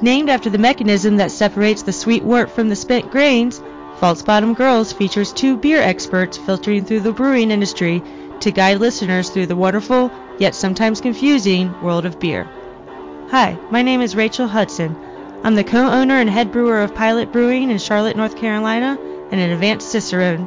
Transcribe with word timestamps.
Named 0.00 0.30
after 0.30 0.48
the 0.48 0.58
mechanism 0.58 1.16
that 1.16 1.32
separates 1.32 1.82
the 1.82 1.92
sweet 1.92 2.22
wort 2.22 2.52
from 2.52 2.68
the 2.68 2.76
spent 2.76 3.10
grains, 3.10 3.60
False 3.98 4.22
Bottom 4.22 4.54
Girls 4.54 4.92
features 4.92 5.32
two 5.32 5.56
beer 5.56 5.80
experts 5.80 6.38
filtering 6.38 6.84
through 6.84 7.00
the 7.00 7.12
brewing 7.12 7.50
industry 7.50 8.00
to 8.38 8.52
guide 8.52 8.78
listeners 8.78 9.28
through 9.28 9.46
the 9.46 9.56
wonderful, 9.56 10.12
yet 10.38 10.54
sometimes 10.54 11.00
confusing, 11.00 11.74
world 11.82 12.06
of 12.06 12.20
beer. 12.20 12.48
Hi, 13.30 13.58
my 13.72 13.82
name 13.82 14.00
is 14.00 14.14
Rachel 14.14 14.46
Hudson. 14.46 14.96
I'm 15.42 15.56
the 15.56 15.64
co-owner 15.64 16.14
and 16.14 16.30
head 16.30 16.52
brewer 16.52 16.80
of 16.80 16.94
Pilot 16.94 17.32
Brewing 17.32 17.72
in 17.72 17.78
Charlotte, 17.78 18.16
North 18.16 18.36
Carolina, 18.36 18.96
and 19.32 19.40
an 19.40 19.50
advanced 19.50 19.90
Cicerone. 19.90 20.46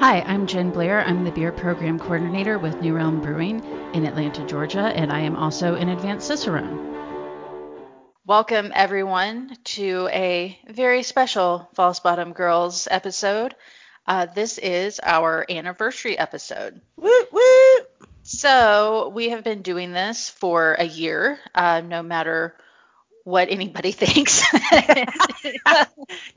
Hi, 0.00 0.22
I'm 0.22 0.48
Jen 0.48 0.70
Blair. 0.70 1.04
I'm 1.06 1.22
the 1.22 1.30
beer 1.30 1.52
program 1.52 2.00
coordinator 2.00 2.58
with 2.58 2.80
New 2.80 2.94
Realm 2.94 3.20
Brewing 3.20 3.62
in 3.94 4.04
Atlanta, 4.04 4.44
Georgia, 4.44 4.92
and 4.96 5.12
I 5.12 5.20
am 5.20 5.36
also 5.36 5.76
an 5.76 5.88
advanced 5.88 6.26
Cicerone. 6.26 6.91
Welcome, 8.24 8.70
everyone, 8.72 9.56
to 9.64 10.08
a 10.12 10.56
very 10.68 11.02
special 11.02 11.68
False 11.74 11.98
Bottom 11.98 12.32
Girls 12.34 12.86
episode. 12.88 13.56
Uh, 14.06 14.26
this 14.26 14.58
is 14.58 15.00
our 15.02 15.44
anniversary 15.50 16.16
episode. 16.16 16.80
Woo 16.96 17.24
woo! 17.32 17.78
So, 18.22 19.08
we 19.08 19.30
have 19.30 19.42
been 19.42 19.62
doing 19.62 19.90
this 19.90 20.30
for 20.30 20.74
a 20.74 20.84
year, 20.84 21.40
uh, 21.52 21.80
no 21.80 22.04
matter 22.04 22.54
what 23.24 23.48
anybody 23.50 23.90
thinks. 23.90 24.48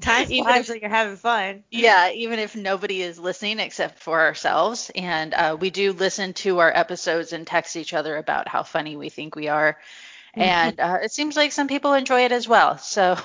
Time 0.01 0.25
flies 0.25 0.69
like 0.69 0.81
you're 0.81 0.89
having 0.89 1.17
fun. 1.17 1.65
Yeah, 1.69 2.09
even 2.13 2.39
if 2.39 2.55
nobody 2.55 3.03
is 3.03 3.19
listening 3.19 3.59
except 3.59 3.99
for 3.99 4.21
ourselves. 4.21 4.89
And 4.95 5.35
uh, 5.35 5.55
we 5.59 5.69
do 5.69 5.93
listen 5.93 6.33
to 6.33 6.57
our 6.59 6.75
episodes 6.75 7.31
and 7.31 7.45
text 7.45 7.75
each 7.75 7.93
other 7.93 8.17
about 8.17 8.47
how 8.47 8.63
funny 8.63 8.97
we 8.97 9.09
think 9.09 9.35
we 9.35 9.49
are 9.49 9.77
and 10.35 10.79
uh, 10.79 10.99
it 11.03 11.11
seems 11.11 11.35
like 11.35 11.51
some 11.51 11.67
people 11.67 11.93
enjoy 11.93 12.21
it 12.25 12.31
as 12.31 12.47
well. 12.47 12.77
So 12.77 13.17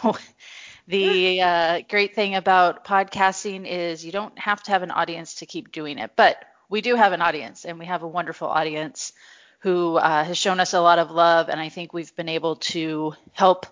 the 0.89 1.43
uh, 1.43 1.81
great 1.89 2.15
thing 2.15 2.35
about 2.35 2.85
podcasting 2.85 3.67
is 3.67 4.05
you 4.05 4.13
don't 4.13 4.39
have 4.39 4.63
to 4.65 4.73
have 4.73 4.83
an 4.83 4.91
audience 4.91 5.37
to 5.37 5.47
keep 5.47 5.73
doing 5.73 5.99
it, 5.99 6.13
but 6.17 6.43
we 6.69 6.81
do 6.81 6.95
have 6.95 7.13
an 7.13 7.21
audience, 7.21 7.65
and 7.65 7.79
we 7.79 7.87
have 7.87 8.03
a 8.03 8.09
wonderful 8.09 8.49
audience 8.49 9.13
who 9.61 9.97
uh, 9.97 10.25
has 10.25 10.39
shown 10.39 10.61
us 10.61 10.73
a 10.73 10.81
lot 10.81 10.99
of 10.99 11.11
love, 11.11 11.49
and 11.49 11.61
I 11.61 11.69
think 11.69 11.93
we've 11.93 12.15
been 12.17 12.29
able 12.29 12.57
to 12.57 13.15
help 13.33 13.67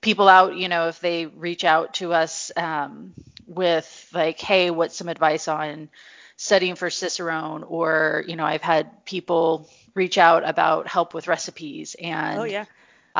people 0.00 0.28
out. 0.28 0.56
You 0.56 0.68
know, 0.68 0.88
if 0.88 1.00
they 1.00 1.26
reach 1.26 1.64
out 1.64 1.94
to 1.94 2.12
us 2.12 2.52
um, 2.56 3.12
with 3.46 4.08
like, 4.14 4.40
"Hey, 4.40 4.70
what's 4.70 4.96
some 4.96 5.08
advice 5.08 5.48
on?" 5.48 5.90
studying 6.38 6.76
for 6.76 6.88
Cicerone, 6.88 7.64
or 7.64 8.24
you 8.26 8.36
know, 8.36 8.44
I've 8.44 8.62
had 8.62 9.04
people 9.04 9.68
reach 9.94 10.16
out 10.16 10.48
about 10.48 10.86
help 10.86 11.12
with 11.12 11.26
recipes 11.26 11.96
and 12.00 12.38
oh 12.38 12.44
yeah 12.44 12.64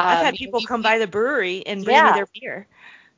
i've 0.06 0.24
had 0.24 0.34
um, 0.34 0.36
people 0.36 0.60
come 0.62 0.82
by 0.82 0.98
the 0.98 1.06
brewery 1.06 1.66
and 1.66 1.84
bring 1.84 1.96
yeah. 1.96 2.06
me 2.06 2.12
their 2.12 2.28
beer 2.34 2.66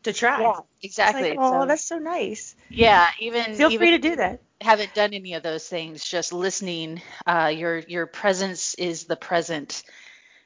to 0.02 0.12
try 0.12 0.40
yeah 0.40 0.58
exactly 0.82 1.30
like, 1.30 1.38
oh 1.38 1.62
so, 1.62 1.66
that's 1.66 1.84
so 1.84 1.98
nice 1.98 2.56
yeah 2.68 3.08
even 3.18 3.54
feel 3.54 3.70
even 3.70 3.78
free 3.78 3.90
to 3.90 3.98
do 3.98 4.16
that 4.16 4.40
haven't 4.60 4.92
done 4.94 5.14
any 5.14 5.34
of 5.34 5.42
those 5.42 5.66
things 5.66 6.04
just 6.04 6.32
listening 6.32 7.00
uh, 7.26 7.52
your 7.54 7.78
your 7.78 8.06
presence 8.06 8.74
is 8.74 9.04
the 9.04 9.16
present 9.16 9.82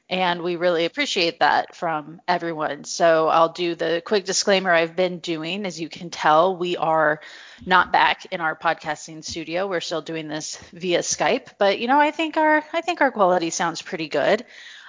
and 0.09 0.43
we 0.43 0.55
really 0.55 0.85
appreciate 0.85 1.39
that 1.39 1.75
from 1.75 2.21
everyone. 2.27 2.83
So 2.83 3.27
I'll 3.27 3.51
do 3.51 3.73
the 3.73 4.03
quick 4.05 4.25
disclaimer 4.25 4.71
I've 4.71 4.95
been 4.95 5.17
doing. 5.17 5.65
As 5.65 5.79
you 5.79 5.89
can 5.89 6.11
tell, 6.11 6.55
we 6.55 6.77
are 6.77 7.21
not 7.65 7.91
back 7.91 8.27
in 8.31 8.39
our 8.39 8.55
podcasting 8.55 9.23
studio. 9.23 9.67
We're 9.67 9.81
still 9.81 10.01
doing 10.01 10.27
this 10.27 10.57
via 10.73 10.99
Skype, 10.99 11.53
but 11.57 11.79
you 11.79 11.87
know, 11.87 11.99
I 11.99 12.11
think 12.11 12.37
our 12.37 12.63
I 12.71 12.81
think 12.81 13.01
our 13.01 13.11
quality 13.11 13.49
sounds 13.49 13.81
pretty 13.81 14.07
good. 14.07 14.45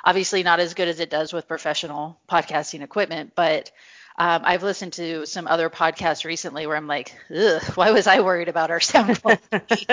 Obviously, 0.06 0.44
not 0.44 0.60
as 0.60 0.74
good 0.74 0.88
as 0.88 1.00
it 1.00 1.10
does 1.10 1.32
with 1.32 1.48
professional 1.48 2.18
podcasting 2.30 2.82
equipment, 2.82 3.32
but 3.34 3.72
um, 4.16 4.42
I've 4.44 4.62
listened 4.62 4.94
to 4.94 5.26
some 5.26 5.48
other 5.48 5.68
podcasts 5.68 6.24
recently 6.24 6.66
where 6.66 6.76
I'm 6.76 6.86
like, 6.86 7.12
Ugh, 7.36 7.62
why 7.74 7.90
was 7.90 8.06
I 8.06 8.20
worried 8.20 8.48
about 8.48 8.70
our 8.70 8.80
sound 8.80 9.20
quality? 9.22 9.86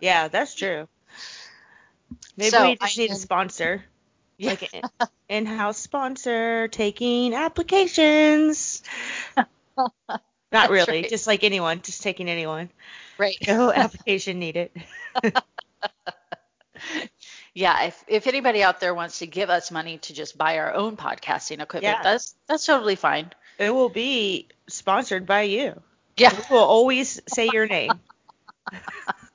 yeah, 0.00 0.28
that's 0.28 0.54
true. 0.54 0.88
Maybe 2.36 2.50
so 2.50 2.62
we 2.64 2.76
just 2.76 2.98
I 2.98 3.02
need 3.02 3.10
a 3.10 3.16
sponsor. 3.16 3.84
Yeah. 4.38 4.50
Like 4.50 4.72
an 4.72 5.08
in-house 5.28 5.78
sponsor 5.78 6.68
taking 6.68 7.34
applications. 7.34 8.82
Not 10.50 10.70
really, 10.70 11.02
right. 11.02 11.08
just 11.10 11.26
like 11.26 11.44
anyone, 11.44 11.82
just 11.82 12.02
taking 12.02 12.28
anyone. 12.28 12.70
Right. 13.18 13.36
No 13.46 13.72
application 13.74 14.38
needed. 14.38 14.70
Yeah, 17.54 17.84
if 17.84 18.04
if 18.08 18.26
anybody 18.26 18.62
out 18.62 18.80
there 18.80 18.94
wants 18.94 19.18
to 19.18 19.26
give 19.26 19.50
us 19.50 19.70
money 19.70 19.98
to 19.98 20.14
just 20.14 20.38
buy 20.38 20.58
our 20.58 20.72
own 20.72 20.96
podcasting 20.96 21.60
equipment, 21.60 21.96
yeah. 21.98 22.02
that's 22.02 22.34
that's 22.46 22.64
totally 22.64 22.96
fine. 22.96 23.30
It 23.58 23.70
will 23.70 23.90
be 23.90 24.48
sponsored 24.68 25.26
by 25.26 25.42
you. 25.42 25.80
Yeah. 26.16 26.34
We 26.50 26.56
will 26.56 26.64
always 26.64 27.20
say 27.28 27.48
your 27.52 27.66
name. 27.66 27.92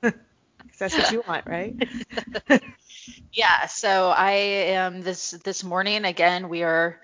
that's 0.78 0.96
what 0.96 1.12
you 1.12 1.22
want, 1.26 1.46
right? 1.46 1.74
yeah. 3.32 3.66
So 3.66 4.08
I 4.08 4.32
am 4.32 5.02
this 5.02 5.30
this 5.30 5.62
morning 5.62 6.04
again. 6.04 6.48
We 6.48 6.64
are 6.64 7.00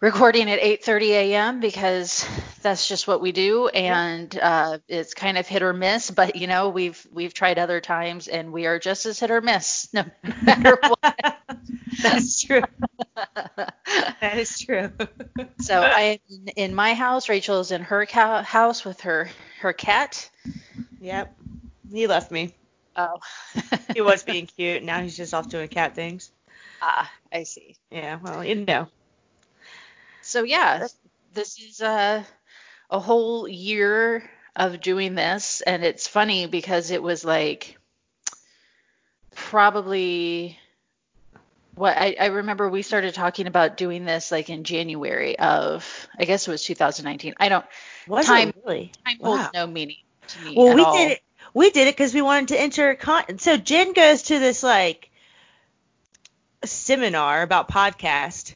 recording 0.00 0.50
at 0.50 0.60
8:30 0.60 1.08
a.m. 1.10 1.60
because 1.60 2.26
that's 2.62 2.88
just 2.88 3.06
what 3.06 3.20
we 3.20 3.32
do, 3.32 3.68
and 3.68 4.36
uh, 4.40 4.78
it's 4.88 5.14
kind 5.14 5.38
of 5.38 5.46
hit 5.46 5.62
or 5.62 5.72
miss. 5.72 6.10
But 6.10 6.36
you 6.36 6.46
know, 6.46 6.68
we've 6.68 7.06
we've 7.12 7.34
tried 7.34 7.58
other 7.58 7.80
times, 7.80 8.28
and 8.28 8.52
we 8.52 8.66
are 8.66 8.78
just 8.78 9.06
as 9.06 9.20
hit 9.20 9.30
or 9.30 9.40
miss, 9.40 9.88
no 9.94 10.04
matter 10.42 10.78
what. 11.00 11.36
that's 12.02 12.42
true. 12.42 12.62
that 13.56 14.34
is 14.36 14.58
true. 14.58 14.90
so 15.60 15.80
I 15.82 16.20
am 16.30 16.48
in 16.56 16.74
my 16.74 16.94
house. 16.94 17.28
Rachel 17.28 17.60
is 17.60 17.72
in 17.72 17.82
her 17.82 18.04
house 18.04 18.84
with 18.84 19.00
her 19.02 19.28
her 19.60 19.72
cat. 19.72 20.30
Yep. 21.00 21.36
He 21.90 22.06
left 22.06 22.30
me. 22.30 22.54
Oh. 22.96 23.20
he 23.94 24.00
was 24.00 24.22
being 24.24 24.46
cute. 24.46 24.82
Now 24.82 25.00
he's 25.00 25.16
just 25.16 25.32
off 25.32 25.48
doing 25.48 25.68
cat 25.68 25.94
things. 25.94 26.32
Ah, 26.82 27.10
I 27.32 27.44
see. 27.44 27.76
Yeah, 27.90 28.18
well, 28.22 28.44
you 28.44 28.56
know. 28.56 28.88
So 30.28 30.42
yeah, 30.42 30.86
this 31.32 31.58
is 31.58 31.80
a 31.80 32.22
a 32.90 33.00
whole 33.00 33.48
year 33.48 34.28
of 34.54 34.78
doing 34.82 35.14
this, 35.14 35.62
and 35.62 35.82
it's 35.82 36.06
funny 36.06 36.46
because 36.46 36.90
it 36.90 37.02
was 37.02 37.24
like 37.24 37.78
probably 39.34 40.58
what 41.76 41.96
I, 41.96 42.14
I 42.20 42.26
remember 42.26 42.68
we 42.68 42.82
started 42.82 43.14
talking 43.14 43.46
about 43.46 43.78
doing 43.78 44.04
this 44.04 44.30
like 44.30 44.50
in 44.50 44.64
January 44.64 45.38
of 45.38 46.06
I 46.18 46.26
guess 46.26 46.46
it 46.46 46.50
was 46.50 46.62
2019. 46.62 47.32
I 47.40 47.48
don't 47.48 47.64
was 48.06 48.26
time 48.26 48.50
it 48.50 48.56
really? 48.66 48.92
time 49.06 49.16
wow. 49.20 49.36
holds 49.36 49.50
no 49.54 49.66
meaning 49.66 49.96
to 50.26 50.40
me. 50.42 50.54
Well, 50.58 50.74
we 50.74 50.82
all. 50.82 50.92
did 50.94 51.12
it 51.12 51.20
we 51.54 51.70
did 51.70 51.88
it 51.88 51.96
because 51.96 52.12
we 52.12 52.20
wanted 52.20 52.48
to 52.48 52.60
enter 52.60 52.94
con- 52.96 53.38
so 53.38 53.56
jen 53.56 53.94
goes 53.94 54.24
to 54.24 54.38
this 54.38 54.62
like 54.62 55.10
seminar 56.64 57.40
about 57.40 57.70
podcast 57.70 58.52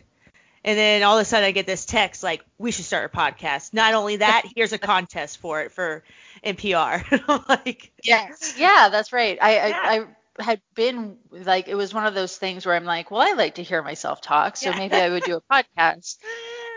and 0.65 0.79
then 0.79 1.03
all 1.03 1.19
of 1.19 1.23
a 1.23 1.25
sudden 1.25 1.47
i 1.47 1.51
get 1.51 1.67
this 1.67 1.85
text 1.85 2.23
like 2.23 2.45
we 2.59 2.71
should 2.71 2.85
start 2.85 3.11
a 3.13 3.17
podcast 3.17 3.73
not 3.73 3.95
only 3.95 4.17
that 4.17 4.45
here's 4.55 4.73
a 4.73 4.79
contest 4.79 5.39
for 5.39 5.63
it 5.63 5.73
for 5.73 6.03
npr 6.45 7.49
like 7.49 7.93
yes 8.03 8.55
yeah 8.59 8.89
that's 8.91 9.13
right 9.13 9.39
I, 9.41 9.69
yeah. 9.69 9.81
I, 9.83 9.99
I 10.01 10.07
had 10.39 10.61
been 10.75 11.19
like 11.31 11.69
it 11.69 11.75
was 11.75 11.93
one 11.93 12.07
of 12.07 12.15
those 12.15 12.37
things 12.37 12.65
where 12.65 12.75
I'm 12.75 12.85
like, 12.85 13.11
well, 13.11 13.21
I 13.21 13.33
like 13.33 13.57
to 13.57 13.63
hear 13.63 13.83
myself 13.83 14.21
talk, 14.21 14.57
so 14.57 14.71
yeah. 14.71 14.79
maybe 14.79 14.97
I 14.97 15.11
would 15.11 15.25
do 15.25 15.37
a 15.37 15.41
podcast. 15.53 16.19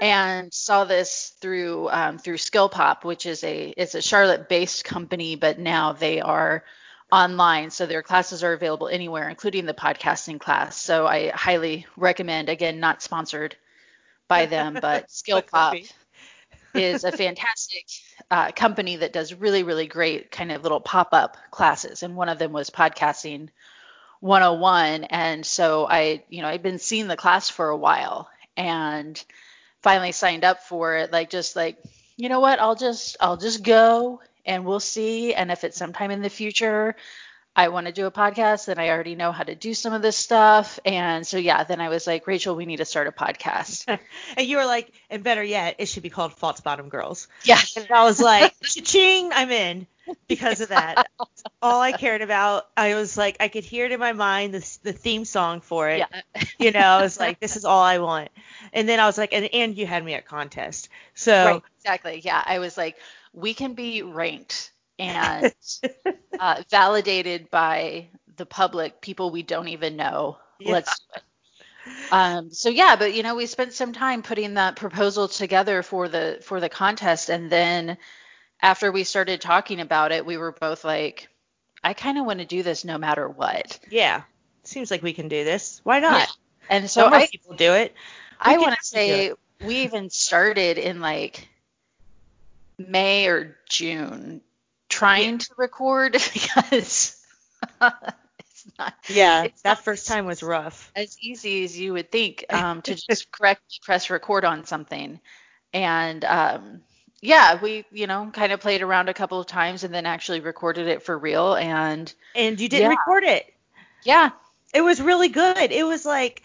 and 0.01 0.53
saw 0.53 0.83
this 0.83 1.33
through 1.39 1.89
um, 1.89 2.17
through 2.17 2.37
SkillPop, 2.37 3.03
which 3.03 3.25
is 3.25 3.43
a 3.43 3.73
it's 3.77 3.95
a 3.95 4.01
Charlotte-based 4.01 4.83
company, 4.83 5.35
but 5.35 5.59
now 5.59 5.93
they 5.93 6.21
are 6.21 6.63
online, 7.11 7.69
so 7.71 7.85
their 7.85 8.03
classes 8.03 8.43
are 8.43 8.53
available 8.53 8.87
anywhere, 8.87 9.29
including 9.29 9.65
the 9.65 9.73
podcasting 9.73 10.39
class. 10.39 10.81
So 10.81 11.07
I 11.07 11.29
highly 11.29 11.85
recommend. 11.95 12.49
Again, 12.49 12.79
not 12.79 13.01
sponsored 13.01 13.55
by 14.27 14.45
them, 14.45 14.77
but 14.81 15.07
SkillPop 15.09 15.91
is 16.73 17.03
a 17.03 17.11
fantastic 17.11 17.85
uh, 18.29 18.51
company 18.51 18.97
that 18.97 19.13
does 19.13 19.33
really 19.33 19.63
really 19.63 19.87
great 19.87 20.31
kind 20.31 20.51
of 20.51 20.63
little 20.63 20.81
pop-up 20.81 21.37
classes, 21.51 22.03
and 22.03 22.15
one 22.15 22.29
of 22.29 22.39
them 22.39 22.51
was 22.51 22.69
podcasting 22.69 23.49
101 24.21 25.03
and 25.03 25.45
so 25.45 25.85
i 25.87 26.23
you 26.29 26.41
know 26.41 26.47
i've 26.47 26.63
been 26.63 26.79
seeing 26.79 27.07
the 27.07 27.17
class 27.17 27.49
for 27.49 27.69
a 27.69 27.77
while 27.77 28.27
and 28.57 29.23
finally 29.83 30.11
signed 30.11 30.43
up 30.43 30.63
for 30.63 30.95
it 30.95 31.11
like 31.11 31.29
just 31.29 31.55
like 31.55 31.77
you 32.17 32.29
know 32.29 32.39
what? 32.39 32.59
I'll 32.59 32.75
just 32.75 33.17
i'll 33.19 33.37
just 33.37 33.63
go 33.63 34.21
and 34.45 34.65
we'll 34.65 34.79
see 34.79 35.33
and 35.33 35.51
if 35.51 35.63
it's 35.63 35.77
sometime 35.77 36.11
in 36.11 36.21
the 36.21 36.29
future 36.29 36.95
i 37.55 37.69
want 37.69 37.87
to 37.87 37.93
do 37.93 38.05
a 38.05 38.11
podcast 38.11 38.67
and 38.67 38.79
i 38.79 38.89
already 38.89 39.15
know 39.15 39.31
how 39.31 39.43
to 39.43 39.55
do 39.55 39.73
some 39.73 39.93
of 39.93 40.01
this 40.01 40.17
stuff 40.17 40.79
and 40.85 41.25
so 41.25 41.37
yeah 41.37 41.63
then 41.63 41.81
i 41.81 41.89
was 41.89 42.07
like 42.07 42.27
rachel 42.27 42.55
we 42.55 42.65
need 42.65 42.77
to 42.77 42.85
start 42.85 43.07
a 43.07 43.11
podcast 43.11 43.85
and 44.37 44.47
you 44.47 44.57
were 44.57 44.65
like 44.65 44.91
and 45.09 45.23
better 45.23 45.43
yet 45.43 45.75
it 45.79 45.87
should 45.87 46.03
be 46.03 46.09
called 46.09 46.33
false 46.33 46.61
bottom 46.61 46.89
girls 46.89 47.27
yeah 47.43 47.59
and 47.77 47.89
i 47.91 48.03
was 48.03 48.19
like 48.19 48.53
ching 48.61 49.31
i'm 49.33 49.51
in 49.51 49.87
because 50.27 50.61
of 50.61 50.69
that. 50.69 51.07
All 51.61 51.81
I 51.81 51.91
cared 51.91 52.21
about, 52.21 52.67
I 52.77 52.95
was 52.95 53.17
like, 53.17 53.37
I 53.39 53.47
could 53.47 53.63
hear 53.63 53.85
it 53.85 53.91
in 53.91 53.99
my 53.99 54.13
mind, 54.13 54.53
the, 54.53 54.77
the 54.83 54.93
theme 54.93 55.25
song 55.25 55.61
for 55.61 55.89
it. 55.89 55.99
Yeah. 55.99 56.43
you 56.59 56.71
know, 56.71 56.79
I 56.79 57.01
was 57.01 57.19
like, 57.19 57.39
this 57.39 57.55
is 57.55 57.65
all 57.65 57.81
I 57.81 57.99
want. 57.99 58.29
And 58.73 58.87
then 58.87 58.99
I 58.99 59.05
was 59.05 59.17
like, 59.17 59.33
and, 59.33 59.49
and 59.53 59.77
you 59.77 59.85
had 59.85 60.03
me 60.03 60.13
at 60.13 60.25
contest. 60.25 60.89
So 61.13 61.45
Right, 61.45 61.61
exactly. 61.79 62.21
Yeah, 62.23 62.41
I 62.45 62.59
was 62.59 62.77
like, 62.77 62.97
we 63.33 63.53
can 63.53 63.73
be 63.73 64.01
ranked 64.01 64.71
and 64.99 65.53
uh, 66.39 66.63
validated 66.69 67.49
by 67.49 68.07
the 68.37 68.45
public, 68.45 69.01
people 69.01 69.31
we 69.31 69.43
don't 69.43 69.67
even 69.67 69.95
know. 69.95 70.37
Yeah. 70.59 70.71
Let's 70.73 70.99
do 70.99 71.05
it. 71.15 71.23
Um, 72.11 72.51
so 72.51 72.69
yeah, 72.69 72.95
but 72.95 73.13
you 73.13 73.23
know, 73.23 73.35
we 73.35 73.45
spent 73.45 73.73
some 73.73 73.93
time 73.93 74.23
putting 74.23 74.55
that 74.55 74.75
proposal 74.75 75.27
together 75.27 75.83
for 75.83 76.09
the 76.09 76.39
for 76.41 76.59
the 76.59 76.69
contest, 76.69 77.29
and 77.29 77.51
then 77.51 77.97
after 78.61 78.91
we 78.91 79.03
started 79.03 79.41
talking 79.41 79.79
about 79.79 80.11
it, 80.11 80.25
we 80.25 80.37
were 80.37 80.51
both 80.51 80.83
like, 80.83 81.29
I 81.83 81.93
kind 81.93 82.17
of 82.17 82.25
want 82.25 82.39
to 82.39 82.45
do 82.45 82.63
this 82.63 82.85
no 82.85 82.97
matter 82.97 83.29
what. 83.29 83.79
yeah, 83.89 84.23
seems 84.63 84.89
like 84.89 85.03
we 85.03 85.13
can 85.13 85.27
do 85.27 85.43
this. 85.43 85.79
Why 85.83 85.99
not? 85.99 86.21
Yeah. 86.21 86.25
And 86.69 86.89
so 86.89 87.05
I, 87.05 87.27
people 87.27 87.55
do 87.55 87.73
it. 87.73 87.93
I 88.39 88.57
want 88.57 88.75
to 88.75 88.83
say 88.83 89.33
we 89.63 89.83
even 89.83 90.09
started 90.09 90.77
in 90.79 90.99
like 90.99 91.47
May 92.77 93.27
or 93.27 93.57
June 93.69 94.41
trying 94.95 95.37
to 95.39 95.49
record 95.57 96.13
because 96.33 97.17
it's 97.81 98.67
not 98.79 98.93
Yeah, 99.07 99.47
it's 99.47 99.63
that 99.63 99.79
not 99.79 99.83
first 99.83 100.07
time 100.07 100.25
was 100.25 100.43
rough. 100.43 100.93
as 100.95 101.17
easy 101.21 101.63
as 101.63 101.77
you 101.77 101.93
would 101.93 102.11
think 102.11 102.45
um, 102.53 102.81
to 102.83 102.95
just 102.95 103.31
correctly 103.31 103.77
press 103.83 104.09
record 104.09 104.45
on 104.45 104.65
something. 104.65 105.19
And 105.73 106.23
um, 106.25 106.81
yeah, 107.21 107.61
we, 107.61 107.85
you 107.91 108.07
know, 108.07 108.31
kind 108.33 108.51
of 108.53 108.61
played 108.61 108.81
around 108.81 109.09
a 109.09 109.13
couple 109.13 109.39
of 109.39 109.47
times 109.47 109.83
and 109.83 109.93
then 109.93 110.05
actually 110.05 110.39
recorded 110.41 110.87
it 110.87 111.03
for 111.03 111.17
real. 111.17 111.55
And 111.55 112.13
And 112.35 112.59
you 112.61 112.69
didn't 112.69 112.87
Yeah. 112.87 112.89
record 112.89 113.23
it. 113.23 113.51
yeah, 114.03 114.31
It 114.73 114.81
was 114.81 115.01
really 115.01 115.29
good. 115.29 115.71
It 115.71 115.85
was 115.85 116.05
like 116.05 116.43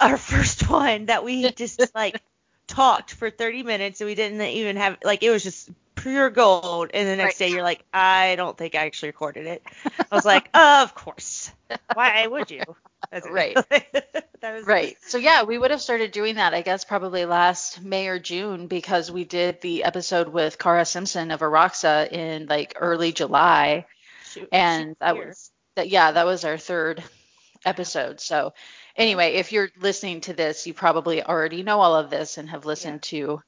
our 0.00 0.16
first 0.18 0.68
one 0.68 1.06
that 1.06 1.24
we 1.24 1.52
just 1.54 1.82
like 1.94 2.22
talked 2.66 3.12
for 3.12 3.30
30 3.30 3.62
minutes 3.62 4.00
and 4.00 4.08
we 4.08 4.14
didn't 4.14 4.40
even 4.42 4.76
have 4.76 4.98
like 5.04 5.22
it 5.22 5.30
was 5.30 5.42
just 5.42 5.70
pure 6.02 6.30
gold. 6.30 6.90
And 6.94 7.08
the 7.08 7.16
next 7.16 7.38
Right. 7.38 7.38
day 7.38 7.50
you're 7.50 7.62
like, 7.62 7.84
I 7.92 8.36
don't 8.36 8.56
think 8.56 8.74
I 8.74 8.86
actually 8.86 9.10
recorded 9.10 9.46
it. 9.46 9.62
I 10.10 10.14
was 10.14 10.24
like, 10.26 10.48
of 10.54 10.94
course. 10.94 11.50
Why 11.92 12.26
would 12.26 12.50
you? 12.50 12.62
That's 13.10 13.28
Right. 13.28 13.56
that 13.70 14.54
was 14.54 14.66
right. 14.66 14.96
So 15.02 15.18
yeah, 15.18 15.42
we 15.44 15.58
would 15.58 15.70
have 15.70 15.80
started 15.80 16.12
doing 16.12 16.36
that, 16.36 16.54
I 16.54 16.62
guess, 16.62 16.84
probably 16.84 17.24
last 17.24 17.82
May 17.82 18.08
or 18.08 18.18
June 18.18 18.66
because 18.66 19.10
we 19.10 19.24
did 19.24 19.60
the 19.60 19.84
episode 19.84 20.28
with 20.28 20.58
Cara 20.58 20.84
Simpson 20.84 21.30
of 21.30 21.40
Araxa 21.40 22.10
in 22.12 22.46
like 22.46 22.74
early 22.78 23.12
July. 23.12 23.86
Shoot, 24.22 24.48
and 24.52 24.90
she's 24.90 24.96
that 25.00 25.14
here. 25.14 25.26
was 25.28 25.50
that 25.76 25.88
yeah 25.88 26.12
that 26.12 26.26
was 26.26 26.44
our 26.44 26.58
third 26.58 27.02
episode 27.64 28.20
so 28.20 28.52
anyway 28.96 29.34
if 29.34 29.52
you're 29.52 29.70
listening 29.80 30.20
to 30.22 30.32
this 30.34 30.66
you 30.66 30.74
probably 30.74 31.22
already 31.22 31.62
know 31.62 31.80
all 31.80 31.94
of 31.96 32.10
this 32.10 32.38
and 32.38 32.50
have 32.50 32.66
listened 32.66 33.02
to 33.02 33.42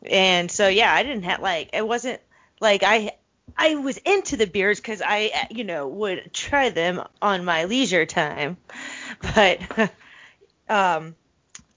And 0.06 0.52
so 0.52 0.68
yeah, 0.68 0.94
I 0.94 1.04
didn't 1.04 1.24
have 1.24 1.42
like 1.42 1.70
it 1.74 1.88
wasn't 1.88 2.20
like 2.60 2.84
I 2.84 3.14
I 3.56 3.76
was 3.76 3.98
into 3.98 4.38
the 4.38 4.48
beers 4.48 4.80
because 4.80 5.02
I 5.06 5.48
you 5.52 5.64
know 5.64 5.88
would 5.88 6.34
try 6.34 6.70
them 6.70 7.04
on 7.22 7.46
my 7.46 7.66
leisure 7.66 8.06
time, 8.06 8.58
but 9.36 9.60
um 10.70 11.16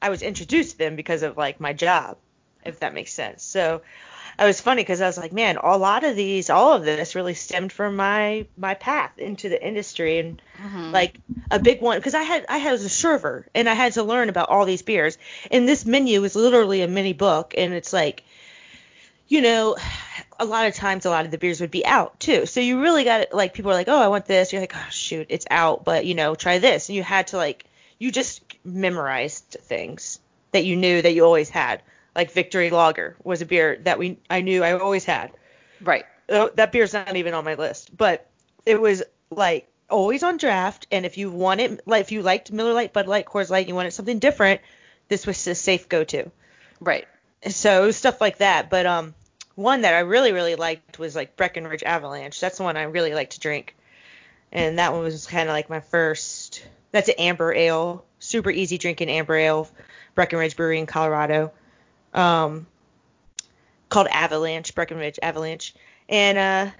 I 0.03 0.11
was 0.11 0.23
introduced 0.23 0.73
to 0.73 0.79
them 0.79 0.97
because 0.97 1.23
of 1.23 1.37
like 1.37 1.61
my 1.61 1.73
job, 1.73 2.17
if 2.65 2.81
that 2.81 2.95
makes 2.95 3.13
sense. 3.13 3.43
So 3.43 3.83
I 4.39 4.47
was 4.47 4.61
funny 4.61 4.83
because 4.83 5.01
I 5.01 5.07
was 5.07 5.19
like, 5.19 5.33
man, 5.33 5.57
a 5.59 5.77
lot 5.77 6.05
of 6.05 6.17
these, 6.17 6.51
all 6.51 6.73
of 6.75 6.85
this 6.85 7.15
really 7.15 7.35
stemmed 7.35 7.73
from 7.73 7.97
my 7.97 8.47
my 8.57 8.75
path 8.75 9.19
into 9.19 9.49
the 9.49 9.63
industry 9.67 10.19
and 10.19 10.43
Mhm. 10.59 10.93
like 10.93 11.19
a 11.51 11.59
big 11.59 11.81
one 11.83 11.99
because 11.99 12.15
I 12.15 12.23
had 12.23 12.47
I 12.49 12.59
had 12.59 12.73
was 12.73 12.85
a 12.85 12.89
server 12.89 13.47
and 13.55 13.69
I 13.69 13.75
had 13.75 13.95
to 13.95 14.03
learn 14.03 14.29
about 14.29 14.49
all 14.51 14.65
these 14.65 14.83
beers 14.83 15.19
and 15.51 15.69
this 15.69 15.85
menu 15.85 16.25
is 16.25 16.35
literally 16.37 16.83
a 16.83 16.89
mini 16.89 17.13
book 17.13 17.55
and 17.57 17.75
it's 17.75 17.93
like 17.93 18.25
you 19.31 19.41
know 19.41 19.77
a 20.38 20.44
lot 20.44 20.67
of 20.67 20.75
times 20.75 21.06
a 21.06 21.11
lot 21.11 21.25
of 21.25 21.31
the 21.31 21.38
beers 21.38 21.61
would 21.61 21.71
be 21.71 21.85
out 21.87 22.21
too 22.21 22.44
so 22.44 22.61
you 22.61 22.81
really 22.82 23.05
got 23.05 23.32
like 23.32 23.55
people 23.55 23.71
are 23.71 23.75
like 23.75 23.88
oh 23.88 24.00
I 24.00 24.09
want 24.09 24.27
this 24.27 24.53
you're 24.53 24.61
like 24.61 24.77
oh 24.77 24.91
shoot 24.91 25.27
it's 25.31 25.47
out 25.50 25.85
but 25.85 26.05
you 26.05 26.15
know 26.15 26.35
try 26.35 26.59
this 26.59 26.88
and 26.88 26.97
you 26.97 27.03
had 27.03 27.29
to 27.29 27.38
like 27.38 27.64
you 27.99 28.12
just 28.12 28.43
memorized 28.64 29.57
things 29.62 30.21
that 30.52 30.64
you 30.64 30.76
knew 30.76 31.00
that 31.00 31.14
you 31.14 31.25
always 31.25 31.49
had 31.49 31.83
like 32.14 32.33
Victory 32.33 32.69
Lager 32.69 33.16
was 33.25 33.40
a 33.40 33.47
beer 33.47 33.78
that 33.85 33.99
we 33.99 34.19
I 34.28 34.43
knew 34.43 34.62
I 34.62 34.78
always 34.78 35.07
had 35.07 35.31
right 35.81 36.05
oh, 36.31 36.50
that 36.55 36.73
beer's 36.73 36.93
not 36.93 37.16
even 37.16 37.35
on 37.35 37.45
my 37.45 37.55
list, 37.55 37.97
but 37.97 38.26
it 38.64 38.81
was 38.81 39.02
like 39.31 39.69
always 39.88 40.23
on 40.23 40.37
draft. 40.37 40.87
And 40.90 41.05
if 41.05 41.19
you 41.19 41.31
wanted, 41.31 41.83
like, 41.87 42.02
if 42.02 42.12
you 42.12 42.23
liked 42.23 42.52
Miller 42.52 42.73
Lite, 42.73 42.93
Bud 42.93 43.09
Light, 43.09 43.26
Coors 43.26 43.50
Light, 43.50 43.69
you 43.69 43.75
wanted 43.75 43.93
something 43.93 44.19
different, 44.19 44.61
this 45.09 45.26
was 45.26 45.47
a 45.47 45.55
safe 45.55 45.88
go-to. 45.88 46.31
right 46.81 47.07
So 47.49 47.90
stuff 47.90 48.21
like 48.21 48.38
that. 48.38 48.71
But 48.71 48.87
um, 48.87 49.14
one 49.61 49.83
that 49.83 49.95
I 49.95 50.00
really 50.00 50.33
really 50.33 50.57
liked 50.57 50.99
was 50.99 51.14
like 51.14 51.37
Breckenridge 51.37 51.83
Avalanche. 51.83 52.40
That's 52.40 52.59
the 52.59 52.64
one 52.64 52.76
I 52.76 52.85
really 52.85 53.14
like 53.14 53.31
to 53.31 53.40
drink, 53.40 53.76
and 54.52 54.79
that 54.79 54.93
one 54.93 55.02
was 55.02 55.26
kind 55.26 55.49
of 55.49 55.52
like 55.52 55.71
my 55.71 55.81
first. 55.81 56.64
That's 56.93 57.09
an 57.09 57.14
amber 57.19 57.52
ale, 57.52 58.05
super 58.19 58.50
easy 58.50 58.79
drinking 58.79 59.11
amber 59.11 59.37
ale, 59.37 59.69
Breckenridge 60.14 60.57
Brewery 60.57 60.81
in 60.81 60.87
Colorado. 60.87 61.52
Um, 62.12 62.67
called 63.90 64.07
Avalanche, 64.11 64.75
Breckenridge 64.75 65.19
Avalanche. 65.23 65.75
And 66.09 66.38
uh 66.38 66.71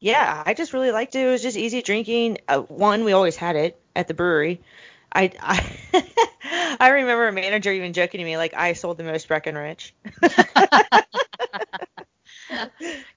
yeah, 0.00 0.42
I 0.46 0.54
just 0.54 0.72
really 0.72 0.92
liked 0.92 1.16
it. 1.16 1.26
It 1.26 1.30
was 1.30 1.42
just 1.42 1.56
easy 1.56 1.82
drinking. 1.82 2.38
Uh, 2.46 2.60
one, 2.60 3.02
we 3.02 3.12
always 3.12 3.34
had 3.34 3.56
it 3.56 3.80
at 3.96 4.06
the 4.06 4.14
brewery. 4.14 4.60
I 5.12 5.32
I, 5.40 6.76
I 6.80 6.88
remember 6.90 7.26
a 7.28 7.32
manager 7.32 7.72
even 7.72 7.92
joking 7.92 8.18
to 8.18 8.24
me 8.24 8.36
like 8.36 8.54
I 8.54 8.72
sold 8.72 8.96
the 8.96 9.04
most 9.04 9.28
Breckenridge. 9.28 9.94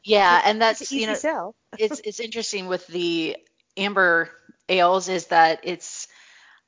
yeah 0.03 0.41
and 0.45 0.61
that's 0.61 0.81
easy 0.81 0.97
you 0.97 1.07
know 1.07 1.13
sell. 1.13 1.55
it's 1.77 1.99
it's 2.03 2.19
interesting 2.19 2.67
with 2.67 2.85
the 2.87 3.37
amber 3.77 4.29
ales 4.69 5.09
is 5.09 5.27
that 5.27 5.59
it's 5.63 6.07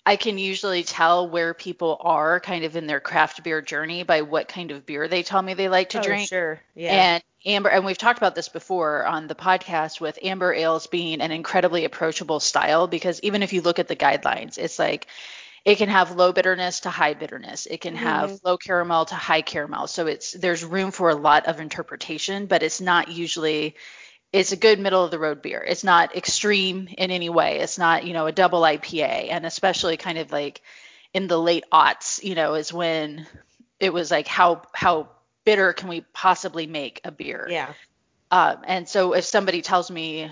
I 0.06 0.18
can 0.18 0.38
usually 0.38 0.84
tell 0.84 1.30
where 1.30 1.54
people 1.54 1.98
are 2.02 2.42
kind 2.42 2.66
of 2.66 2.76
in 2.76 2.88
their 2.88 3.00
craft 3.00 3.42
beer 3.42 3.62
journey 3.62 4.04
by 4.04 4.22
what 4.22 4.50
kind 4.50 4.72
of 4.72 4.86
beer 4.86 5.08
they 5.08 5.24
tell 5.24 5.42
me 5.42 5.54
they 5.54 5.70
like 5.70 5.90
to 5.90 6.00
oh, 6.00 6.04
drink. 6.04 6.28
sure. 6.28 6.60
Yeah. 6.76 6.92
And 6.92 7.24
amber 7.46 7.70
and 7.70 7.86
we've 7.86 7.98
talked 7.98 8.18
about 8.18 8.36
this 8.36 8.50
before 8.50 9.06
on 9.06 9.28
the 9.28 9.36
podcast 9.36 10.02
with 10.02 10.20
amber 10.22 10.54
ales 10.54 10.88
being 10.88 11.22
an 11.22 11.32
incredibly 11.32 11.86
approachable 11.86 12.42
style 12.42 12.88
because 12.88 13.20
even 13.22 13.44
if 13.44 13.54
you 13.54 13.62
look 13.62 13.80
at 13.80 13.88
the 13.88 13.96
guidelines, 13.96 14.58
it's 14.58 14.78
like 14.78 15.08
it 15.66 15.78
can 15.78 15.90
have 15.90 16.16
low 16.16 16.34
bitterness 16.34 16.82
to 16.82 16.90
high 16.90 17.14
bitterness. 17.14 17.66
It 17.66 17.80
can 17.80 17.96
have 17.96 18.30
mm-hmm. 18.30 18.48
low 18.48 18.58
caramel 18.58 19.06
to 19.06 19.16
high 19.16 19.42
caramel. 19.42 19.88
So 19.88 20.08
it's 20.08 20.34
there's 20.34 20.64
room 20.64 20.92
for 20.92 21.10
a 21.10 21.16
lot 21.16 21.46
of 21.46 21.60
interpretation, 21.60 22.48
but 22.48 22.64
it's 22.64 22.82
not 22.82 23.10
usually 23.10 23.76
it's 24.34 24.52
a 24.52 24.58
good 24.58 24.80
middle 24.80 25.04
of 25.04 25.12
the 25.12 25.20
road 25.20 25.42
beer. 25.42 25.64
It's 25.66 25.84
not 25.84 26.16
extreme 26.16 26.90
in 26.98 27.12
any 27.12 27.30
way. 27.30 27.60
It's 27.60 27.78
not, 27.78 28.04
you 28.04 28.14
know, 28.14 28.26
a 28.26 28.32
double 28.32 28.62
IPA 28.62 29.30
and 29.32 29.46
especially 29.46 29.96
kind 29.96 30.18
of 30.18 30.32
like 30.32 30.62
in 31.14 31.28
the 31.28 31.40
late 31.40 31.66
aughts, 31.72 32.22
you 32.24 32.34
know, 32.34 32.56
is 32.56 32.74
when 32.74 33.28
it 33.80 33.94
was 33.94 34.12
like 34.12 34.28
how 34.28 34.64
how 34.74 35.10
bitter 35.46 35.72
can 35.72 35.88
we 35.88 36.02
possibly 36.02 36.68
make 36.68 37.00
a 37.04 37.12
beer? 37.12 37.48
Yeah. 37.50 37.72
Um, 38.32 38.58
and 38.66 38.90
so 38.90 39.14
if 39.14 39.24
somebody 39.24 39.62
tells 39.62 39.92
me, 39.92 40.30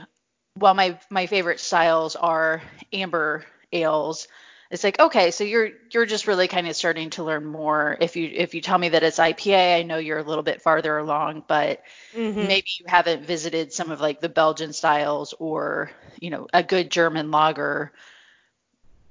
well, 0.57 0.73
my 0.73 0.99
my 1.09 1.27
favorite 1.27 1.59
styles 1.59 2.15
are 2.15 2.61
amber 2.91 3.45
ales, 3.71 4.27
it's 4.71 4.83
like 4.83 4.99
okay 4.99 5.31
so 5.31 5.43
you're 5.43 5.69
you're 5.91 6.05
just 6.05 6.27
really 6.27 6.47
kind 6.47 6.67
of 6.67 6.75
starting 6.75 7.09
to 7.11 7.23
learn 7.23 7.45
more. 7.45 7.97
If 7.99 8.15
you 8.15 8.29
if 8.33 8.53
you 8.55 8.61
tell 8.61 8.77
me 8.77 8.89
that 8.89 9.03
it's 9.03 9.19
ipa 9.19 9.79
i 9.79 9.83
know 9.83 9.97
you're 9.97 10.17
a 10.17 10.23
little 10.23 10.43
bit 10.43 10.61
farther 10.61 10.97
along 10.97 11.43
but 11.47 11.83
mm-hmm. 12.15 12.47
maybe 12.47 12.67
you 12.79 12.85
haven't 12.87 13.25
visited 13.25 13.73
some 13.73 13.91
of 13.91 13.99
like 14.01 14.21
the 14.21 14.29
belgian 14.29 14.73
styles 14.73 15.33
or 15.37 15.91
you 16.19 16.29
know 16.29 16.47
a 16.53 16.63
good 16.63 16.89
german 16.89 17.29
lager 17.31 17.91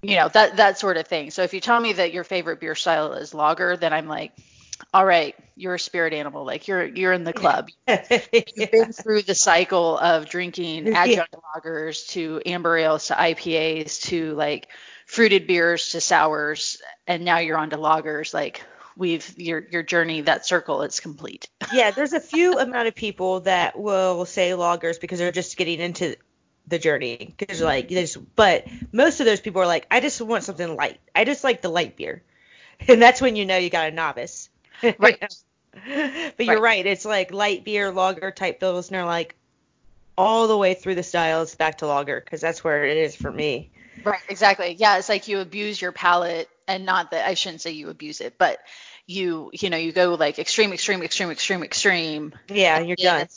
you 0.02 0.16
know 0.16 0.28
that 0.28 0.56
that 0.56 0.78
sort 0.78 0.96
of 0.96 1.06
thing. 1.06 1.30
So 1.30 1.42
if 1.42 1.52
you 1.52 1.60
tell 1.60 1.78
me 1.78 1.92
that 1.92 2.12
your 2.12 2.24
favorite 2.24 2.58
beer 2.58 2.74
style 2.74 3.12
is 3.12 3.34
lager 3.34 3.76
then 3.76 3.92
i'm 3.92 4.08
like 4.08 4.32
all 4.94 5.04
right 5.04 5.36
you're 5.60 5.74
a 5.74 5.78
spirit 5.78 6.12
animal. 6.14 6.44
Like 6.44 6.66
you're 6.66 6.84
you're 6.84 7.12
in 7.12 7.24
the 7.24 7.32
club. 7.32 7.68
You've 7.86 8.70
been 8.70 8.92
through 8.92 9.22
the 9.22 9.34
cycle 9.34 9.98
of 9.98 10.28
drinking 10.28 10.88
adjunct 10.94 11.34
yeah. 11.34 11.60
lagers 11.60 12.08
to 12.08 12.40
amber 12.46 12.76
ales 12.76 13.08
to 13.08 13.14
ipas 13.14 14.02
to 14.04 14.34
like 14.34 14.68
fruited 15.10 15.44
beers 15.48 15.88
to 15.88 16.00
sours 16.00 16.80
and 17.04 17.24
now 17.24 17.38
you're 17.38 17.58
on 17.58 17.70
to 17.70 17.76
lagers. 17.76 18.32
Like 18.32 18.62
we've 18.96 19.36
your 19.36 19.66
your 19.68 19.82
journey 19.82 20.20
that 20.20 20.46
circle 20.46 20.82
is 20.82 21.00
complete. 21.00 21.48
Yeah 21.72 21.90
there's 21.90 22.12
a 22.12 22.20
few 22.20 22.58
amount 22.58 22.86
of 22.86 22.94
people 22.94 23.40
that 23.40 23.78
will 23.78 24.24
say 24.24 24.54
loggers 24.54 24.98
because 24.98 25.18
they're 25.18 25.32
just 25.32 25.56
getting 25.56 25.80
into 25.80 26.14
the 26.68 26.78
journey 26.78 27.34
because 27.36 27.60
like 27.60 27.88
this 27.88 28.16
but 28.16 28.66
most 28.92 29.18
of 29.18 29.26
those 29.26 29.40
people 29.40 29.60
are 29.62 29.66
like 29.66 29.86
i 29.90 29.98
just 29.98 30.20
want 30.20 30.44
something 30.44 30.76
light. 30.76 31.00
I 31.14 31.24
just 31.24 31.42
like 31.42 31.60
the 31.60 31.68
light 31.68 31.96
beer. 31.96 32.22
And 32.88 33.02
that's 33.02 33.20
when 33.20 33.36
you 33.36 33.44
know 33.44 33.58
you 33.58 33.68
got 33.68 33.88
a 33.88 33.90
novice. 33.90 34.48
Right. 34.98 35.20
But 36.36 36.46
you're 36.46 36.60
right. 36.60 36.84
right 36.84 36.86
it's 36.86 37.04
like 37.04 37.32
light 37.32 37.64
beer 37.64 37.92
lager 37.92 38.30
type 38.30 38.58
bills, 38.60 38.88
and 38.88 38.94
they're 38.94 39.04
like 39.04 39.34
all 40.16 40.48
the 40.48 40.56
way 40.56 40.74
through 40.74 40.94
the 40.94 41.02
styles 41.02 41.54
back 41.54 41.78
to 41.78 41.86
lager 41.86 42.20
because 42.20 42.40
that's 42.40 42.64
where 42.64 42.84
it 42.84 42.96
is 42.96 43.14
for 43.14 43.30
me 43.30 43.70
Right, 44.04 44.20
exactly. 44.28 44.76
Yeah, 44.78 44.98
it's 44.98 45.08
like 45.08 45.28
you 45.28 45.40
abuse 45.40 45.80
your 45.80 45.92
palate 45.92 46.48
and 46.66 46.86
not 46.86 47.10
that 47.10 47.26
I 47.26 47.34
shouldn't 47.34 47.60
say 47.60 47.72
you 47.72 47.90
abuse 47.90 48.20
it, 48.20 48.38
but 48.38 48.58
you 49.06 49.50
you 49.52 49.70
know, 49.70 49.76
you 49.76 49.92
go 49.92 50.14
like 50.14 50.38
extreme, 50.38 50.72
extreme, 50.72 51.02
extreme, 51.02 51.30
extreme, 51.30 51.62
extreme. 51.62 52.32
Yeah, 52.48 52.80
you're 52.80 52.96
done. 52.96 53.28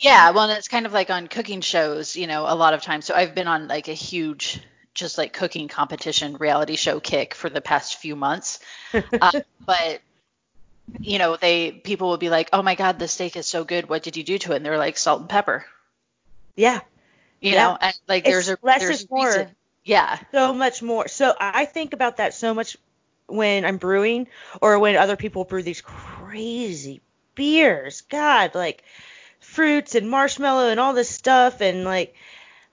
Yeah, 0.00 0.30
well, 0.30 0.48
it's 0.48 0.68
kind 0.68 0.86
of 0.86 0.94
like 0.94 1.10
on 1.10 1.26
cooking 1.26 1.60
shows, 1.60 2.16
you 2.16 2.26
know, 2.26 2.44
a 2.48 2.54
lot 2.54 2.72
of 2.72 2.80
times. 2.80 3.04
So 3.04 3.14
I've 3.14 3.34
been 3.34 3.48
on 3.48 3.68
like 3.68 3.88
a 3.88 3.92
huge 3.92 4.60
just 4.94 5.18
like 5.18 5.32
cooking 5.32 5.68
competition 5.68 6.36
reality 6.36 6.76
show 6.76 7.00
kick 7.00 7.34
for 7.34 7.50
the 7.50 7.60
past 7.60 7.96
few 7.96 8.16
months. 8.16 8.60
uh, 9.20 9.40
but 9.64 10.00
you 11.00 11.18
know, 11.18 11.36
they 11.36 11.70
people 11.70 12.08
will 12.08 12.16
be 12.16 12.30
like, 12.30 12.48
"Oh 12.52 12.62
my 12.62 12.74
god, 12.74 12.98
the 12.98 13.08
steak 13.08 13.36
is 13.36 13.46
so 13.46 13.62
good. 13.62 13.88
What 13.88 14.02
did 14.02 14.16
you 14.16 14.24
do 14.24 14.38
to 14.38 14.52
it?" 14.52 14.56
And 14.56 14.66
they're 14.66 14.78
like, 14.78 14.96
"Salt 14.96 15.20
and 15.20 15.28
pepper." 15.28 15.66
Yeah. 16.56 16.80
You 17.40 17.52
yeah. 17.52 17.64
know, 17.68 17.78
and 17.80 17.98
like 18.08 18.24
it's 18.24 18.32
there's 18.32 18.48
a 18.48 18.58
less 18.62 18.80
there's 18.80 19.02
is 19.02 19.10
more. 19.10 19.26
Reason. 19.26 19.56
Yeah. 19.84 20.18
So 20.32 20.52
much 20.54 20.82
more. 20.82 21.08
So 21.08 21.34
I 21.38 21.64
think 21.64 21.92
about 21.92 22.18
that 22.18 22.34
so 22.34 22.54
much 22.54 22.76
when 23.26 23.64
I'm 23.64 23.76
brewing 23.76 24.26
or 24.60 24.78
when 24.78 24.96
other 24.96 25.16
people 25.16 25.44
brew 25.44 25.62
these 25.62 25.80
crazy 25.80 27.00
beers. 27.34 28.02
God, 28.02 28.54
like 28.54 28.82
fruits 29.40 29.94
and 29.94 30.08
marshmallow 30.08 30.68
and 30.68 30.78
all 30.78 30.92
this 30.92 31.08
stuff 31.08 31.60
and 31.60 31.84
like 31.84 32.14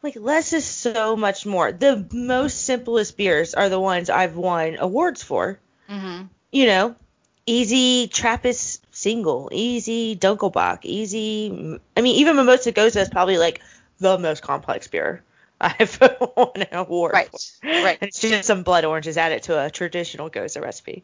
like 0.03 0.15
less 0.15 0.53
is 0.53 0.65
so 0.65 1.15
much 1.15 1.45
more. 1.45 1.71
The 1.71 2.05
most 2.11 2.65
simplest 2.65 3.17
beers 3.17 3.53
are 3.53 3.69
the 3.69 3.79
ones 3.79 4.09
I've 4.09 4.35
won 4.35 4.77
awards 4.79 5.23
for. 5.23 5.59
Mm-hmm. 5.89 6.25
You 6.51 6.65
know, 6.65 6.95
easy 7.45 8.07
Trappist 8.07 8.85
single, 8.91 9.49
easy 9.51 10.15
Dunkelbock, 10.15 10.79
easy. 10.83 11.79
I 11.95 12.01
mean, 12.01 12.15
even 12.17 12.35
Mimosa 12.35 12.71
Gose 12.71 12.99
is 12.99 13.09
probably 13.09 13.37
like 13.37 13.61
the 13.99 14.17
most 14.17 14.43
complex 14.43 14.87
beer. 14.87 15.23
I've 15.61 15.99
won 16.35 16.51
an 16.55 16.67
award. 16.71 17.13
Right. 17.13 17.29
For. 17.29 17.67
Right. 17.67 17.97
And 17.99 18.09
it's 18.09 18.19
just 18.19 18.45
some 18.45 18.63
blood 18.63 18.85
oranges 18.85 19.17
added 19.17 19.43
to 19.43 19.65
a 19.65 19.69
traditional 19.69 20.29
Gose 20.29 20.61
recipe. 20.61 21.03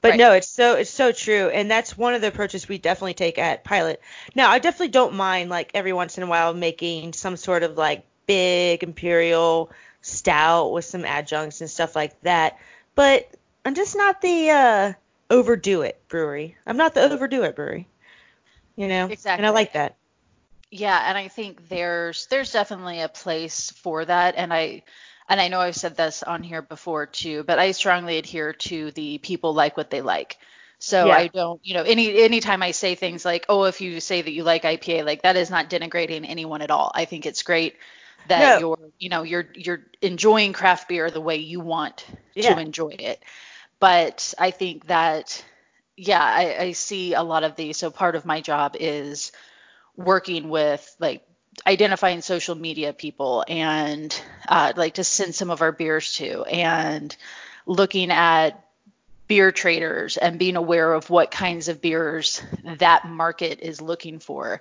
But 0.00 0.10
right. 0.10 0.18
no, 0.18 0.32
it's 0.32 0.48
so 0.48 0.74
it's 0.74 0.90
so 0.90 1.12
true, 1.12 1.48
and 1.48 1.70
that's 1.70 1.96
one 1.96 2.14
of 2.14 2.20
the 2.20 2.26
approaches 2.26 2.68
we 2.68 2.78
definitely 2.78 3.14
take 3.14 3.38
at 3.38 3.62
Pilot. 3.62 4.00
Now, 4.34 4.50
I 4.50 4.58
definitely 4.58 4.88
don't 4.88 5.14
mind 5.14 5.48
like 5.48 5.70
every 5.74 5.92
once 5.92 6.18
in 6.18 6.24
a 6.24 6.26
while 6.26 6.54
making 6.54 7.12
some 7.12 7.36
sort 7.36 7.62
of 7.62 7.76
like 7.76 8.04
big 8.26 8.82
imperial 8.82 9.70
stout 10.00 10.72
with 10.72 10.84
some 10.84 11.04
adjuncts 11.04 11.60
and 11.60 11.70
stuff 11.70 11.94
like 11.94 12.20
that. 12.22 12.58
But 12.96 13.30
I'm 13.64 13.76
just 13.76 13.96
not 13.96 14.20
the 14.20 14.50
uh, 14.50 14.92
overdo 15.30 15.82
it 15.82 16.02
brewery. 16.08 16.56
I'm 16.66 16.76
not 16.76 16.94
the 16.94 17.02
overdo 17.02 17.44
it 17.44 17.54
brewery. 17.54 17.86
You 18.74 18.88
know. 18.88 19.06
Exactly. 19.06 19.38
And 19.38 19.46
I 19.46 19.50
like 19.50 19.74
that. 19.74 19.96
Yeah, 20.74 20.98
and 21.06 21.18
I 21.18 21.28
think 21.28 21.68
there's 21.68 22.26
there's 22.28 22.50
definitely 22.50 23.00
a 23.02 23.08
place 23.08 23.70
for 23.70 24.06
that 24.06 24.36
and 24.38 24.54
I 24.54 24.84
and 25.28 25.38
I 25.38 25.48
know 25.48 25.60
I've 25.60 25.76
said 25.76 25.98
this 25.98 26.22
on 26.22 26.42
here 26.42 26.62
before 26.62 27.04
too, 27.04 27.44
but 27.44 27.58
I 27.58 27.72
strongly 27.72 28.16
adhere 28.16 28.54
to 28.54 28.90
the 28.92 29.18
people 29.18 29.52
like 29.52 29.76
what 29.76 29.90
they 29.90 30.00
like. 30.00 30.38
So 30.78 31.08
yeah. 31.08 31.14
I 31.14 31.26
don't, 31.26 31.60
you 31.62 31.74
know, 31.74 31.82
any 31.82 32.22
anytime 32.22 32.62
I 32.62 32.70
say 32.70 32.94
things 32.94 33.22
like, 33.22 33.44
"Oh, 33.50 33.64
if 33.64 33.82
you 33.82 34.00
say 34.00 34.22
that 34.22 34.32
you 34.32 34.44
like 34.44 34.62
IPA, 34.62 35.04
like 35.04 35.22
that 35.22 35.36
is 35.36 35.50
not 35.50 35.68
denigrating 35.68 36.24
anyone 36.26 36.62
at 36.62 36.70
all." 36.70 36.90
I 36.94 37.04
think 37.04 37.26
it's 37.26 37.42
great 37.42 37.76
that 38.28 38.60
no. 38.60 38.68
you're, 38.68 38.90
you 38.98 39.10
know, 39.10 39.24
you're 39.24 39.48
you're 39.54 39.82
enjoying 40.00 40.54
craft 40.54 40.88
beer 40.88 41.10
the 41.10 41.20
way 41.20 41.36
you 41.36 41.60
want 41.60 42.06
yeah. 42.34 42.54
to 42.54 42.60
enjoy 42.60 42.96
it. 42.98 43.22
But 43.78 44.32
I 44.38 44.50
think 44.52 44.86
that 44.86 45.44
yeah, 45.98 46.24
I, 46.24 46.56
I 46.58 46.72
see 46.72 47.12
a 47.12 47.22
lot 47.22 47.44
of 47.44 47.56
these. 47.56 47.76
So 47.76 47.90
part 47.90 48.16
of 48.16 48.24
my 48.24 48.40
job 48.40 48.74
is 48.80 49.32
working 49.96 50.48
with 50.48 50.96
like 50.98 51.26
identifying 51.66 52.22
social 52.22 52.54
media 52.54 52.92
people 52.92 53.44
and 53.46 54.20
uh, 54.48 54.72
like 54.76 54.94
to 54.94 55.04
send 55.04 55.34
some 55.34 55.50
of 55.50 55.62
our 55.62 55.72
beers 55.72 56.14
to 56.14 56.42
and 56.44 57.14
looking 57.66 58.10
at 58.10 58.64
beer 59.28 59.52
traders 59.52 60.16
and 60.16 60.38
being 60.38 60.56
aware 60.56 60.92
of 60.92 61.08
what 61.10 61.30
kinds 61.30 61.68
of 61.68 61.80
beers 61.80 62.42
that 62.78 63.06
market 63.06 63.60
is 63.60 63.80
looking 63.80 64.18
for. 64.18 64.60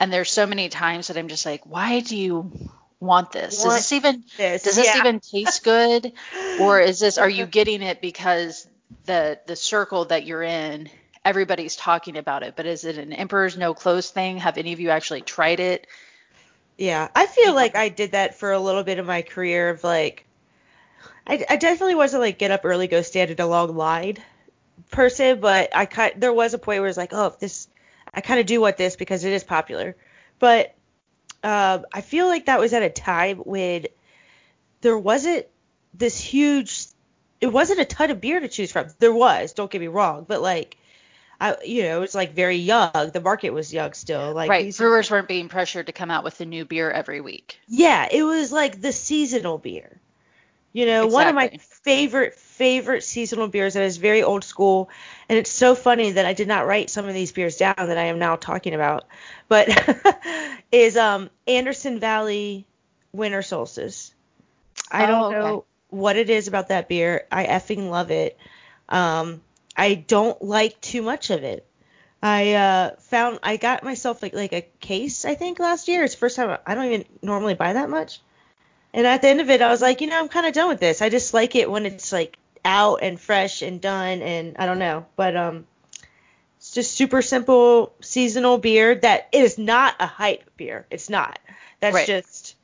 And 0.00 0.12
there's 0.12 0.30
so 0.30 0.46
many 0.46 0.68
times 0.68 1.08
that 1.08 1.16
I'm 1.16 1.28
just 1.28 1.46
like, 1.46 1.64
why 1.64 2.00
do 2.00 2.16
you 2.16 2.50
want 2.98 3.32
this? 3.32 3.62
Does 3.62 3.74
this 3.74 3.92
even 3.92 4.24
this? 4.36 4.64
does 4.64 4.76
this 4.76 4.86
yeah. 4.86 4.98
even 4.98 5.20
taste 5.20 5.64
good? 5.64 6.12
or 6.60 6.80
is 6.80 7.00
this 7.00 7.18
are 7.18 7.28
you 7.28 7.46
getting 7.58 7.82
it 7.82 8.00
because 8.00 8.66
the 9.04 9.38
the 9.46 9.56
circle 9.56 10.06
that 10.06 10.26
you're 10.26 10.42
in 10.42 10.88
everybody's 11.24 11.76
talking 11.76 12.16
about 12.16 12.42
it, 12.42 12.54
but 12.56 12.66
is 12.66 12.84
it 12.84 12.98
an 12.98 13.12
Emperor's 13.12 13.56
No 13.56 13.74
Clothes 13.74 14.10
thing? 14.10 14.38
Have 14.38 14.58
any 14.58 14.72
of 14.72 14.80
you 14.80 14.90
actually 14.90 15.20
tried 15.20 15.60
it? 15.60 15.86
Yeah, 16.76 17.08
I 17.14 17.26
feel 17.26 17.54
like 17.54 17.76
I 17.76 17.88
did 17.88 18.12
that 18.12 18.34
for 18.34 18.52
a 18.52 18.58
little 18.58 18.82
bit 18.82 18.98
of 18.98 19.06
my 19.06 19.22
career 19.22 19.70
of 19.70 19.84
like, 19.84 20.26
I, 21.26 21.44
I 21.48 21.56
definitely 21.56 21.94
wasn't 21.94 22.22
like 22.22 22.38
get 22.38 22.50
up 22.50 22.62
early, 22.64 22.88
go 22.88 23.02
stand 23.02 23.30
in 23.30 23.40
a 23.40 23.46
long 23.46 23.76
line 23.76 24.16
person, 24.90 25.40
but 25.40 25.74
I 25.74 25.86
kind 25.86 26.14
there 26.16 26.32
was 26.32 26.54
a 26.54 26.58
point 26.58 26.80
where 26.80 26.88
it's 26.88 26.98
like, 26.98 27.12
oh, 27.12 27.26
if 27.26 27.38
this, 27.38 27.68
I 28.12 28.20
kind 28.20 28.40
of 28.40 28.46
do 28.46 28.60
want 28.60 28.76
this 28.76 28.96
because 28.96 29.24
it 29.24 29.32
is 29.32 29.44
popular, 29.44 29.96
but 30.38 30.74
um, 31.44 31.86
I 31.92 32.00
feel 32.00 32.26
like 32.26 32.46
that 32.46 32.60
was 32.60 32.72
at 32.72 32.82
a 32.82 32.90
time 32.90 33.38
when 33.38 33.86
there 34.80 34.98
wasn't 34.98 35.46
this 35.94 36.18
huge, 36.18 36.86
it 37.40 37.48
wasn't 37.48 37.80
a 37.80 37.84
ton 37.84 38.10
of 38.10 38.20
beer 38.20 38.40
to 38.40 38.48
choose 38.48 38.72
from. 38.72 38.88
There 38.98 39.12
was, 39.12 39.52
don't 39.52 39.70
get 39.70 39.80
me 39.80 39.88
wrong, 39.88 40.24
but 40.26 40.42
like 40.42 40.76
I, 41.42 41.56
you 41.64 41.82
know, 41.82 41.96
it 41.96 42.00
was 42.00 42.14
like 42.14 42.34
very 42.34 42.58
young. 42.58 43.10
The 43.12 43.20
market 43.20 43.50
was 43.50 43.72
young 43.72 43.94
still. 43.94 44.32
Like 44.32 44.48
right, 44.48 44.76
brewers 44.76 45.10
weren't 45.10 45.26
being 45.26 45.48
pressured 45.48 45.86
to 45.86 45.92
come 45.92 46.08
out 46.08 46.22
with 46.22 46.40
a 46.40 46.44
new 46.44 46.64
beer 46.64 46.88
every 46.88 47.20
week. 47.20 47.58
Yeah, 47.66 48.06
it 48.08 48.22
was 48.22 48.52
like 48.52 48.80
the 48.80 48.92
seasonal 48.92 49.58
beer. 49.58 50.00
You 50.72 50.86
know, 50.86 51.06
exactly. 51.06 51.14
one 51.14 51.26
of 51.26 51.34
my 51.34 51.58
favorite 51.58 52.34
favorite 52.36 53.02
seasonal 53.02 53.48
beers 53.48 53.74
that 53.74 53.82
is 53.82 53.96
very 53.96 54.22
old 54.22 54.44
school, 54.44 54.88
and 55.28 55.36
it's 55.36 55.50
so 55.50 55.74
funny 55.74 56.12
that 56.12 56.24
I 56.24 56.32
did 56.32 56.46
not 56.46 56.64
write 56.64 56.90
some 56.90 57.08
of 57.08 57.12
these 57.14 57.32
beers 57.32 57.56
down 57.56 57.74
that 57.76 57.98
I 57.98 58.04
am 58.04 58.20
now 58.20 58.36
talking 58.36 58.72
about, 58.72 59.06
but 59.48 59.68
is 60.72 60.96
um 60.96 61.28
Anderson 61.48 61.98
Valley 61.98 62.68
Winter 63.12 63.42
Solstice. 63.42 64.14
I 64.92 65.06
don't 65.06 65.22
oh, 65.22 65.26
okay. 65.26 65.38
know 65.38 65.64
what 65.88 66.14
it 66.14 66.30
is 66.30 66.46
about 66.46 66.68
that 66.68 66.88
beer. 66.88 67.26
I 67.32 67.46
effing 67.46 67.90
love 67.90 68.12
it. 68.12 68.38
Um, 68.88 69.42
I 69.76 69.94
don't 69.94 70.40
like 70.42 70.80
too 70.80 71.02
much 71.02 71.30
of 71.30 71.44
it. 71.44 71.66
I 72.22 72.52
uh, 72.52 72.90
found 73.00 73.40
I 73.42 73.56
got 73.56 73.82
myself 73.82 74.22
like 74.22 74.34
like 74.34 74.52
a 74.52 74.62
case 74.80 75.24
I 75.24 75.34
think 75.34 75.58
last 75.58 75.88
year. 75.88 76.04
It's 76.04 76.14
the 76.14 76.20
first 76.20 76.36
time 76.36 76.56
I 76.66 76.74
don't 76.74 76.84
even 76.86 77.04
normally 77.20 77.54
buy 77.54 77.72
that 77.72 77.90
much. 77.90 78.20
And 78.94 79.06
at 79.06 79.22
the 79.22 79.28
end 79.28 79.40
of 79.40 79.50
it, 79.50 79.62
I 79.62 79.70
was 79.70 79.80
like, 79.80 80.00
you 80.00 80.06
know, 80.06 80.18
I'm 80.18 80.28
kind 80.28 80.46
of 80.46 80.52
done 80.52 80.68
with 80.68 80.78
this. 80.78 81.00
I 81.02 81.08
just 81.08 81.34
like 81.34 81.56
it 81.56 81.70
when 81.70 81.86
it's 81.86 82.12
like 82.12 82.36
out 82.64 83.00
and 83.02 83.18
fresh 83.18 83.62
and 83.62 83.80
done, 83.80 84.22
and 84.22 84.56
I 84.58 84.66
don't 84.66 84.78
know, 84.78 85.06
but 85.16 85.36
um, 85.36 85.66
it's 86.58 86.72
just 86.72 86.94
super 86.94 87.22
simple 87.22 87.92
seasonal 88.00 88.58
beer 88.58 88.94
that 88.94 89.28
it 89.32 89.42
is 89.42 89.58
not 89.58 89.96
a 89.98 90.06
hype 90.06 90.56
beer. 90.56 90.86
It's 90.90 91.10
not. 91.10 91.38
That's 91.80 91.94
Right. 91.94 92.06
just 92.06 92.54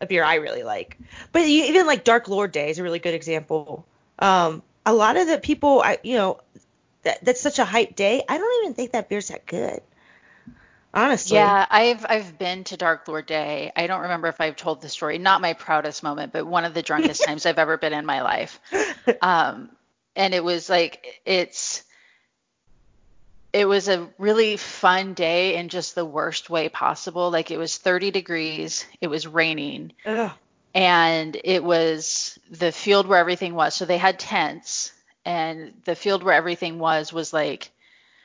a 0.00 0.06
beer 0.06 0.22
I 0.22 0.36
really 0.36 0.62
like. 0.62 0.98
But 1.32 1.48
you, 1.48 1.64
even 1.64 1.86
like 1.86 2.04
Dark 2.04 2.28
Lord 2.28 2.52
Day 2.52 2.70
is 2.70 2.78
a 2.78 2.82
really 2.82 3.00
good 3.00 3.14
example. 3.14 3.84
Um, 4.18 4.62
a 4.86 4.92
lot 4.92 5.16
of 5.16 5.26
the 5.26 5.38
people, 5.38 5.82
I 5.82 5.98
you 6.02 6.16
know, 6.16 6.40
that 7.02 7.24
that's 7.24 7.40
such 7.40 7.58
a 7.58 7.64
hype 7.64 7.96
day. 7.96 8.22
I 8.28 8.38
don't 8.38 8.64
even 8.64 8.74
think 8.74 8.92
that 8.92 9.08
beer's 9.08 9.28
that 9.28 9.46
good. 9.46 9.80
Honestly. 10.92 11.36
Yeah, 11.36 11.66
I've 11.70 12.04
I've 12.08 12.38
been 12.38 12.64
to 12.64 12.76
Dark 12.76 13.06
Lord 13.06 13.26
Day. 13.26 13.70
I 13.76 13.86
don't 13.86 14.02
remember 14.02 14.28
if 14.28 14.40
I've 14.40 14.56
told 14.56 14.82
the 14.82 14.88
story. 14.88 15.18
Not 15.18 15.40
my 15.40 15.52
proudest 15.52 16.02
moment, 16.02 16.32
but 16.32 16.46
one 16.46 16.64
of 16.64 16.74
the 16.74 16.82
drunkest 16.82 17.22
times 17.26 17.46
I've 17.46 17.58
ever 17.58 17.76
been 17.76 17.92
in 17.92 18.04
my 18.06 18.22
life. 18.22 18.60
Um, 19.22 19.70
and 20.16 20.34
it 20.34 20.42
was 20.42 20.68
like 20.68 21.20
it's 21.24 21.84
it 23.52 23.66
was 23.66 23.88
a 23.88 24.08
really 24.18 24.56
fun 24.56 25.14
day 25.14 25.56
in 25.56 25.68
just 25.68 25.94
the 25.94 26.04
worst 26.04 26.50
way 26.50 26.68
possible. 26.68 27.30
Like 27.30 27.50
it 27.50 27.58
was 27.58 27.76
30 27.76 28.10
degrees, 28.10 28.84
it 29.00 29.08
was 29.08 29.26
raining, 29.26 29.92
Ugh. 30.06 30.32
And 30.74 31.36
it 31.42 31.62
was 31.62 32.38
the 32.50 32.72
field 32.72 33.06
where 33.06 33.18
everything 33.18 33.54
was. 33.54 33.74
So 33.74 33.84
they 33.84 33.98
had 33.98 34.18
tents, 34.18 34.92
and 35.24 35.72
the 35.84 35.94
field 35.94 36.22
where 36.22 36.34
everything 36.34 36.78
was 36.78 37.12
was 37.12 37.32
like 37.32 37.70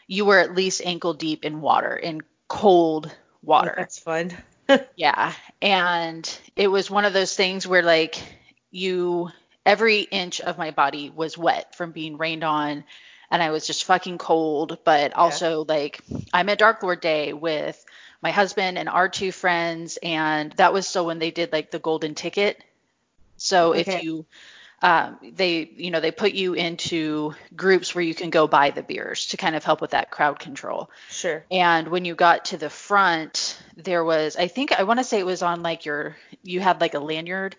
you 0.07 0.25
were 0.25 0.39
at 0.39 0.55
least 0.55 0.81
ankle 0.85 1.13
deep 1.13 1.45
in 1.45 1.61
water, 1.61 1.95
in 1.95 2.21
cold 2.47 3.11
water. 3.41 3.73
Oh, 3.75 3.79
that's 3.79 3.99
fun. 3.99 4.31
Yeah. 4.95 5.31
And 5.61 6.39
it 6.55 6.69
was 6.69 6.89
one 6.89 7.05
of 7.05 7.13
those 7.13 7.35
things 7.35 7.67
where 7.67 7.83
like 7.83 8.15
you 8.71 9.29
every 9.63 10.01
inch 10.01 10.41
of 10.41 10.57
my 10.57 10.71
body 10.71 11.11
was 11.15 11.37
wet 11.37 11.75
from 11.75 11.91
being 11.91 12.17
rained 12.17 12.43
on 12.43 12.83
and 13.29 13.43
I 13.43 13.51
was 13.51 13.67
just 13.67 13.83
fucking 13.85 14.17
cold, 14.17 14.79
but 14.83 15.13
also 15.13 15.65
like 15.67 15.99
I'm 16.33 16.49
at 16.49 16.57
Dark 16.57 16.83
Lord 16.83 17.01
Day 17.01 17.33
with 17.33 17.83
my 18.21 18.31
husband 18.31 18.77
and 18.77 18.89
our 18.89 19.09
two 19.09 19.31
friends 19.31 19.97
and 20.03 20.51
that 20.53 20.73
was 20.73 20.87
so 20.87 21.03
when 21.05 21.19
they 21.19 21.31
did 21.31 21.51
like 21.51 21.71
the 21.71 21.79
golden 21.79 22.15
ticket. 22.15 22.61
So 23.37 23.73
Okay. 23.73 23.81
if 23.81 24.03
you 24.03 24.25
um, 24.81 25.17
they 25.33 25.71
you 25.77 25.91
know 25.91 25.99
they 25.99 26.11
put 26.11 26.33
you 26.33 26.53
into 26.53 27.33
groups 27.55 27.95
where 27.95 28.03
you 28.03 28.13
can 28.15 28.29
go 28.29 28.47
buy 28.47 28.71
the 28.71 28.83
beers 28.83 29.27
to 29.27 29.37
kind 29.37 29.55
of 29.55 29.63
help 29.63 29.81
with 29.81 29.91
that 29.91 30.11
crowd 30.11 30.39
control. 30.39 30.91
Sure. 31.07 31.45
And 31.51 31.87
when 31.89 32.05
you 32.05 32.15
got 32.15 32.45
to 32.45 32.57
the 32.57 32.69
front, 32.69 33.61
there 33.77 34.03
was, 34.03 34.35
I 34.35 34.47
think, 34.47 34.71
I 34.73 34.83
want 34.83 34.99
to 34.99 35.03
say 35.03 35.19
it 35.19 35.25
was 35.25 35.41
on 35.43 35.63
like 35.63 35.85
your, 35.85 36.17
you 36.43 36.59
had 36.59 36.81
like 36.81 36.93
a 36.95 36.99
lanyard 36.99 37.55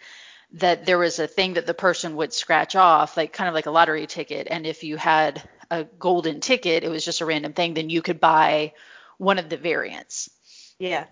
that 0.53 0.87
there 0.87 0.99
was 0.99 1.19
a 1.19 1.27
thing 1.27 1.55
that 1.55 1.67
the 1.67 1.75
person 1.75 2.17
would 2.17 2.33
scratch 2.33 2.77
off, 2.77 3.17
like 3.17 3.33
kind 3.33 3.49
of 3.49 3.55
like 3.55 3.67
a 3.67 3.71
lottery 3.71 4.07
ticket. 4.07 4.49
And 4.51 4.67
if 4.67 4.85
you 4.85 4.97
had 4.97 5.43
a 5.71 5.85
golden 5.85 6.41
ticket, 6.41 6.85
it 6.85 6.89
was 6.89 7.05
just 7.05 7.21
a 7.21 7.27
random 7.27 7.53
thing, 7.53 7.75
then 7.75 7.91
you 7.91 8.03
could 8.03 8.21
buy 8.21 8.73
one 9.19 9.39
of 9.39 9.49
the 9.49 9.57
variants. 9.57 10.31
Yeah. 10.79 11.07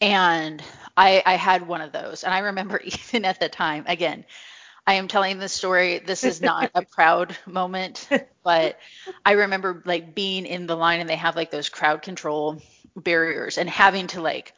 And 0.00 0.62
I, 0.96 1.22
I 1.24 1.34
had 1.34 1.66
one 1.66 1.80
of 1.80 1.92
those. 1.92 2.24
And 2.24 2.32
I 2.32 2.40
remember 2.40 2.80
even 2.84 3.24
at 3.24 3.40
the 3.40 3.48
time, 3.48 3.84
again, 3.86 4.24
I 4.86 4.94
am 4.94 5.08
telling 5.08 5.38
this 5.38 5.52
story. 5.52 5.98
This 5.98 6.24
is 6.24 6.42
not 6.42 6.70
a 6.74 6.82
proud 6.92 7.36
moment, 7.46 8.08
but 8.42 8.78
I 9.24 9.32
remember 9.32 9.82
like 9.86 10.14
being 10.14 10.44
in 10.46 10.66
the 10.66 10.76
line 10.76 11.00
and 11.00 11.08
they 11.08 11.16
have 11.16 11.36
like 11.36 11.50
those 11.50 11.70
crowd 11.70 12.02
control 12.02 12.60
barriers 12.94 13.56
and 13.56 13.68
having 13.68 14.08
to 14.08 14.20
like 14.20 14.52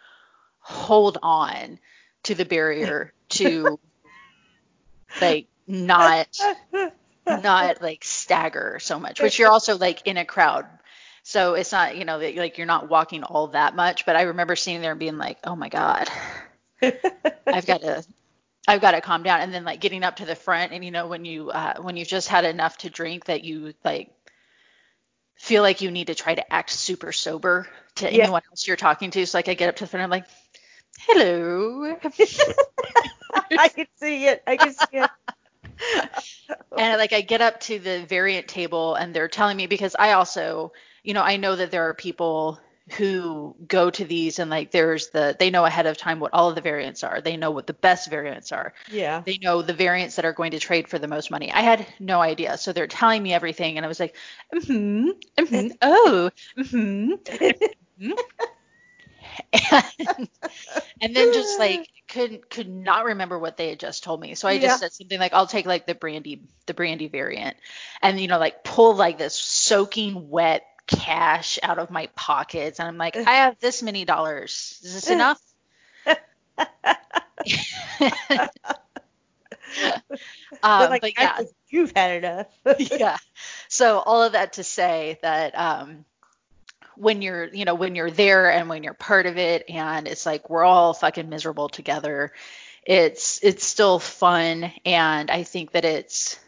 hold 0.59 1.19
on 1.23 1.79
to 2.25 2.35
the 2.35 2.45
barrier 2.45 3.13
to 3.29 3.79
like 5.21 5.47
not 5.69 6.29
not 7.27 7.81
like 7.81 8.05
stagger 8.05 8.79
so 8.81 8.99
much, 8.99 9.21
which 9.21 9.39
you're 9.39 9.51
also 9.51 9.77
like 9.79 10.07
in 10.07 10.17
a 10.17 10.25
crowd. 10.25 10.67
So 11.27 11.55
it's 11.55 11.73
not, 11.73 11.97
you 11.97 12.05
know, 12.05 12.19
like 12.19 12.57
you're 12.57 12.69
not 12.69 12.89
walking 12.89 13.25
all 13.25 13.49
that 13.49 13.75
much, 13.75 14.07
but 14.07 14.15
I 14.15 14.23
remember 14.23 14.55
sitting 14.55 14.81
there 14.81 14.93
and 14.93 15.01
being 15.01 15.19
like, 15.19 15.39
"Oh 15.43 15.57
my 15.57 15.69
god, 15.69 16.09
I've 17.51 17.67
got 17.67 17.81
to 17.81 18.05
I've 18.69 18.81
got 18.81 18.93
to 18.93 19.01
calm 19.01 19.25
down." 19.25 19.41
And 19.41 19.53
then 19.55 19.65
like 19.65 19.81
getting 19.81 20.05
up 20.05 20.17
to 20.17 20.27
the 20.27 20.37
front 20.37 20.73
and 20.73 20.85
you 20.85 20.93
know 20.93 21.09
when 21.09 21.25
you 21.25 21.51
uh 21.51 21.81
when 21.83 21.97
you've 21.97 22.09
just 22.09 22.29
had 22.29 22.45
enough 22.45 22.79
to 22.79 22.91
drink 22.91 23.27
that 23.27 23.45
you 23.45 23.75
like 23.85 24.13
feel 25.39 25.63
like 25.63 25.81
you 25.81 25.91
need 25.91 26.07
to 26.09 26.15
try 26.15 26.35
to 26.35 26.53
act 26.53 26.71
super 26.71 27.13
sober 27.13 27.67
to 27.97 28.11
Yeah. 28.11 28.29
anyone 28.29 28.43
else 28.51 28.67
you're 28.67 28.77
talking 28.77 29.11
to. 29.11 29.27
So 29.27 29.39
like 29.39 29.49
I 29.49 29.55
get 29.55 29.69
up 29.69 29.77
to 29.77 29.85
the 29.85 29.89
front, 29.89 30.05
I'm 30.05 30.11
like, 30.11 30.27
"Hello." 31.01 31.97
I 33.57 33.69
can 33.69 33.87
see 33.97 34.27
it. 34.27 34.43
I 34.47 34.57
can 34.57 34.75
see 34.75 34.87
it. 34.93 35.11
and 36.79 36.99
like 36.99 37.13
I 37.13 37.21
get 37.21 37.41
up 37.41 37.61
to 37.61 37.79
the 37.79 38.05
variant 38.07 38.49
table 38.49 38.95
and 38.95 39.15
they're 39.15 39.29
telling 39.29 39.57
me 39.57 39.67
because 39.67 39.97
I 39.99 40.13
also, 40.13 40.73
you 41.07 41.15
know, 41.15 41.23
I 41.23 41.39
know 41.39 41.57
that 41.57 41.71
there 41.73 41.89
are 41.89 41.95
people 41.95 42.61
who 42.99 43.57
go 43.67 43.91
to 43.91 44.05
these 44.05 44.39
and 44.39 44.51
like 44.51 44.71
there's 44.73 45.09
the 45.11 45.37
they 45.39 45.51
know 45.51 45.65
ahead 45.65 45.87
of 45.87 45.97
time 45.99 46.21
what 46.21 46.35
all 46.35 46.51
of 46.51 46.57
the 46.57 46.61
variants 46.63 47.05
are. 47.05 47.21
They 47.21 47.37
know 47.37 47.51
what 47.53 47.67
the 47.67 47.75
best 47.75 48.11
variants 48.11 48.53
are. 48.53 48.75
Yeah. 48.87 49.25
They 49.25 49.39
know 49.43 49.63
the 49.63 49.75
variants 49.75 50.17
that 50.17 50.25
are 50.25 50.33
going 50.33 50.53
to 50.53 50.61
trade 50.61 50.89
for 50.89 50.99
the 50.99 51.09
most 51.09 51.31
money. 51.31 51.53
I 51.53 51.63
had 51.63 51.87
no 52.01 52.21
idea. 52.21 52.59
So 52.59 52.73
they're 52.73 52.89
telling 52.89 53.23
me 53.23 53.35
everything 53.35 53.79
and 53.79 53.87
I 53.87 53.89
was 53.89 54.01
like, 54.01 54.17
mm-hmm, 54.55 55.11
Mm-hmm 55.39 55.69
oh. 55.83 56.31
Mhm." 56.59 57.19
and, 57.99 58.15
and 61.01 61.17
then 61.17 61.33
just 61.33 61.59
like 61.59 61.89
could 62.09 62.49
could 62.51 62.69
not 62.69 63.07
remember 63.07 63.39
what 63.39 63.57
they 63.57 63.71
had 63.71 63.81
just 63.81 64.05
told 64.05 64.21
me. 64.21 64.35
So 64.35 64.49
I 64.49 64.59
Yeah. 64.59 64.59
just 64.59 64.79
said 64.79 64.93
something 64.93 65.19
like, 65.19 65.35
"I'll 65.35 65.47
take 65.47 65.67
like 65.67 65.87
the 65.87 65.95
brandy 65.95 66.43
the 66.67 66.75
brandy 66.75 67.09
variant," 67.09 67.57
and 68.03 68.21
you 68.21 68.29
know 68.29 68.39
like 68.39 68.65
pull 68.65 68.95
like 68.95 69.19
this 69.19 69.35
soaking 69.35 70.31
wet 70.31 70.65
cash 70.87 71.59
out 71.63 71.79
of 71.79 71.91
my 71.91 72.09
pockets, 72.15 72.79
and 72.79 72.89
I'm 72.89 72.99
like, 72.99 73.17
"I 73.17 73.35
have 73.35 73.59
this 73.59 73.83
many 73.83 74.05
dollars. 74.05 74.81
Is 74.83 74.95
this 74.95 75.11
enough?" 75.11 75.41
um, 80.63 80.81
But, 80.81 80.91
like, 80.91 81.03
but 81.03 81.13
yeah, 81.19 81.41
you've 81.69 81.93
had 81.95 82.25
enough. 82.25 82.47
yeah. 82.91 83.17
So 83.69 83.99
all 83.99 84.23
of 84.23 84.33
that 84.33 84.55
to 84.55 84.65
say 84.65 85.19
that 85.23 85.59
um, 85.59 86.05
when 86.97 87.23
you're, 87.23 87.45
you 87.45 87.65
know, 87.65 87.75
when 87.75 87.95
you're 87.95 88.11
there 88.11 88.51
and 88.51 88.69
when 88.69 88.83
you're 88.83 88.95
part 88.95 89.27
of 89.27 89.37
it, 89.39 89.69
and 89.69 90.07
it's 90.09 90.27
like 90.27 90.49
we're 90.51 90.65
all 90.65 90.95
fucking 90.95 91.29
miserable 91.29 91.69
together. 91.69 92.33
It's 92.85 93.41
it's 93.43 93.67
still 93.67 93.99
fun, 93.99 94.73
and 94.85 95.31
I 95.31 95.43
think 95.43 95.73
that 95.73 95.85
it's 95.85 96.39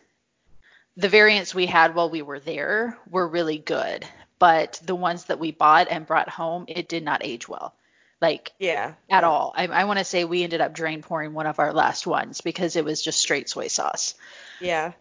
the 0.97 1.09
variants 1.09 1.55
we 1.55 1.67
had 1.67 1.95
while 1.95 2.11
we 2.11 2.23
were 2.23 2.41
there 2.41 2.99
were 3.11 3.27
really 3.27 3.59
good, 3.59 4.07
but 4.39 4.81
the 4.85 4.95
ones 4.95 5.25
that 5.25 5.39
we 5.39 5.51
bought 5.53 5.89
and 5.91 6.07
brought 6.07 6.29
home, 6.29 6.65
it 6.69 6.89
did 6.89 7.05
not 7.05 7.25
age 7.25 7.49
well, 7.49 7.75
like 8.21 8.53
yeah. 8.59 8.95
at 9.11 9.25
all. 9.25 9.53
I, 9.57 9.67
I 9.67 9.85
want 9.85 9.99
to 9.99 10.05
say 10.05 10.25
we 10.25 10.45
ended 10.45 10.61
up 10.61 10.75
drain 10.75 11.03
pouring 11.03 11.35
one 11.35 11.47
of 11.47 11.59
our 11.59 11.73
last 11.73 12.07
ones 12.07 12.41
because 12.41 12.77
it 12.77 12.85
was 12.85 13.03
just 13.03 13.21
straight 13.21 13.49
soy 13.49 13.69
sauce. 13.69 14.15
Yeah. 14.61 14.93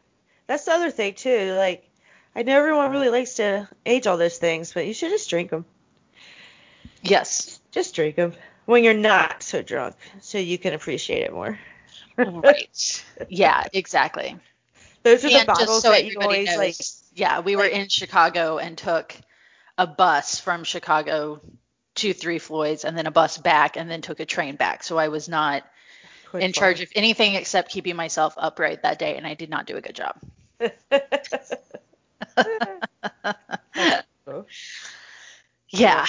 That's 0.48 0.66
the 0.66 0.72
other 0.72 0.92
thing 0.92 1.14
too. 1.14 1.54
Like, 1.54 1.90
I 2.36 2.44
know 2.44 2.58
everyone 2.58 2.92
really 2.92 3.10
likes 3.10 3.36
to 3.36 3.68
age 3.86 4.08
all 4.08 4.18
those 4.18 4.38
things, 4.38 4.74
but 4.74 4.86
you 4.88 4.94
should 4.94 5.10
just 5.12 5.30
drink 5.30 5.50
them. 5.50 5.66
Yes. 7.02 7.60
Just 7.72 7.96
drink 7.96 8.16
them 8.16 8.34
when 8.66 8.84
you're 8.84 8.94
not 8.94 9.44
so 9.44 9.62
drunk, 9.62 9.96
so 10.22 10.38
you 10.38 10.58
can 10.58 10.74
appreciate 10.74 11.24
it 11.24 11.34
more. 11.34 11.58
Right. 12.18 13.06
Yeah, 13.30 13.64
exactly. 13.74 14.38
Those 15.04 15.24
are 15.26 15.30
the 15.30 15.46
bottles 15.46 15.82
so 15.82 15.92
that 15.92 16.06
you 16.06 16.20
always 16.20 16.48
knows, 16.48 16.58
like. 16.58 16.76
yeah, 17.14 17.40
we 17.40 17.56
were 17.56 17.64
like- 17.64 17.74
in 17.74 17.88
Chicago 17.88 18.58
and 18.58 18.78
took 18.78 19.16
a 19.78 19.88
bus 19.88 20.40
from 20.40 20.64
Chicago 20.64 21.42
to 21.96 22.14
Three 22.14 22.40
Floyds 22.40 22.86
and 22.86 22.98
then 22.98 23.08
a 23.08 23.12
bus 23.12 23.38
back 23.38 23.78
and 23.78 23.90
then 23.90 24.02
took 24.02 24.20
a 24.20 24.26
train 24.26 24.56
back. 24.56 24.84
So 24.84 24.98
I 24.98 25.08
was 25.08 25.28
not 25.28 25.64
quick 26.30 26.44
in 26.44 26.54
charge 26.54 26.82
of 26.82 26.90
anything 26.96 27.36
except 27.36 27.72
keeping 27.72 27.96
myself 27.96 28.36
upright 28.38 28.84
that 28.84 29.00
day 29.00 29.18
and 29.18 29.26
I 29.26 29.34
did 29.34 29.50
not 29.50 29.66
do 29.66 29.78
a 29.78 29.82
good 29.82 29.96
job. 29.96 30.20
Yeah. 35.70 36.06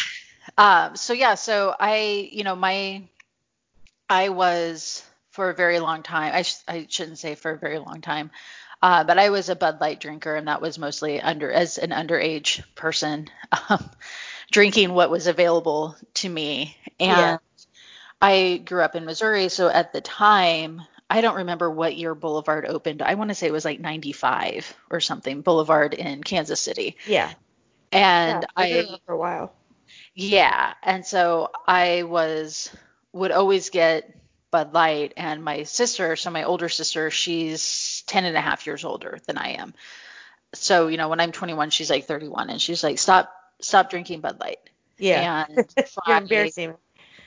Um, 0.56 0.96
so 0.96 1.12
yeah, 1.12 1.34
so 1.34 1.74
I, 1.78 2.28
you 2.32 2.44
know, 2.44 2.56
my, 2.56 3.02
I 4.08 4.30
was 4.30 5.04
for 5.30 5.50
a 5.50 5.54
very 5.54 5.80
long 5.80 6.02
time. 6.02 6.34
I 6.34 6.42
sh- 6.42 6.62
I 6.66 6.86
shouldn't 6.88 7.18
say 7.18 7.34
for 7.34 7.52
a 7.52 7.58
very 7.58 7.78
long 7.78 8.00
time, 8.00 8.30
uh, 8.82 9.04
but 9.04 9.18
I 9.18 9.30
was 9.30 9.48
a 9.48 9.56
Bud 9.56 9.80
Light 9.80 10.00
drinker, 10.00 10.34
and 10.36 10.48
that 10.48 10.60
was 10.60 10.78
mostly 10.78 11.20
under 11.20 11.50
as 11.52 11.78
an 11.78 11.90
underage 11.90 12.62
person, 12.74 13.28
um, 13.68 13.90
drinking 14.50 14.92
what 14.92 15.10
was 15.10 15.26
available 15.26 15.96
to 16.14 16.28
me. 16.28 16.76
And 17.00 17.16
Yeah. 17.16 17.38
I 18.20 18.62
grew 18.64 18.82
up 18.82 18.96
in 18.96 19.04
Missouri, 19.04 19.48
so 19.48 19.68
at 19.68 19.92
the 19.92 20.00
time. 20.00 20.82
I 21.10 21.22
don't 21.22 21.36
remember 21.36 21.70
what 21.70 21.96
year 21.96 22.14
Boulevard 22.14 22.66
opened. 22.66 23.00
I 23.02 23.14
want 23.14 23.30
to 23.30 23.34
say 23.34 23.46
it 23.46 23.52
was 23.52 23.64
like 23.64 23.80
95 23.80 24.76
or 24.90 25.00
something, 25.00 25.40
Boulevard 25.40 25.94
in 25.94 26.22
Kansas 26.22 26.60
City. 26.60 26.96
yeah. 27.04 27.32
And 27.92 28.46
yeah, 28.56 28.82
I 28.82 28.84
for 29.06 29.14
a 29.14 29.18
while. 29.18 29.54
yeah, 30.14 30.74
and 30.82 31.04
so 31.06 31.50
I 31.66 32.02
was 32.02 32.70
would 33.12 33.32
always 33.32 33.70
get 33.70 34.14
Bud 34.50 34.72
Light, 34.72 35.12
and 35.16 35.44
my 35.44 35.64
sister, 35.64 36.16
so 36.16 36.30
my 36.30 36.44
older 36.44 36.68
sister, 36.68 37.10
she's 37.10 38.02
10 38.06 38.24
and 38.24 38.36
a 38.36 38.40
half 38.40 38.66
years 38.66 38.84
older 38.84 39.18
than 39.26 39.36
I 39.38 39.50
am. 39.60 39.74
So, 40.54 40.88
you 40.88 40.96
know, 40.96 41.08
when 41.08 41.20
I'm 41.20 41.32
21, 41.32 41.70
she's 41.70 41.90
like 41.90 42.06
31, 42.06 42.48
and 42.50 42.60
she's 42.60 42.82
like, 42.82 42.98
stop, 42.98 43.30
stop 43.60 43.90
drinking 43.90 44.20
Bud 44.20 44.40
Light. 44.40 44.58
Yeah. 44.96 45.44
And 45.48 45.56
You're 45.76 45.86
try, 46.04 46.16
embarrassing. 46.18 46.74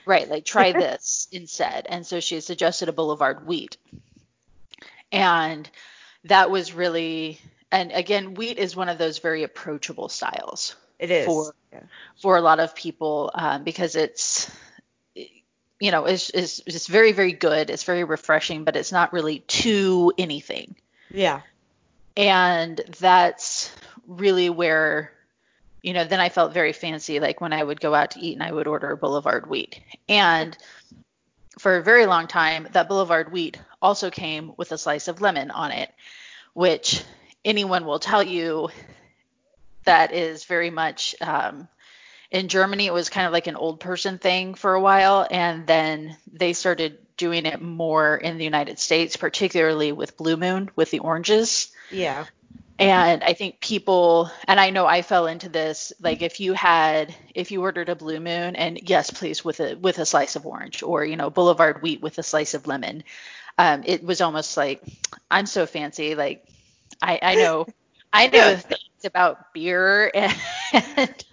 right, 0.04 0.28
like 0.28 0.44
try 0.44 0.72
this 0.72 1.28
instead. 1.30 1.86
And 1.88 2.04
so 2.06 2.18
she 2.20 2.40
suggested 2.40 2.88
a 2.88 2.92
Boulevard 2.92 3.46
Wheat. 3.46 3.76
And 5.10 5.68
that 6.24 6.50
was 6.50 6.72
really, 6.72 7.38
and 7.70 7.92
again, 7.92 8.34
wheat 8.34 8.58
is 8.58 8.74
one 8.74 8.88
of 8.88 8.98
those 8.98 9.18
very 9.18 9.42
approachable 9.42 10.08
styles 10.08 10.74
It 10.98 11.10
is. 11.10 11.26
For- 11.26 11.54
Yeah. 11.72 11.80
for 12.20 12.36
a 12.36 12.40
lot 12.40 12.60
of 12.60 12.74
people 12.74 13.30
um, 13.34 13.64
because 13.64 13.94
it's 13.96 14.50
you 15.82 15.90
know 15.90 16.04
it's, 16.04 16.30
it's 16.30 16.62
it's 16.64 16.86
very 16.86 17.10
very 17.10 17.32
good. 17.32 17.68
It's 17.68 17.82
very 17.82 18.04
refreshing 18.04 18.62
but 18.62 18.76
it's 18.76 18.92
not 18.92 19.12
really 19.12 19.40
to 19.40 20.12
anything. 20.16 20.76
Yeah. 21.10 21.40
and 22.16 22.80
that's 23.00 23.74
really 24.06 24.48
where 24.48 25.12
you 25.82 25.92
know 25.92 26.04
then 26.04 26.20
i 26.20 26.28
felt 26.28 26.54
very 26.54 26.72
fancy 26.72 27.20
like 27.20 27.40
when 27.40 27.52
i 27.52 27.62
would 27.62 27.80
go 27.80 27.94
out 27.94 28.12
to 28.12 28.20
eat 28.20 28.34
and 28.34 28.42
i 28.42 28.50
would 28.50 28.66
order 28.66 28.90
a 28.92 28.96
boulevard 28.96 29.48
wheat. 29.48 29.80
And 30.08 30.56
for 31.58 31.76
a 31.76 31.82
very 31.82 32.06
long 32.06 32.28
time 32.28 32.68
that 32.72 32.88
boulevard 32.88 33.32
wheat 33.32 33.58
also 33.80 34.10
came 34.10 34.52
with 34.56 34.72
a 34.72 34.78
slice 34.78 35.08
of 35.08 35.20
lemon 35.20 35.50
on 35.50 35.72
it 35.72 35.90
which 36.54 37.02
anyone 37.44 37.84
will 37.84 37.98
tell 37.98 38.22
you 38.22 38.68
that 39.84 40.12
is 40.12 40.44
very 40.44 40.70
much 40.70 41.14
um, 41.20 41.68
in 42.32 42.48
Germany, 42.48 42.86
it 42.86 42.92
was 42.92 43.10
kind 43.10 43.26
of 43.26 43.32
like 43.32 43.46
an 43.46 43.56
old 43.56 43.78
person 43.78 44.16
thing 44.16 44.54
for 44.54 44.72
a 44.72 44.80
while, 44.80 45.26
and 45.30 45.66
then 45.66 46.16
they 46.32 46.54
started 46.54 46.98
doing 47.18 47.44
it 47.44 47.60
more 47.60 48.16
in 48.16 48.38
the 48.38 48.44
United 48.44 48.78
States, 48.78 49.16
particularly 49.16 49.92
with 49.92 50.16
Blue 50.16 50.38
Moon 50.38 50.70
with 50.74 50.90
the 50.90 51.00
oranges. 51.00 51.70
Yeah. 51.90 52.24
And 52.78 53.22
I 53.22 53.34
think 53.34 53.60
people, 53.60 54.30
and 54.48 54.58
I 54.58 54.70
know 54.70 54.86
I 54.86 55.02
fell 55.02 55.26
into 55.26 55.50
this, 55.50 55.92
like 56.00 56.22
if 56.22 56.40
you 56.40 56.54
had, 56.54 57.14
if 57.34 57.50
you 57.50 57.60
ordered 57.60 57.90
a 57.90 57.94
Blue 57.94 58.18
Moon, 58.18 58.56
and 58.56 58.80
yes, 58.88 59.10
please 59.10 59.44
with 59.44 59.60
a 59.60 59.74
with 59.74 59.98
a 59.98 60.06
slice 60.06 60.34
of 60.34 60.46
orange, 60.46 60.82
or 60.82 61.04
you 61.04 61.16
know 61.16 61.28
Boulevard 61.28 61.82
Wheat 61.82 62.00
with 62.00 62.16
a 62.16 62.22
slice 62.22 62.54
of 62.54 62.66
lemon, 62.66 63.04
um, 63.58 63.82
it 63.84 64.02
was 64.02 64.22
almost 64.22 64.56
like 64.56 64.82
I'm 65.30 65.46
so 65.46 65.66
fancy, 65.66 66.14
like 66.14 66.46
I 67.00 67.18
I 67.22 67.34
know. 67.34 67.66
I 68.14 68.26
know 68.26 68.56
things 68.56 69.04
about 69.04 69.54
beer 69.54 70.10
and, 70.14 71.24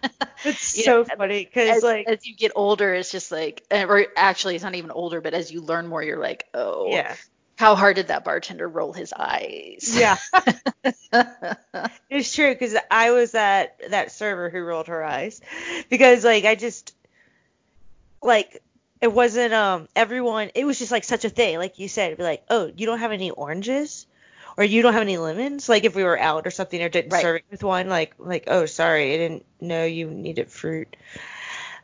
It's 0.43 0.77
You 0.77 0.83
so 0.83 1.03
know, 1.03 1.05
funny 1.17 1.45
because 1.45 1.83
like 1.83 2.07
as 2.07 2.25
you 2.25 2.35
get 2.35 2.51
older, 2.55 2.93
it's 2.93 3.11
just 3.11 3.31
like, 3.31 3.63
or 3.71 4.07
actually, 4.15 4.55
it's 4.55 4.63
not 4.63 4.75
even 4.75 4.91
older, 4.91 5.21
but 5.21 5.33
as 5.33 5.51
you 5.51 5.61
learn 5.61 5.87
more, 5.87 6.01
you're 6.01 6.19
like, 6.19 6.47
oh, 6.53 6.87
yeah. 6.91 7.15
how 7.57 7.75
hard 7.75 7.95
did 7.97 8.07
that 8.07 8.23
bartender 8.23 8.67
roll 8.67 8.93
his 8.93 9.13
eyes? 9.13 9.91
yeah. 9.93 10.17
It's 12.09 12.33
true 12.33 12.49
because 12.53 12.75
I 12.89 13.11
was 13.11 13.31
that 13.31 13.79
that 13.91 14.11
server 14.11 14.49
who 14.49 14.61
rolled 14.61 14.87
her 14.87 15.03
eyes 15.03 15.41
because 15.89 16.23
like 16.23 16.45
I 16.45 16.55
just 16.55 16.93
like 18.21 18.61
it 19.01 19.11
wasn't 19.11 19.53
um 19.53 19.87
everyone 19.95 20.51
it 20.55 20.65
was 20.65 20.77
just 20.79 20.91
like 20.91 21.03
such 21.03 21.25
a 21.25 21.29
thing 21.29 21.57
like 21.57 21.79
you 21.79 21.87
said 21.87 22.07
it'd 22.07 22.17
be 22.17 22.23
like 22.23 22.43
oh 22.49 22.71
you 22.75 22.85
don't 22.85 22.99
have 22.99 23.11
any 23.11 23.31
oranges 23.31 24.05
or 24.59 24.65
you 24.65 24.81
don't 24.83 24.93
have 24.93 25.01
any 25.01 25.17
lemons 25.17 25.67
like 25.69 25.85
if 25.85 25.95
we 25.95 26.03
were 26.03 26.19
out 26.19 26.45
or 26.45 26.51
something 26.51 26.83
or 26.83 26.89
didn't 26.89 27.11
Right. 27.13 27.21
serve 27.21 27.35
it 27.37 27.45
with 27.49 27.63
one 27.63 27.87
like 27.89 28.13
like 28.19 28.43
oh 28.47 28.65
sorry 28.67 29.13
I 29.13 29.17
didn't 29.17 29.45
know 29.61 29.85
you 29.85 30.11
needed 30.11 30.51
fruit 30.51 30.95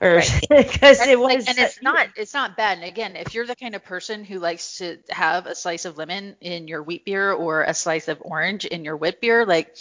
or 0.02 0.22
because 0.50 1.00
And, 1.02 1.10
it 1.10 1.18
like, 1.18 1.38
was 1.38 1.48
and 1.48 1.58
it's 1.58 1.82
not 1.90 2.08
it's 2.18 2.34
not 2.34 2.58
bad. 2.58 2.80
And 2.80 2.86
again, 2.88 3.16
if 3.16 3.34
you're 3.34 3.48
the 3.48 3.56
kind 3.56 3.76
of 3.76 3.84
person 3.86 4.26
who 4.26 4.40
likes 4.40 4.80
to 4.80 4.98
have 5.10 5.46
a 5.46 5.56
slice 5.56 5.86
of 5.86 5.98
lemon 5.98 6.36
in 6.42 6.68
your 6.68 6.84
wheat 6.84 7.06
beer 7.06 7.32
or 7.32 7.64
a 7.64 7.74
slice 7.74 8.10
of 8.10 8.18
orange 8.22 8.66
in 8.66 8.84
your 8.84 8.98
wheat 8.98 9.22
beer, 9.22 9.46
like 9.46 9.76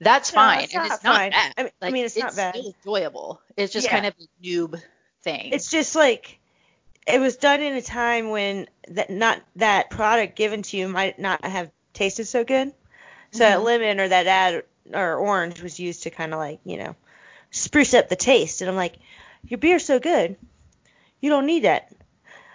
that's 0.00 0.32
No, 0.32 0.40
fine. 0.40 0.60
it's 0.64 0.74
and 0.74 0.82
not 0.88 0.94
it's 0.94 1.04
not 1.04 1.16
fine. 1.16 1.30
bad. 1.30 1.54
I 1.56 1.62
mean- 1.62 1.72
I 1.82 1.90
mean, 1.90 2.04
it's 2.04 2.16
not 2.16 2.34
bad. 2.34 2.54
still 2.56 2.74
enjoyable. 2.84 3.40
It's 3.56 3.72
just 3.72 3.86
Yeah. 3.86 3.92
kind 3.92 4.06
of 4.06 4.14
a 4.20 4.44
noob 4.44 4.82
thing. 5.22 5.50
it's 5.52 5.70
just 5.70 5.94
like 5.94 6.40
it 7.06 7.20
was 7.20 7.36
done 7.36 7.62
in 7.62 7.74
a 7.74 7.82
time 7.82 8.30
when 8.30 8.66
that 8.88 9.08
not 9.10 9.40
that 9.56 9.88
product 9.90 10.34
given 10.36 10.62
to 10.62 10.76
you 10.76 10.88
might 10.88 11.18
not 11.20 11.44
have 11.44 11.70
tasted 11.94 12.26
so 12.26 12.44
good. 12.44 12.72
So 13.32 13.44
that 13.44 13.60
Mhm. 13.60 13.64
lemon 13.64 14.00
or 14.00 14.08
that 14.08 14.26
ad 14.26 14.64
or 14.92 15.16
orange 15.16 15.62
was 15.62 15.78
used 15.80 16.04
to 16.04 16.10
kind 16.10 16.32
of 16.34 16.38
like 16.40 16.60
you 16.64 16.76
know 16.76 16.96
spruce 17.50 17.94
up 17.94 18.08
the 18.08 18.16
taste. 18.16 18.60
And 18.62 18.70
I'm 18.70 18.76
like, 18.76 18.96
your 19.44 19.58
beer's 19.58 19.84
so 19.84 19.98
good, 19.98 20.36
you 21.20 21.30
don't 21.30 21.46
need 21.46 21.64
that. 21.64 21.92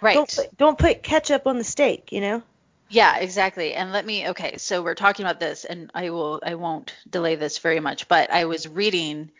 right. 0.00 0.14
Don't 0.14 0.34
put, 0.34 0.56
don't 0.56 0.78
put 0.78 1.02
ketchup 1.02 1.46
on 1.46 1.58
the 1.58 1.64
steak. 1.64 2.12
You 2.12 2.20
know. 2.20 2.42
Yeah, 2.90 3.18
exactly. 3.18 3.74
And 3.74 3.92
let 3.92 4.06
me 4.06 4.28
okay, 4.30 4.56
so 4.58 4.82
we're 4.82 4.94
talking 4.94 5.24
about 5.26 5.40
this 5.40 5.64
and 5.64 5.90
I 5.94 6.10
will 6.10 6.40
I 6.44 6.54
won't 6.54 6.94
delay 7.08 7.36
this 7.36 7.58
very 7.58 7.80
much, 7.80 8.08
but 8.08 8.30
I 8.32 8.46
was 8.46 8.66
reading 8.68 9.30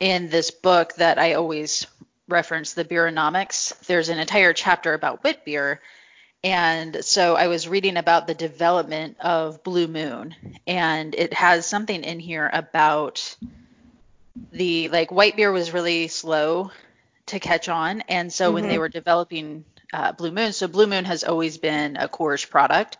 in 0.00 0.28
this 0.30 0.50
book 0.50 0.94
that 0.96 1.18
I 1.18 1.34
always 1.34 1.86
reference, 2.28 2.74
the 2.74 2.84
Beeronomics. 2.84 3.78
There's 3.86 4.08
an 4.10 4.18
entire 4.18 4.52
chapter 4.52 4.94
about 4.94 5.24
wit 5.24 5.44
beer. 5.44 5.80
And 6.44 7.04
so 7.04 7.36
I 7.36 7.48
was 7.48 7.66
reading 7.66 7.96
about 7.96 8.26
the 8.28 8.34
development 8.34 9.16
of 9.20 9.64
Blue 9.64 9.88
Moon 9.88 10.36
and 10.66 11.14
it 11.14 11.32
has 11.32 11.66
something 11.66 12.04
in 12.04 12.20
here 12.20 12.50
about 12.52 13.36
the 14.52 14.88
like 14.90 15.10
white 15.10 15.36
beer 15.36 15.50
was 15.52 15.72
really 15.72 16.08
slow 16.08 16.70
to 17.26 17.40
catch 17.40 17.68
on 17.68 18.02
and 18.02 18.32
so 18.32 18.52
when 18.52 18.66
they 18.68 18.76
Mhm. 18.76 18.80
were 18.80 18.88
developing 18.90 19.64
uh, 19.92 20.12
Blue 20.12 20.32
Moon, 20.32 20.52
so 20.52 20.68
Blue 20.68 20.86
Moon 20.86 21.04
has 21.06 21.24
always 21.24 21.56
been 21.58 21.96
a 21.96 22.08
Coors 22.08 22.48
product. 22.48 22.98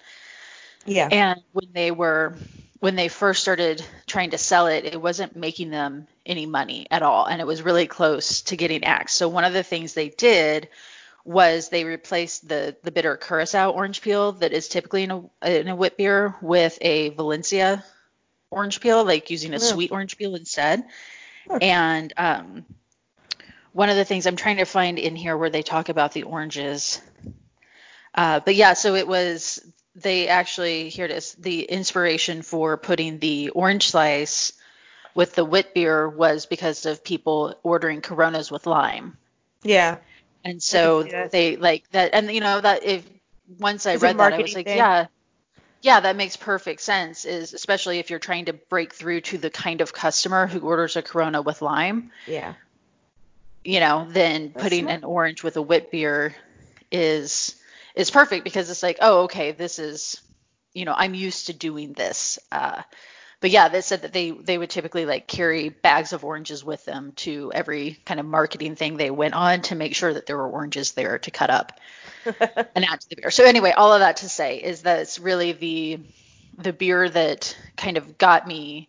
Yeah. 0.86 1.08
And 1.10 1.42
when 1.52 1.68
they 1.74 1.90
were 1.90 2.36
when 2.80 2.96
they 2.96 3.08
first 3.08 3.42
started 3.42 3.84
trying 4.06 4.30
to 4.30 4.38
sell 4.38 4.66
it, 4.68 4.84
it 4.84 5.00
wasn't 5.00 5.36
making 5.36 5.70
them 5.70 6.06
any 6.26 6.46
money 6.46 6.86
at 6.90 7.02
all, 7.02 7.24
and 7.26 7.40
it 7.40 7.46
was 7.46 7.62
really 7.62 7.86
close 7.86 8.42
to 8.42 8.56
getting 8.56 8.84
axed. 8.84 9.16
So 9.16 9.28
one 9.28 9.44
of 9.44 9.54
the 9.54 9.62
things 9.62 9.94
they 9.94 10.10
did 10.10 10.68
was 11.24 11.68
they 11.70 11.84
replaced 11.84 12.46
the 12.48 12.76
the 12.82 12.90
bitter 12.90 13.16
curacao 13.16 13.70
orange 13.70 14.02
peel 14.02 14.32
that 14.32 14.52
is 14.52 14.68
typically 14.68 15.04
in 15.04 15.10
a 15.10 15.60
in 15.60 15.68
a 15.68 15.74
wit 15.76 15.96
beer 15.96 16.36
with 16.42 16.76
a 16.80 17.08
Valencia 17.10 17.84
orange 18.50 18.80
peel, 18.80 19.04
like 19.04 19.30
using 19.30 19.50
a 19.50 19.58
Yeah. 19.58 19.58
sweet 19.72 19.90
orange 19.90 20.16
peel 20.16 20.34
instead. 20.34 20.84
And 21.60 22.12
um, 22.16 22.64
one 23.72 23.88
of 23.88 23.96
the 23.96 24.04
things 24.04 24.26
I'm 24.26 24.36
trying 24.36 24.58
to 24.58 24.64
find 24.64 24.98
in 24.98 25.16
here 25.16 25.36
where 25.36 25.50
they 25.50 25.62
talk 25.62 25.88
about 25.88 26.12
the 26.12 26.22
oranges. 26.22 27.00
Uh, 28.14 28.40
but 28.40 28.54
yeah, 28.54 28.74
so 28.74 28.94
it 28.94 29.08
was 29.08 29.60
they 29.96 30.28
actually 30.28 30.88
here 30.88 31.04
it 31.04 31.10
is 31.10 31.34
the 31.34 31.62
inspiration 31.62 32.42
for 32.42 32.76
putting 32.76 33.18
the 33.18 33.50
orange 33.50 33.90
slice 33.90 34.52
with 35.14 35.34
the 35.34 35.44
wit 35.44 35.74
beer 35.74 36.08
was 36.08 36.46
because 36.46 36.86
of 36.86 37.04
people 37.04 37.58
ordering 37.62 38.00
Coronas 38.00 38.50
with 38.50 38.66
lime, 38.66 39.16
Yeah. 39.62 39.98
And 40.44 40.62
so 40.62 41.02
they 41.30 41.56
like 41.56 41.90
that, 41.90 42.14
and 42.14 42.30
you 42.30 42.40
know 42.40 42.60
that 42.60 42.84
if 42.84 43.04
once 43.58 43.86
I 43.86 43.92
It's 43.94 44.02
read 44.02 44.18
that, 44.18 44.32
I 44.32 44.38
was 44.38 44.54
like, 44.54 44.66
thing. 44.66 44.76
yeah, 44.78 45.06
yeah, 45.82 46.00
that 46.00 46.16
makes 46.16 46.36
perfect 46.36 46.80
sense. 46.80 47.24
Is 47.24 47.52
especially 47.54 47.98
if 47.98 48.10
you're 48.10 48.18
trying 48.18 48.46
to 48.46 48.52
break 48.54 48.94
through 48.94 49.22
to 49.22 49.38
the 49.38 49.50
kind 49.50 49.80
of 49.80 49.92
customer 49.92 50.46
who 50.46 50.60
orders 50.60 50.96
a 50.96 51.02
Corona 51.02 51.42
with 51.42 51.62
lime 51.62 52.10
Yeah. 52.26 52.54
you 53.64 53.80
know, 53.80 54.06
then 54.10 54.52
That's 54.54 54.62
putting 54.62 54.80
smart. 54.80 54.98
an 54.98 55.04
orange 55.04 55.42
with 55.42 55.56
a 55.56 55.62
wit 55.62 55.90
beer 55.90 56.34
is 56.92 57.56
is 57.94 58.10
perfect 58.10 58.44
because 58.44 58.68
it's 58.70 58.82
like, 58.82 58.98
oh, 59.00 59.22
okay, 59.24 59.52
this 59.52 59.78
is, 59.78 60.20
you 60.74 60.84
know, 60.84 60.94
I'm 60.96 61.14
used 61.14 61.46
to 61.46 61.52
doing 61.52 61.92
this. 61.92 62.38
Uh, 62.50 62.82
but 63.44 63.50
yeah, 63.50 63.68
they 63.68 63.82
said 63.82 64.00
that 64.00 64.14
they 64.14 64.30
they 64.30 64.56
would 64.56 64.70
typically 64.70 65.04
like 65.04 65.26
carry 65.28 65.68
bags 65.68 66.14
of 66.14 66.24
oranges 66.24 66.64
with 66.64 66.82
them 66.86 67.12
to 67.16 67.52
every 67.54 68.00
kind 68.06 68.18
of 68.18 68.24
marketing 68.24 68.74
thing 68.74 68.96
they 68.96 69.10
went 69.10 69.34
on 69.34 69.60
to 69.60 69.74
make 69.74 69.94
sure 69.94 70.14
that 70.14 70.24
there 70.24 70.38
were 70.38 70.48
oranges 70.48 70.92
there 70.92 71.18
to 71.18 71.30
cut 71.30 71.50
up 71.50 71.78
and 72.74 72.86
add 72.86 73.02
to 73.02 73.08
the 73.10 73.16
beer. 73.16 73.30
So 73.30 73.44
anyway, 73.44 73.72
all 73.72 73.92
of 73.92 74.00
that 74.00 74.16
to 74.18 74.30
say 74.30 74.62
is 74.62 74.84
that 74.84 75.00
it's 75.00 75.18
really 75.18 75.52
the 75.52 76.00
the 76.56 76.72
beer 76.72 77.06
that 77.06 77.54
kind 77.76 77.98
of 77.98 78.16
got 78.16 78.48
me 78.48 78.88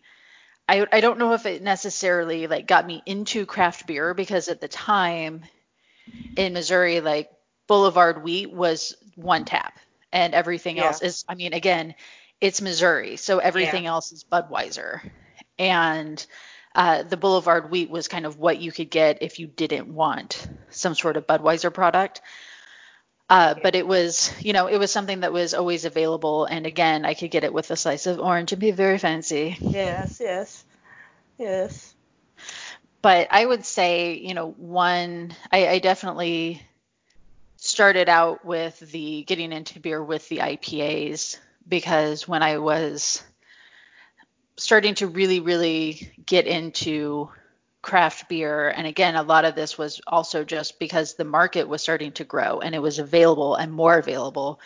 I 0.66 0.86
I 0.90 1.00
don't 1.02 1.18
know 1.18 1.34
if 1.34 1.44
it 1.44 1.60
necessarily 1.62 2.46
like 2.46 2.66
got 2.66 2.86
me 2.86 3.02
into 3.04 3.44
craft 3.44 3.86
beer 3.86 4.14
because 4.14 4.48
at 4.48 4.62
the 4.62 4.68
time 4.68 5.44
in 6.36 6.54
Missouri 6.54 7.00
like 7.02 7.30
Boulevard 7.66 8.22
Wheat 8.22 8.50
was 8.50 8.96
one 9.16 9.44
tap 9.44 9.78
and 10.14 10.34
everything 10.34 10.76
Yeah. 10.76 10.88
else 10.88 11.02
is 11.02 11.26
I 11.28 11.34
mean 11.34 11.52
again 11.52 11.94
it's 12.40 12.60
Missouri 12.60 13.16
so 13.16 13.38
everything 13.38 13.86
else 13.86 14.12
is 14.12 14.24
Budweiser 14.24 15.00
and 15.58 16.24
uh, 16.76 17.02
the 17.04 17.16
Boulevard 17.16 17.70
Wheat 17.70 17.88
was 17.88 18.06
kind 18.06 18.26
of 18.26 18.38
what 18.38 18.58
you 18.60 18.70
could 18.70 18.90
get 18.90 19.22
if 19.22 19.38
you 19.38 19.46
didn't 19.46 19.88
want 19.88 20.46
some 20.68 20.94
sort 20.94 21.16
of 21.16 21.26
Budweiser 21.26 21.72
product. 21.72 22.20
Uh, 23.30 23.54
but 23.60 23.74
it 23.74 23.86
was, 23.86 24.30
you 24.40 24.52
know, 24.52 24.66
it 24.66 24.76
was 24.76 24.92
something 24.92 25.20
that 25.20 25.32
was 25.32 25.54
always 25.54 25.86
available. 25.86 26.44
And 26.44 26.66
again, 26.66 27.06
I 27.06 27.14
could 27.14 27.30
get 27.30 27.44
it 27.44 27.52
with 27.52 27.70
a 27.70 27.76
slice 27.76 28.06
of 28.06 28.20
orange 28.20 28.52
and 28.52 28.60
be 28.60 28.70
very 28.72 28.98
fancy. 28.98 29.56
yes. 29.60 30.20
Yes. 30.20 30.64
Yes. 31.38 31.94
But 33.00 33.28
I 33.30 33.44
would 33.44 33.64
say, 33.64 34.14
you 34.14 34.34
know, 34.34 34.50
one, 34.50 35.34
I, 35.50 35.68
I 35.68 35.78
definitely 35.78 36.62
started 37.56 38.08
out 38.10 38.44
with 38.44 38.78
the 38.78 39.24
getting 39.24 39.50
into 39.50 39.80
beer 39.80 40.04
with 40.04 40.28
the 40.28 40.38
IPAs 40.38 41.38
because 41.68 42.26
when 42.28 42.42
I 42.42 42.58
was 42.58 43.22
starting 44.56 44.94
to 44.96 45.06
really, 45.06 45.40
really 45.40 46.12
get 46.24 46.46
into 46.46 47.30
craft 47.82 48.28
beer, 48.28 48.68
and 48.68 48.86
again, 48.86 49.16
a 49.16 49.22
lot 49.22 49.44
of 49.44 49.54
this 49.54 49.76
was 49.76 50.00
also 50.06 50.44
just 50.44 50.78
because 50.78 51.14
the 51.14 51.24
market 51.24 51.68
was 51.68 51.82
starting 51.82 52.12
to 52.12 52.24
grow 52.24 52.60
and 52.60 52.74
it 52.74 52.82
was 52.82 52.98
available 52.98 53.54
and 53.54 53.72
more 53.72 53.98
available 53.98 54.60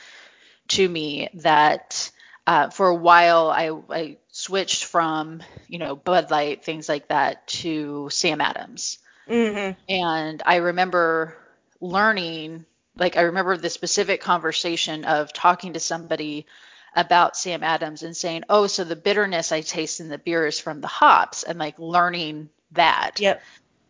to 0.69 0.89
me 0.89 1.29
that 1.35 2.11
uh, 2.47 2.71
for 2.71 2.89
a 2.89 2.95
while 2.95 3.51
I, 3.51 3.71
I 3.91 4.17
switched 4.31 4.85
from, 4.85 5.43
you 5.69 5.79
know, 5.79 5.97
Bud 5.97 6.31
Light, 6.31 6.65
things 6.65 6.89
like 6.89 7.09
that, 7.09 7.47
to 7.49 8.09
Sam 8.11 8.41
Adams. 8.41 8.99
Mm-hmm. 9.29 9.79
And 9.89 10.43
I 10.45 10.57
remember 10.57 11.37
learning, 11.81 12.65
like, 12.97 13.17
I 13.17 13.23
remember 13.23 13.57
the 13.57 13.71
specific 13.71 14.21
conversation 14.21 15.05
of 15.05 15.33
talking 15.33 15.75
to 15.75 15.81
somebody 15.81 16.47
about 16.95 17.37
Sam 17.37 17.63
Adams 17.63 18.03
and 18.03 18.17
saying, 18.17 18.45
oh, 18.49 18.67
so 18.67 18.85
the 18.85 18.97
bitterness 18.97 19.53
I 19.53 19.61
taste 19.61 20.01
in 20.01 20.09
the 20.09 20.19
beer 20.19 20.47
is 20.47 20.59
from 20.59 20.81
the 20.81 20.89
hops, 20.89 21.43
and 21.43 21.59
like 21.59 21.79
learning 21.79 22.51
that. 22.73 23.19
Yep. 23.19 23.43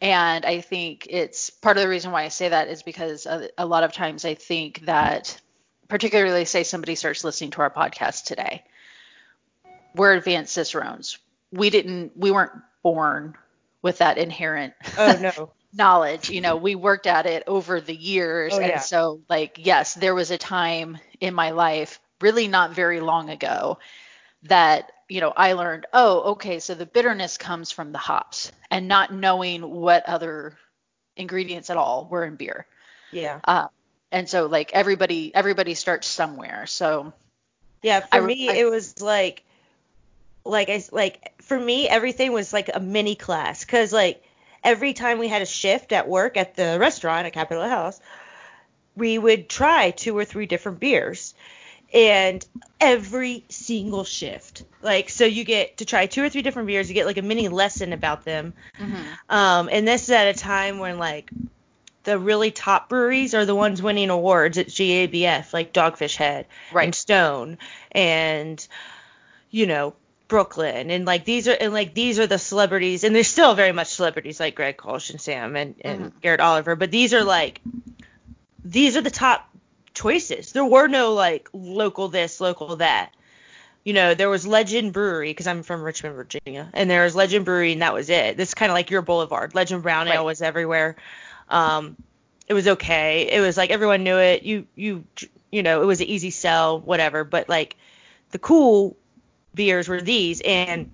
And 0.03 0.47
I 0.47 0.61
think 0.61 1.07
it's 1.11 1.51
part 1.51 1.77
of 1.77 1.83
the 1.83 1.89
reason 1.89 2.11
why 2.13 2.25
I 2.25 2.29
say 2.29 2.49
that 2.49 2.69
is 2.69 2.83
because 2.83 3.27
a, 3.27 3.51
a 3.59 3.67
lot 3.67 3.85
of 3.85 3.93
times 3.93 4.25
I 4.25 4.35
think 4.35 4.87
that, 4.87 5.39
particularly, 5.89 6.45
say 6.47 6.63
somebody 6.63 6.95
starts 6.95 7.23
listening 7.23 7.51
to 7.53 7.63
our 7.63 7.71
podcast 7.71 8.25
today, 8.25 8.65
we're 9.95 10.15
advanced 10.15 10.55
cicerones. 10.55 11.19
We 11.53 11.69
didn't, 11.69 12.17
we 12.17 12.31
weren't 12.31 12.53
born 12.83 13.37
with 13.83 13.99
that 13.99 14.19
inherent 14.19 14.75
Oh 14.97 15.19
no. 15.21 15.53
knowledge. 15.73 16.31
You 16.31 16.41
know, 16.41 16.57
we 16.57 16.75
worked 16.75 17.07
at 17.07 17.27
it 17.27 17.45
over 17.47 17.81
the 17.81 17.95
years. 17.95 18.53
Oh, 18.55 18.61
yeah. 18.61 18.67
And 18.67 18.81
so, 18.81 19.21
like, 19.29 19.59
yes, 19.59 19.95
there 19.95 20.15
was 20.15 20.31
a 20.31 20.39
time 20.39 20.99
in 21.21 21.35
my 21.35 21.51
life, 21.51 22.01
really 22.21 22.49
not 22.49 22.73
very 22.73 23.01
long 23.01 23.31
ago, 23.31 23.79
that, 24.45 24.91
you 25.09 25.21
know, 25.21 25.33
I 25.37 25.53
learned, 25.55 25.87
oh, 25.93 26.33
okay, 26.33 26.61
so 26.61 26.75
the 26.75 26.87
bitterness 26.87 27.37
comes 27.39 27.71
from 27.71 27.93
the 27.93 27.99
hops 27.99 28.53
and 28.71 28.89
not 28.89 29.13
knowing 29.13 29.63
what 29.63 30.07
other 30.09 30.57
ingredients 31.17 31.71
at 31.71 31.77
all 31.77 32.09
were 32.11 32.25
in 32.25 32.37
beer. 32.37 32.67
Yeah. 33.11 33.41
Uh, 33.45 33.69
and 34.13 34.29
so, 34.29 34.47
like, 34.47 34.73
everybody, 34.73 35.35
everybody 35.35 35.75
starts 35.75 36.07
somewhere. 36.07 36.67
So, 36.67 37.13
Yeah, 37.83 38.01
for 38.01 38.17
I 38.17 38.21
me 38.21 38.49
I- 38.49 38.55
it 38.55 38.71
was 38.71 39.01
like 39.01 39.43
like 40.45 40.71
I 40.71 40.83
like 40.91 41.33
for 41.43 41.59
me 41.59 41.89
everything 41.89 42.33
was 42.33 42.53
like 42.53 42.71
a 42.73 42.81
mini 42.81 43.15
class 43.15 43.65
cuz 43.65 43.93
like 43.93 44.23
every 44.65 44.93
time 44.95 45.19
we 45.19 45.29
had 45.29 45.43
a 45.43 45.47
shift 45.47 45.93
at 45.93 46.09
work 46.09 46.37
at 46.37 46.55
the 46.57 46.79
restaurant 46.79 47.27
at 47.27 47.33
Capitol 47.33 47.69
House, 47.69 48.01
we 48.97 49.19
would 49.19 49.49
try 49.49 49.91
two 49.91 50.17
or 50.17 50.25
three 50.25 50.47
different 50.47 50.81
beers. 50.81 51.35
And 51.93 52.45
every 52.81 53.45
single 53.49 54.05
shift. 54.05 54.63
Like 54.83 55.11
so 55.11 55.25
you 55.25 55.45
get 55.45 55.79
to 55.79 55.85
try 55.85 56.07
two 56.07 56.23
or 56.23 56.29
three 56.29 56.43
different 56.43 56.69
beers, 56.69 56.89
you 56.89 56.95
get 56.95 57.07
like 57.07 57.19
a 57.19 57.23
mini 57.23 57.49
lesson 57.49 57.93
about 57.93 58.25
them. 58.25 58.55
Um 59.29 59.69
and 59.71 59.87
this 59.87 60.05
is 60.05 60.11
at 60.11 60.29
a 60.29 60.35
time 60.39 60.79
when 60.79 60.99
like 60.99 61.31
the 62.05 62.19
really 62.19 62.51
top 62.51 62.89
breweries 62.89 63.35
are 63.35 63.45
the 63.45 63.55
ones 63.55 63.83
winning 63.83 64.09
awards 64.09 64.57
at 64.57 64.69
GABF, 64.69 65.53
like 65.53 65.73
Dogfish 65.75 66.17
Head 66.17 66.47
Right. 66.73 66.85
and 66.85 66.95
Stone 66.95 67.59
and 67.93 68.67
you 69.51 69.67
know 69.67 69.95
Brooklyn 70.29 70.91
and 70.93 71.05
like 71.05 71.25
these 71.25 71.49
are 71.49 71.57
and 71.61 71.73
like 71.73 71.93
these 71.93 72.21
are 72.21 72.27
the 72.29 72.39
celebrities 72.39 73.03
and 73.03 73.15
they're 73.15 73.25
still 73.25 73.55
very 73.55 73.73
much 73.73 73.89
celebrities 73.89 74.39
like 74.39 74.55
Greg 74.55 74.77
Koch 74.77 75.11
and 75.11 75.21
Sam 75.21 75.57
and, 75.57 75.75
and 75.81 76.13
Garrett 76.23 76.41
Oliver, 76.41 76.77
but 76.77 76.93
these 76.93 77.13
are 77.13 77.25
like 77.25 77.61
these 78.65 78.97
are 78.97 79.01
the 79.03 79.11
top 79.11 79.50
choices. 80.01 80.53
There 80.53 80.65
were 80.65 80.89
no 80.89 81.13
like 81.15 81.49
local 81.53 82.09
this, 82.09 82.41
local 82.41 82.77
that. 82.77 83.13
You 83.85 83.95
know, 83.95 84.15
there 84.15 84.29
was 84.29 84.47
Legend 84.47 84.93
Brewery 84.93 85.31
because 85.31 85.47
I'm 85.47 85.63
from 85.63 85.83
Richmond, 85.83 86.15
Virginia, 86.15 86.69
and 86.75 86.91
there 86.91 87.05
was 87.05 87.17
Legend 87.17 87.45
Brewery, 87.47 87.73
and 87.73 87.83
that 87.83 87.95
was 87.95 88.11
it. 88.11 88.37
This 88.37 88.53
kind 88.53 88.71
of 88.71 88.75
like 88.75 88.91
your 88.91 89.03
Boulevard. 89.03 89.55
Legend 89.55 89.83
Brown 89.83 90.07
Ale 90.09 90.17
Right. 90.17 90.25
was 90.25 90.43
everywhere. 90.43 90.97
Um, 91.49 91.97
it 92.47 92.55
was 92.55 92.69
okay. 92.69 93.29
It 93.31 93.41
was 93.41 93.57
like 93.57 93.71
everyone 93.71 94.03
knew 94.05 94.17
it. 94.19 94.43
You 94.43 94.67
you 94.75 95.05
you 95.51 95.63
know, 95.63 95.83
it 95.83 95.87
was 95.87 96.01
an 96.01 96.07
easy 96.07 96.31
sell, 96.31 96.79
whatever. 96.81 97.25
But 97.25 97.49
like 97.49 97.77
the 98.31 98.39
cool 98.39 98.97
beers 99.55 99.89
were 99.89 100.01
these, 100.01 100.41
and 100.43 100.91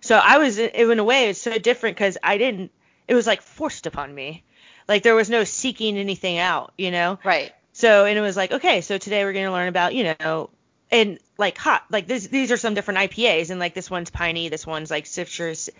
so 0.00 0.16
I 0.16 0.38
was 0.38 0.58
in 0.58 0.98
a 0.98 1.04
way 1.04 1.28
it's 1.28 1.40
so 1.40 1.58
different 1.58 1.96
because 1.96 2.18
I 2.22 2.38
didn't. 2.38 2.70
It 3.08 3.14
was 3.14 3.26
like 3.26 3.42
forced 3.42 3.86
upon 3.86 4.14
me. 4.14 4.44
Like 4.86 5.02
there 5.02 5.14
was 5.14 5.28
no 5.28 5.44
seeking 5.44 5.96
anything 5.98 6.38
out, 6.38 6.72
you 6.78 6.90
know. 6.90 7.18
right. 7.24 7.52
So 7.80 8.04
and 8.04 8.18
it 8.18 8.20
was 8.20 8.36
like, 8.36 8.52
okay, 8.52 8.82
so 8.82 8.98
today 8.98 9.24
we're 9.24 9.32
gonna 9.32 9.52
learn 9.52 9.68
about, 9.68 9.94
you 9.94 10.14
know, 10.20 10.50
and 10.90 11.18
like 11.38 11.56
hot, 11.56 11.82
like 11.90 12.06
this, 12.06 12.26
these 12.26 12.52
are 12.52 12.58
some 12.58 12.74
different 12.74 13.00
IPAs, 13.00 13.48
and 13.48 13.58
like 13.58 13.72
this 13.72 13.90
one's 13.90 14.10
piney, 14.10 14.50
this 14.50 14.66
one's 14.66 14.90
like 14.90 15.06
citrus, 15.06 15.70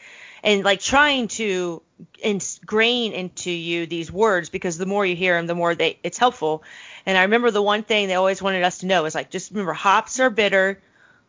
and 0.42 0.64
like 0.64 0.80
trying 0.80 1.28
to 1.28 1.82
ingrain 2.24 3.12
into 3.12 3.50
you 3.50 3.84
these 3.84 4.10
words 4.10 4.48
because 4.48 4.78
the 4.78 4.86
more 4.86 5.04
you 5.04 5.14
hear 5.14 5.36
them, 5.36 5.46
the 5.46 5.54
more 5.54 5.74
they 5.74 5.98
it's 6.02 6.16
helpful. 6.16 6.62
And 7.04 7.18
I 7.18 7.22
remember 7.24 7.50
the 7.50 7.60
one 7.60 7.82
thing 7.82 8.08
they 8.08 8.14
always 8.14 8.40
wanted 8.40 8.62
us 8.62 8.78
to 8.78 8.86
know 8.86 9.04
is 9.04 9.14
like 9.14 9.28
just 9.28 9.50
remember 9.50 9.74
hops 9.74 10.20
are 10.20 10.30
bitter, 10.30 10.80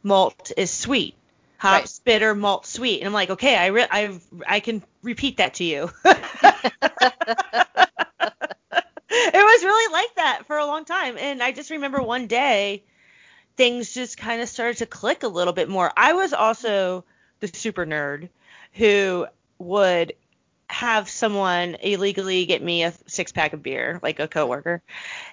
malt 0.03 0.53
is 0.55 0.71
sweet. 0.71 1.15
Hops 1.57 1.99
bitter, 1.99 2.33
malt 2.33 2.65
sweet. 2.65 3.01
And 3.01 3.07
I'm 3.07 3.13
like, 3.13 3.31
okay, 3.31 3.57
I 3.57 3.65
re- 3.67 3.87
I 3.91 4.19
I 4.47 4.61
can 4.61 4.83
repeat 5.03 5.37
that 5.37 5.55
to 5.55 5.65
you. 5.65 5.91
was 9.61 9.65
really 9.65 9.93
like 9.93 10.15
that 10.15 10.43
for 10.47 10.57
a 10.57 10.65
long 10.65 10.85
time. 10.85 11.17
And 11.17 11.41
I 11.41 11.51
just 11.51 11.69
remember 11.69 12.01
one 12.01 12.27
day 12.27 12.83
things 13.57 13.93
just 13.93 14.17
kind 14.17 14.41
of 14.41 14.49
started 14.49 14.77
to 14.77 14.85
click 14.85 15.23
a 15.23 15.27
little 15.27 15.53
bit 15.53 15.69
more. 15.69 15.91
I 15.95 16.13
was 16.13 16.33
also 16.33 17.03
the 17.39 17.47
super 17.47 17.85
nerd 17.85 18.29
who 18.73 19.27
would 19.59 20.13
have 20.69 21.09
someone 21.09 21.75
illegally 21.81 22.45
get 22.45 22.63
me 22.63 22.83
a 22.83 22.93
six 23.07 23.31
pack 23.31 23.53
of 23.53 23.61
beer, 23.61 23.99
like 24.01 24.19
a 24.19 24.27
coworker, 24.27 24.81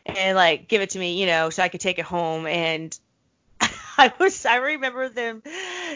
and 0.04 0.36
like 0.36 0.68
give 0.68 0.82
it 0.82 0.90
to 0.90 0.98
me, 0.98 1.20
you 1.20 1.26
know, 1.26 1.50
so 1.50 1.62
I 1.62 1.68
could 1.68 1.80
take 1.80 1.98
it 1.98 2.04
home. 2.04 2.46
And 2.46 2.98
I 3.60 4.12
was, 4.18 4.44
I 4.44 4.56
remember 4.56 5.08
them 5.08 5.42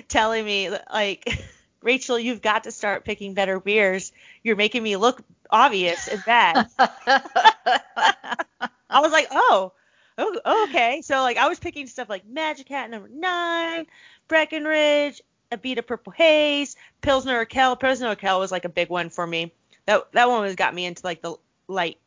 telling 0.08 0.44
me 0.44 0.70
like, 0.70 1.28
Rachel, 1.82 2.18
you've 2.18 2.40
got 2.40 2.64
to 2.64 2.70
start 2.70 3.04
picking 3.04 3.34
better 3.34 3.58
beers. 3.58 4.12
You're 4.44 4.56
making 4.56 4.84
me 4.84 4.96
look 4.96 5.20
obvious 5.50 6.06
and 6.06 6.24
bad. 6.24 6.68
I 7.66 9.01
was 9.01 9.12
like, 9.12 9.29
oh, 9.31 9.72
oh, 10.18 10.66
okay. 10.68 11.03
So 11.03 11.20
like 11.20 11.37
I 11.37 11.48
was 11.48 11.59
picking 11.59 11.87
stuff 11.87 12.09
like 12.09 12.27
Magic 12.27 12.68
Hat 12.68 12.90
number 12.90 13.09
nine, 13.09 13.87
Breckenridge, 14.29 15.22
Abita 15.51 15.87
Purple 15.87 16.12
Haze, 16.12 16.77
Pilsner 17.01 17.44
Urquell. 17.44 17.79
Pilsner 17.79 18.14
Urquell 18.14 18.38
was 18.38 18.51
like 18.53 18.64
a 18.64 18.70
big 18.70 18.88
one 18.88 19.11
for 19.11 19.27
me. 19.27 19.53
That 19.87 20.12
that 20.12 20.29
one 20.29 20.42
was 20.42 20.55
got 20.55 20.75
me 20.75 20.87
into 20.87 21.03
like 21.05 21.22
the 21.22 21.37
light, 21.68 21.98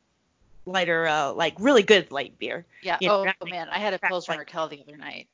lighter, 0.65 1.07
uh, 1.07 1.33
like 1.33 1.55
really 1.59 1.83
good 1.83 2.11
light 2.11 2.37
beer. 2.39 2.65
Yeah. 2.81 2.97
You 3.01 3.09
know, 3.09 3.21
oh 3.21 3.23
not 3.25 3.35
like 3.41 3.51
man, 3.51 3.69
I 3.69 3.79
had 3.79 3.93
a 3.93 3.99
Pilsner 3.99 4.35
like- 4.35 4.49
Urquell 4.49 4.69
the 4.69 4.81
other 4.81 4.97
night. 4.97 5.27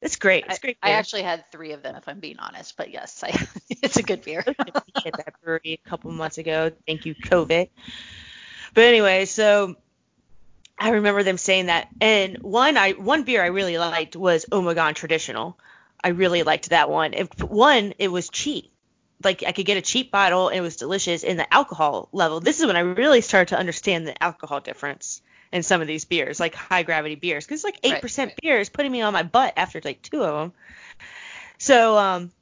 It's 0.00 0.16
great. 0.16 0.44
I, 0.46 0.50
It's 0.50 0.58
great. 0.58 0.76
I 0.82 0.88
beer. 0.88 0.96
actually 0.98 1.22
had 1.22 1.50
three 1.50 1.72
of 1.72 1.82
them, 1.82 1.96
if 1.96 2.06
I'm 2.08 2.20
being 2.20 2.38
honest. 2.38 2.76
But 2.76 2.90
yes, 2.90 3.24
I, 3.24 3.46
it's 3.70 3.96
a 3.96 4.02
good 4.02 4.22
beer. 4.22 4.44
at 4.46 4.56
that 4.66 5.34
brewery 5.42 5.80
a 5.82 5.88
couple 5.88 6.12
months 6.12 6.36
ago. 6.36 6.72
Thank 6.86 7.06
you, 7.06 7.14
COVID. 7.14 7.70
But 8.74 8.84
anyway, 8.84 9.24
so 9.24 9.76
I 10.78 10.90
remember 10.90 11.22
them 11.22 11.38
saying 11.38 11.66
that. 11.66 11.88
And 12.00 12.38
one 12.38 12.76
I 12.76 12.92
one 12.92 13.22
beer 13.24 13.42
I 13.42 13.46
really 13.46 13.78
liked 13.78 14.16
was 14.16 14.46
Ommegang 14.46 14.94
Traditional. 14.94 15.58
I 16.02 16.08
really 16.08 16.42
liked 16.42 16.70
that 16.70 16.90
one. 16.90 17.14
If 17.14 17.42
one, 17.42 17.94
it 17.98 18.08
was 18.08 18.28
cheap. 18.28 18.70
Like 19.22 19.42
I 19.46 19.52
could 19.52 19.64
get 19.66 19.76
a 19.78 19.82
cheap 19.82 20.10
bottle 20.10 20.48
and 20.48 20.58
it 20.58 20.62
was 20.62 20.76
delicious. 20.76 21.24
And 21.24 21.38
the 21.38 21.54
alcohol 21.54 22.08
level. 22.12 22.40
This 22.40 22.60
is 22.60 22.66
when 22.66 22.76
I 22.76 22.80
really 22.80 23.20
started 23.20 23.48
to 23.54 23.58
understand 23.58 24.06
the 24.06 24.22
alcohol 24.22 24.60
difference 24.60 25.22
in 25.52 25.62
some 25.62 25.80
of 25.80 25.86
these 25.86 26.04
beers, 26.04 26.40
like 26.40 26.54
high 26.54 26.82
gravity 26.82 27.14
beers, 27.14 27.46
because 27.46 27.62
like 27.62 27.78
eight 27.84 27.92
Right, 27.92 28.02
percent 28.02 28.30
right. 28.30 28.40
beer 28.42 28.58
is 28.58 28.68
putting 28.68 28.90
me 28.90 29.02
on 29.02 29.12
my 29.12 29.22
butt 29.22 29.54
after 29.56 29.80
like 29.84 30.02
two 30.02 30.22
of 30.22 30.34
them. 30.34 30.52
So 31.58 31.96
um, 31.96 32.32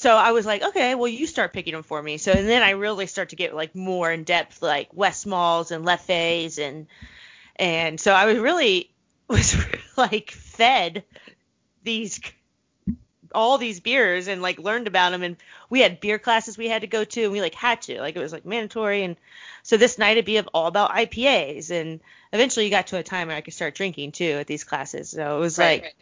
so 0.00 0.16
I 0.16 0.32
was 0.32 0.46
like, 0.46 0.62
okay, 0.62 0.94
well 0.94 1.08
you 1.08 1.26
start 1.26 1.52
picking 1.52 1.74
them 1.74 1.82
for 1.82 2.02
me. 2.02 2.16
So 2.16 2.32
and 2.32 2.48
then 2.48 2.62
I 2.62 2.70
really 2.70 3.06
start 3.06 3.28
to 3.30 3.36
get 3.36 3.54
like 3.54 3.74
more 3.74 4.10
in 4.10 4.24
depth, 4.24 4.62
like 4.62 4.90
Westmalles 4.92 5.72
and 5.72 5.84
Leffes 5.84 6.58
and 6.58 6.86
and 7.56 8.00
so 8.00 8.14
I 8.14 8.24
was 8.24 8.38
really 8.38 8.90
was 9.28 9.54
like 9.98 10.30
fed 10.30 11.04
these 11.82 12.18
all 13.34 13.58
these 13.58 13.80
beers 13.80 14.26
and 14.26 14.40
like 14.40 14.58
learned 14.58 14.86
about 14.86 15.10
them 15.10 15.22
and 15.22 15.36
we 15.68 15.80
had 15.80 16.00
beer 16.00 16.18
classes 16.18 16.56
we 16.56 16.66
had 16.66 16.80
to 16.80 16.86
go 16.86 17.04
to 17.04 17.24
and 17.24 17.32
we 17.32 17.42
like 17.42 17.54
had 17.54 17.82
to. 17.82 18.00
Like 18.00 18.16
it 18.16 18.20
was 18.20 18.32
like 18.32 18.46
mandatory. 18.46 19.02
And 19.02 19.16
so 19.62 19.76
this 19.76 19.98
night 19.98 20.12
it'd 20.12 20.24
be 20.24 20.40
all 20.40 20.66
about 20.66 20.92
IPAs 20.92 21.70
and 21.70 22.00
eventually 22.32 22.64
you 22.64 22.70
got 22.70 22.86
to 22.86 22.96
a 22.96 23.02
time 23.02 23.28
where 23.28 23.36
I 23.36 23.42
could 23.42 23.52
start 23.52 23.74
drinking 23.74 24.12
too 24.12 24.38
at 24.40 24.46
these 24.46 24.64
classes. 24.64 25.10
So 25.10 25.36
it 25.36 25.40
was 25.40 25.58
like 25.58 25.82
right. 25.82 25.94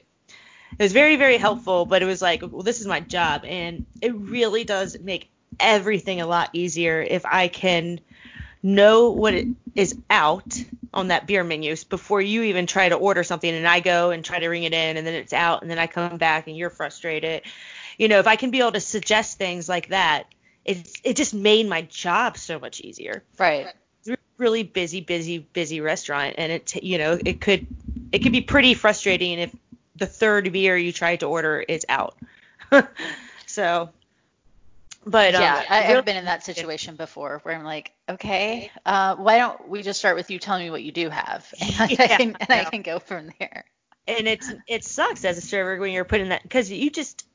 It 0.78 0.82
was 0.82 0.92
very 0.92 1.16
very 1.16 1.34
mm-hmm. 1.34 1.42
helpful 1.42 1.84
but 1.84 2.02
it 2.02 2.06
was 2.06 2.22
like 2.22 2.42
well 2.42 2.62
this 2.62 2.80
is 2.80 2.86
my 2.86 3.00
job 3.00 3.44
and 3.44 3.86
it 4.00 4.14
really 4.14 4.64
does 4.64 4.98
make 5.00 5.30
everything 5.60 6.20
a 6.20 6.26
lot 6.26 6.50
easier 6.52 7.00
if 7.00 7.24
i 7.26 7.48
can 7.48 8.00
know 8.62 9.10
what 9.10 9.34
is 9.74 9.96
out 10.10 10.56
on 10.92 11.08
that 11.08 11.26
beer 11.26 11.44
menu 11.44 11.76
before 11.88 12.20
you 12.20 12.42
even 12.42 12.66
try 12.66 12.88
to 12.88 12.96
order 12.96 13.22
something 13.22 13.52
and 13.52 13.66
I 13.66 13.80
go 13.80 14.10
and 14.10 14.24
try 14.24 14.38
to 14.38 14.48
ring 14.48 14.64
it 14.64 14.72
in 14.72 14.96
and 14.96 15.06
then 15.06 15.14
it's 15.14 15.32
out 15.32 15.62
and 15.62 15.70
then 15.70 15.78
I 15.78 15.86
come 15.86 16.18
back 16.18 16.48
and 16.48 16.56
you're 16.56 16.70
frustrated. 16.70 17.42
You 17.98 18.08
know, 18.08 18.18
if 18.18 18.26
I 18.26 18.36
can 18.36 18.50
be 18.50 18.60
able 18.60 18.72
to 18.72 18.80
suggest 18.80 19.38
things 19.38 19.68
like 19.68 19.88
that, 19.88 20.24
it 20.64 20.88
it 21.04 21.16
just 21.16 21.34
made 21.34 21.68
my 21.68 21.82
job 21.82 22.36
so 22.36 22.58
much 22.58 22.80
easier. 22.80 23.22
Right. 23.38 23.68
It's 24.04 24.20
really 24.36 24.62
busy, 24.62 25.00
busy, 25.00 25.38
busy 25.38 25.80
restaurant, 25.80 26.34
and 26.38 26.52
it 26.52 26.82
you 26.82 26.98
know 26.98 27.18
it 27.24 27.40
could 27.40 27.66
it 28.12 28.20
could 28.20 28.32
be 28.32 28.40
pretty 28.40 28.74
frustrating 28.74 29.38
if 29.38 29.54
the 29.98 30.06
third 30.06 30.52
beer 30.52 30.76
you 30.76 30.92
tried 30.92 31.20
to 31.20 31.26
order 31.26 31.60
is 31.60 31.84
out. 31.88 32.16
so 33.46 33.90
but 35.08 35.32
yeah, 35.32 35.56
um, 35.56 35.64
I, 35.70 35.80
have 35.80 36.04
been 36.04 36.16
in 36.16 36.26
that 36.26 36.44
situation 36.44 36.96
before 36.96 37.40
where 37.42 37.54
I'm 37.54 37.64
like, 37.64 37.92
okay, 38.08 38.70
uh, 38.84 39.16
why 39.16 39.38
don't 39.38 39.68
we 39.68 39.82
just 39.82 39.98
start 39.98 40.16
with 40.16 40.30
you 40.30 40.38
telling 40.38 40.64
me 40.64 40.70
what 40.70 40.82
you 40.82 40.92
do 40.92 41.08
have, 41.08 41.52
and, 41.60 41.90
yeah, 41.90 42.02
I, 42.02 42.06
can, 42.08 42.36
and 42.40 42.50
I 42.50 42.64
can 42.64 42.82
go 42.82 42.98
from 42.98 43.30
there. 43.38 43.64
And 44.06 44.26
it's 44.26 44.52
it 44.66 44.84
sucks 44.84 45.24
as 45.24 45.38
a 45.38 45.40
server 45.40 45.78
when 45.78 45.92
you're 45.92 46.04
putting 46.04 46.30
that 46.30 46.42
because 46.42 46.70
you 46.70 46.90
just 46.90 47.26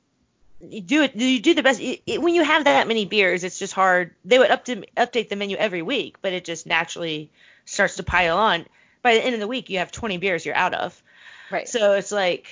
you 0.59 0.81
do 0.81 1.03
it 1.03 1.15
you 1.15 1.39
do 1.39 1.53
the 1.53 1.63
best 1.63 1.79
it, 1.79 2.01
it, 2.05 2.21
when 2.21 2.33
you 2.33 2.43
have 2.43 2.63
that 2.63 2.87
many 2.87 3.05
beers 3.05 3.43
it's 3.43 3.59
just 3.59 3.73
hard 3.73 4.15
they 4.25 4.39
would 4.39 4.49
up 4.49 4.65
to, 4.65 4.77
update 4.97 5.29
the 5.29 5.35
menu 5.35 5.57
every 5.57 5.81
week 5.81 6.15
but 6.21 6.33
it 6.33 6.45
just 6.45 6.65
naturally 6.65 7.29
starts 7.65 7.97
to 7.97 8.03
pile 8.03 8.37
on 8.37 8.65
by 9.01 9.13
the 9.13 9.23
end 9.23 9.33
of 9.33 9.41
the 9.41 9.47
week 9.47 9.69
you 9.69 9.79
have 9.79 9.91
20 9.91 10.17
beers 10.17 10.45
you're 10.45 10.55
out 10.55 10.73
of 10.73 11.03
right 11.51 11.67
so 11.67 11.93
it's 11.93 12.11
like 12.11 12.47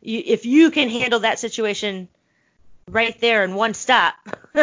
you, 0.00 0.22
if 0.24 0.46
you 0.46 0.70
can 0.70 0.88
handle 0.88 1.20
that 1.20 1.38
situation 1.38 2.08
right 2.88 3.20
there 3.20 3.44
in 3.44 3.54
one 3.54 3.74
stop 3.74 4.14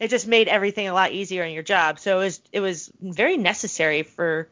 it 0.00 0.08
just 0.08 0.26
made 0.26 0.48
everything 0.48 0.88
a 0.88 0.94
lot 0.94 1.12
easier 1.12 1.42
in 1.42 1.52
your 1.52 1.62
job 1.62 1.98
so 1.98 2.20
it 2.20 2.24
was 2.24 2.40
it 2.52 2.60
was 2.60 2.90
very 3.00 3.36
necessary 3.36 4.02
for 4.02 4.48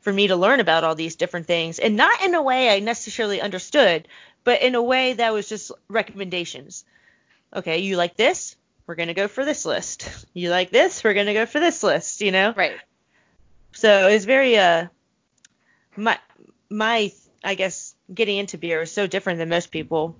for 0.00 0.12
me 0.12 0.28
to 0.28 0.36
learn 0.36 0.60
about 0.60 0.84
all 0.84 0.94
these 0.94 1.16
different 1.16 1.46
things 1.46 1.78
and 1.78 1.96
not 1.96 2.22
in 2.24 2.34
a 2.34 2.42
way 2.42 2.70
I 2.70 2.80
necessarily 2.80 3.40
understood 3.40 4.06
but 4.44 4.62
in 4.62 4.74
a 4.74 4.82
way 4.82 5.14
that 5.14 5.32
was 5.32 5.48
just 5.48 5.72
recommendations 5.88 6.84
okay, 7.54 7.78
you 7.78 7.96
like 7.96 8.16
this? 8.16 8.56
We're 8.86 8.94
going 8.94 9.08
to 9.08 9.14
go 9.14 9.28
for 9.28 9.44
this 9.44 9.64
list. 9.64 10.08
You 10.34 10.48
like 10.48 10.70
this? 10.70 11.04
We're 11.04 11.12
going 11.12 11.26
to 11.26 11.34
go 11.34 11.44
for 11.44 11.60
this 11.60 11.82
list, 11.82 12.22
you 12.22 12.32
know? 12.32 12.54
Right. 12.56 12.76
So 13.72 14.08
it's 14.08 14.24
very, 14.24 14.56
uh, 14.56 14.86
my, 15.94 16.18
my, 16.70 17.12
I 17.44 17.54
guess, 17.54 17.94
getting 18.12 18.38
into 18.38 18.58
beer 18.58 18.82
is 18.82 18.92
so 18.92 19.06
different 19.06 19.38
than 19.38 19.48
most 19.48 19.70
people. 19.70 20.16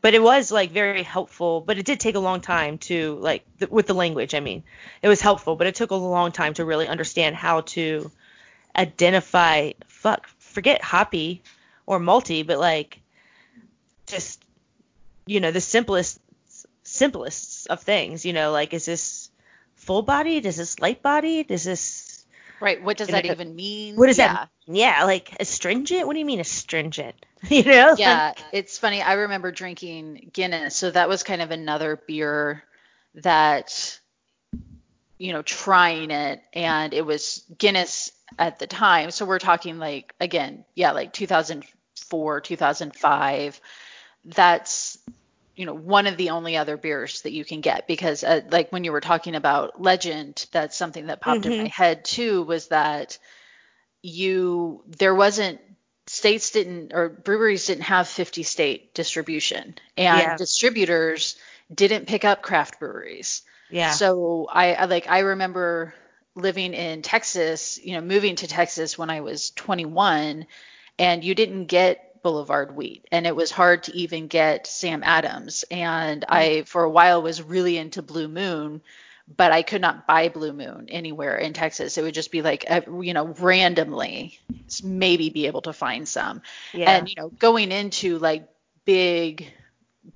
But 0.00 0.14
it 0.14 0.22
was 0.22 0.50
like 0.50 0.72
very 0.72 1.04
helpful, 1.04 1.60
but 1.60 1.78
it 1.78 1.86
did 1.86 2.00
take 2.00 2.16
a 2.16 2.20
long 2.20 2.40
time 2.40 2.78
to 2.78 3.14
like 3.20 3.44
th- 3.58 3.70
with 3.70 3.86
the 3.86 3.94
language. 3.94 4.34
I 4.34 4.40
mean, 4.40 4.64
it 5.00 5.08
was 5.08 5.20
helpful, 5.20 5.54
but 5.54 5.68
it 5.68 5.76
took 5.76 5.92
a 5.92 5.94
long 5.94 6.32
time 6.32 6.54
to 6.54 6.64
really 6.64 6.88
understand 6.88 7.36
how 7.36 7.60
to 7.60 8.10
identify. 8.76 9.72
Fuck, 9.86 10.26
forget 10.38 10.82
hoppy 10.82 11.42
or 11.86 12.00
malty, 12.00 12.44
but 12.44 12.58
like 12.58 13.00
just 14.06 14.44
you 15.24 15.38
know 15.38 15.52
the 15.52 15.60
simplest 15.60 16.20
simplest 16.82 17.68
of 17.68 17.80
things. 17.80 18.24
You 18.24 18.32
know, 18.32 18.50
like 18.50 18.74
is 18.74 18.86
this 18.86 19.30
full 19.76 20.02
bodied? 20.02 20.46
Is 20.46 20.56
this 20.56 20.80
light 20.80 21.00
bodied? 21.00 21.52
Is 21.52 21.62
this 21.62 22.11
right? 22.62 22.82
What 22.82 22.96
does 22.96 23.08
that 23.08 23.26
even 23.26 23.54
mean? 23.54 23.96
What 23.96 24.06
does 24.06 24.18
yeah. 24.18 24.32
that? 24.32 24.48
Yeah, 24.66 25.04
like 25.04 25.36
astringent. 25.40 26.06
What 26.06 26.14
do 26.14 26.20
you 26.20 26.24
mean 26.24 26.40
astringent? 26.40 27.26
you 27.48 27.64
know? 27.64 27.96
Yeah, 27.98 28.32
it's 28.52 28.78
funny. 28.78 29.02
I 29.02 29.14
remember 29.14 29.50
drinking 29.50 30.30
Guinness, 30.32 30.76
so 30.76 30.90
that 30.90 31.08
was 31.08 31.22
kind 31.22 31.42
of 31.42 31.50
another 31.50 32.00
beer 32.06 32.62
that 33.16 33.98
you 35.18 35.32
know 35.32 35.42
trying 35.42 36.10
it 36.10 36.42
and 36.52 36.94
it 36.94 37.04
was 37.04 37.44
Guinness 37.58 38.10
at 38.38 38.58
the 38.58 38.66
time 38.66 39.10
so 39.10 39.26
we're 39.26 39.38
talking 39.38 39.78
like 39.78 40.14
again 40.18 40.64
yeah 40.74 40.92
like 40.92 41.12
2004 41.12 42.40
2005 42.40 43.60
that's 44.24 44.98
you 45.54 45.66
know 45.66 45.74
one 45.74 46.06
of 46.06 46.16
the 46.16 46.30
only 46.30 46.56
other 46.56 46.76
beers 46.76 47.22
that 47.22 47.32
you 47.32 47.44
can 47.44 47.60
get 47.60 47.86
because 47.86 48.24
uh, 48.24 48.40
like 48.50 48.70
when 48.72 48.84
you 48.84 48.92
were 48.92 49.00
talking 49.00 49.34
about 49.34 49.80
legend 49.80 50.46
that's 50.52 50.76
something 50.76 51.06
that 51.06 51.20
popped 51.20 51.42
mm-hmm. 51.42 51.52
in 51.52 51.62
my 51.62 51.68
head 51.68 52.04
too 52.04 52.42
was 52.42 52.68
that 52.68 53.18
you 54.02 54.82
there 54.86 55.14
wasn't 55.14 55.60
states 56.06 56.50
didn't 56.50 56.92
or 56.92 57.08
breweries 57.08 57.66
didn't 57.66 57.84
have 57.84 58.08
50 58.08 58.42
state 58.42 58.94
distribution 58.94 59.74
and 59.96 60.20
yeah. 60.20 60.36
distributors 60.36 61.36
didn't 61.72 62.06
pick 62.06 62.24
up 62.24 62.42
craft 62.42 62.80
breweries 62.80 63.42
yeah 63.70 63.90
so 63.90 64.48
I, 64.50 64.74
I 64.74 64.84
like 64.86 65.08
i 65.08 65.20
remember 65.20 65.94
living 66.34 66.74
in 66.74 67.02
texas 67.02 67.78
you 67.82 67.94
know 67.94 68.00
moving 68.00 68.36
to 68.36 68.46
texas 68.46 68.98
when 68.98 69.10
i 69.10 69.20
was 69.20 69.50
21 69.50 70.46
and 70.98 71.24
you 71.24 71.34
didn't 71.34 71.66
get 71.66 72.11
Boulevard 72.22 72.76
wheat, 72.76 73.06
and 73.10 73.26
it 73.26 73.34
was 73.34 73.50
hard 73.50 73.84
to 73.84 73.96
even 73.96 74.28
get 74.28 74.66
Sam 74.66 75.02
Adams. 75.04 75.64
And 75.70 76.24
I, 76.28 76.62
for 76.62 76.84
a 76.84 76.90
while, 76.90 77.22
was 77.22 77.42
really 77.42 77.76
into 77.76 78.02
Blue 78.02 78.28
Moon, 78.28 78.80
but 79.36 79.52
I 79.52 79.62
could 79.62 79.80
not 79.80 80.06
buy 80.06 80.28
Blue 80.28 80.52
Moon 80.52 80.86
anywhere 80.88 81.36
in 81.36 81.52
Texas. 81.52 81.98
It 81.98 82.02
would 82.02 82.14
just 82.14 82.30
be 82.30 82.42
like, 82.42 82.64
you 83.00 83.14
know, 83.14 83.26
randomly, 83.26 84.38
maybe 84.82 85.30
be 85.30 85.46
able 85.46 85.62
to 85.62 85.72
find 85.72 86.06
some. 86.06 86.42
Yeah. 86.72 86.90
And 86.90 87.08
you 87.08 87.14
know, 87.16 87.28
going 87.28 87.72
into 87.72 88.18
like 88.18 88.48
big 88.84 89.52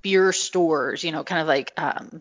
beer 0.02 0.32
stores, 0.32 1.04
you 1.04 1.12
know, 1.12 1.24
kind 1.24 1.40
of 1.40 1.46
like 1.46 1.72
um, 1.76 2.20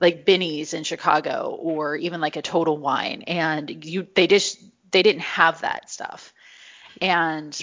like 0.00 0.24
Binny's 0.24 0.74
in 0.74 0.84
Chicago, 0.84 1.56
or 1.58 1.96
even 1.96 2.20
like 2.20 2.36
a 2.36 2.42
Total 2.42 2.76
Wine, 2.76 3.22
and 3.22 3.84
you 3.84 4.06
they 4.14 4.26
just 4.26 4.58
they 4.90 5.02
didn't 5.02 5.22
have 5.22 5.60
that 5.62 5.90
stuff. 5.90 6.32
And 7.00 7.60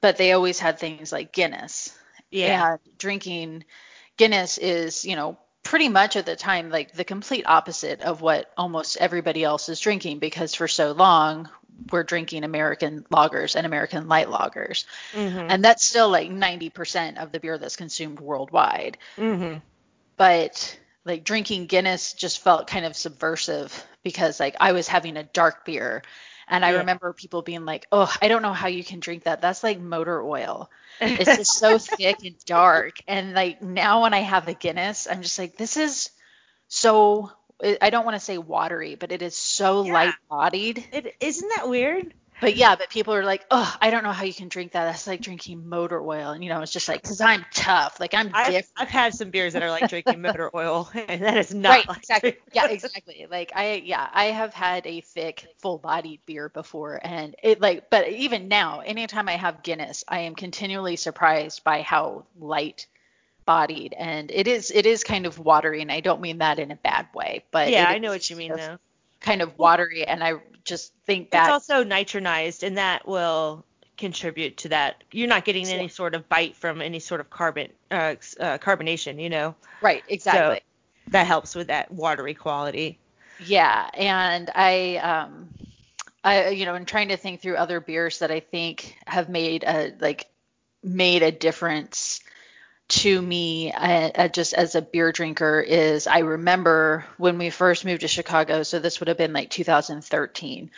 but 0.00 0.16
they 0.16 0.32
always 0.32 0.58
had 0.58 0.78
things 0.78 1.12
like 1.12 1.32
Guinness. 1.32 1.96
Yeah. 2.30 2.72
And 2.72 2.98
drinking 2.98 3.64
Guinness 4.16 4.58
is, 4.58 5.04
you 5.04 5.16
know, 5.16 5.38
pretty 5.62 5.88
much 5.88 6.14
at 6.14 6.26
the 6.26 6.36
time 6.36 6.70
like 6.70 6.92
the 6.92 7.04
complete 7.04 7.44
opposite 7.46 8.00
of 8.00 8.20
what 8.20 8.52
almost 8.56 8.96
everybody 8.98 9.42
else 9.42 9.68
is 9.68 9.80
drinking 9.80 10.20
because 10.20 10.54
for 10.54 10.68
so 10.68 10.92
long 10.92 11.48
we're 11.90 12.04
drinking 12.04 12.44
American 12.44 13.04
lagers 13.10 13.56
and 13.56 13.66
American 13.66 14.08
light 14.08 14.28
lagers. 14.28 14.84
Mm-hmm. 15.12 15.46
And 15.50 15.64
that's 15.64 15.84
still 15.84 16.08
like 16.08 16.30
90% 16.30 17.18
of 17.18 17.32
the 17.32 17.40
beer 17.40 17.58
that's 17.58 17.76
consumed 17.76 18.20
worldwide. 18.20 18.96
Mm-hmm. 19.16 19.58
But 20.16 20.78
like 21.04 21.24
drinking 21.24 21.66
Guinness 21.66 22.12
just 22.14 22.42
felt 22.42 22.66
kind 22.66 22.86
of 22.86 22.96
subversive 22.96 23.84
because 24.02 24.40
like 24.40 24.56
I 24.60 24.72
was 24.72 24.88
having 24.88 25.16
a 25.16 25.24
dark 25.24 25.64
beer 25.64 26.02
and 26.48 26.64
I 26.64 26.70
remember 26.70 27.12
people 27.12 27.42
being 27.42 27.64
like, 27.64 27.86
"Oh, 27.92 28.12
I 28.22 28.28
don't 28.28 28.42
know 28.42 28.52
how 28.52 28.68
you 28.68 28.84
can 28.84 29.00
drink 29.00 29.24
that. 29.24 29.40
That's 29.40 29.62
like 29.62 29.80
motor 29.80 30.22
oil. 30.22 30.70
It's 31.00 31.36
just 31.36 31.58
so 31.58 31.78
thick 31.78 32.24
and 32.24 32.36
dark." 32.44 32.96
And 33.06 33.34
like 33.34 33.62
now 33.62 34.02
when 34.02 34.14
I 34.14 34.20
have 34.20 34.48
a 34.48 34.54
Guinness, 34.54 35.06
I'm 35.10 35.22
just 35.22 35.38
like, 35.38 35.56
"This 35.56 35.76
is 35.76 36.10
so 36.68 37.30
I 37.80 37.90
don't 37.90 38.04
want 38.04 38.16
to 38.16 38.24
say 38.24 38.38
watery, 38.38 38.94
but 38.96 39.12
it 39.12 39.22
is 39.22 39.36
so 39.36 39.82
yeah. 39.82 39.92
light-bodied." 39.92 40.84
It 40.92 41.16
isn't 41.20 41.48
that 41.56 41.68
weird? 41.68 42.14
But 42.40 42.56
yeah, 42.56 42.76
but 42.76 42.90
people 42.90 43.14
are 43.14 43.24
like, 43.24 43.44
oh, 43.50 43.74
I 43.80 43.90
don't 43.90 44.04
know 44.04 44.12
how 44.12 44.24
you 44.24 44.34
can 44.34 44.48
drink 44.48 44.72
that. 44.72 44.84
That's 44.84 45.06
like 45.06 45.20
drinking 45.20 45.68
motor 45.68 46.00
oil. 46.00 46.32
And, 46.32 46.44
you 46.44 46.50
know, 46.50 46.60
it's 46.60 46.72
just 46.72 46.88
like, 46.88 47.02
because 47.02 47.20
I'm 47.20 47.44
tough. 47.54 47.98
Like, 47.98 48.12
I'm 48.14 48.30
I've, 48.34 48.46
different. 48.46 48.72
I've 48.76 48.88
had 48.88 49.14
some 49.14 49.30
beers 49.30 49.54
that 49.54 49.62
are 49.62 49.70
like 49.70 49.88
drinking 49.88 50.20
motor 50.20 50.50
oil, 50.54 50.90
and 51.08 51.22
that 51.22 51.38
is 51.38 51.54
not 51.54 51.70
right, 51.70 51.88
like 51.88 51.98
exactly. 51.98 52.36
yeah, 52.52 52.68
exactly. 52.68 53.26
Like, 53.30 53.52
I, 53.54 53.82
yeah, 53.84 54.08
I 54.12 54.26
have 54.26 54.52
had 54.52 54.86
a 54.86 55.00
thick, 55.00 55.46
full 55.58 55.78
bodied 55.78 56.20
beer 56.26 56.48
before. 56.48 57.00
And 57.02 57.34
it, 57.42 57.60
like, 57.60 57.88
but 57.90 58.08
even 58.08 58.48
now, 58.48 58.80
anytime 58.80 59.28
I 59.28 59.36
have 59.36 59.62
Guinness, 59.62 60.04
I 60.06 60.20
am 60.20 60.34
continually 60.34 60.96
surprised 60.96 61.64
by 61.64 61.82
how 61.82 62.24
light 62.38 62.86
bodied 63.46 63.94
and 63.96 64.32
it 64.32 64.48
is 64.48 64.72
it 64.72 64.86
is 64.86 65.04
kind 65.04 65.24
of 65.24 65.38
watery 65.38 65.80
and 65.80 65.92
I 65.92 66.00
don't 66.00 66.20
mean 66.20 66.38
that 66.38 66.58
in 66.58 66.72
a 66.72 66.74
bad 66.74 67.06
way 67.14 67.44
but 67.52 67.70
yeah 67.70 67.86
I 67.88 67.98
know 67.98 68.10
what 68.10 68.28
you 68.28 68.34
mean 68.34 68.52
though 68.52 68.78
kind 69.20 69.40
of 69.40 69.56
watery 69.56 70.04
and 70.04 70.22
I 70.22 70.40
just 70.66 70.92
think 71.06 71.30
that 71.30 71.44
it's 71.44 71.52
also 71.52 71.84
nitronized 71.84 72.62
and 72.62 72.76
that 72.76 73.06
will 73.08 73.64
contribute 73.96 74.58
to 74.58 74.68
that. 74.68 75.02
You're 75.12 75.28
not 75.28 75.44
getting 75.44 75.66
any 75.66 75.88
sort 75.88 76.14
of 76.14 76.28
bite 76.28 76.56
from 76.56 76.82
any 76.82 76.98
sort 76.98 77.20
of 77.20 77.30
carbon 77.30 77.70
uh, 77.90 78.14
uh, 78.38 78.58
carbonation, 78.58 79.20
you 79.22 79.30
know. 79.30 79.54
Right, 79.80 80.02
exactly. 80.08 80.56
So 80.56 81.10
that 81.12 81.26
helps 81.26 81.54
with 81.54 81.68
that 81.68 81.90
watery 81.90 82.34
quality. 82.34 82.98
Yeah, 83.38 83.88
and 83.94 84.50
I 84.54 84.96
um 84.96 85.48
I 86.24 86.48
you 86.48 86.66
know, 86.66 86.74
I'm 86.74 86.84
trying 86.84 87.08
to 87.08 87.16
think 87.16 87.40
through 87.40 87.56
other 87.56 87.80
beers 87.80 88.18
that 88.18 88.30
I 88.30 88.40
think 88.40 88.96
have 89.06 89.28
made 89.28 89.64
a 89.64 89.94
like 90.00 90.26
made 90.82 91.22
a 91.22 91.32
difference 91.32 92.20
to 92.88 93.20
me 93.20 93.72
uh, 93.72 94.10
uh, 94.14 94.28
just 94.28 94.54
as 94.54 94.74
a 94.74 94.82
beer 94.82 95.10
drinker 95.12 95.60
is 95.60 96.06
I 96.06 96.20
remember 96.20 97.04
when 97.16 97.38
we 97.38 97.50
first 97.50 97.84
moved 97.84 98.02
to 98.02 98.08
Chicago, 98.08 98.62
so 98.62 98.78
this 98.78 99.00
would 99.00 99.08
have 99.08 99.18
been 99.18 99.32
like 99.32 99.50
2013, 99.50 100.70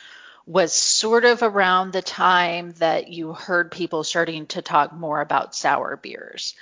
was 0.47 0.73
sort 0.73 1.27
of 1.27 1.43
around 1.43 1.93
the 1.93 2.01
time 2.03 2.73
that 2.79 3.09
you 3.09 3.35
heard 3.35 3.71
people 3.71 4.05
starting 4.05 4.47
to 4.47 4.63
talk 4.63 4.93
more 4.93 5.21
about 5.21 5.55
sour 5.55 5.97
beers. 5.97 6.55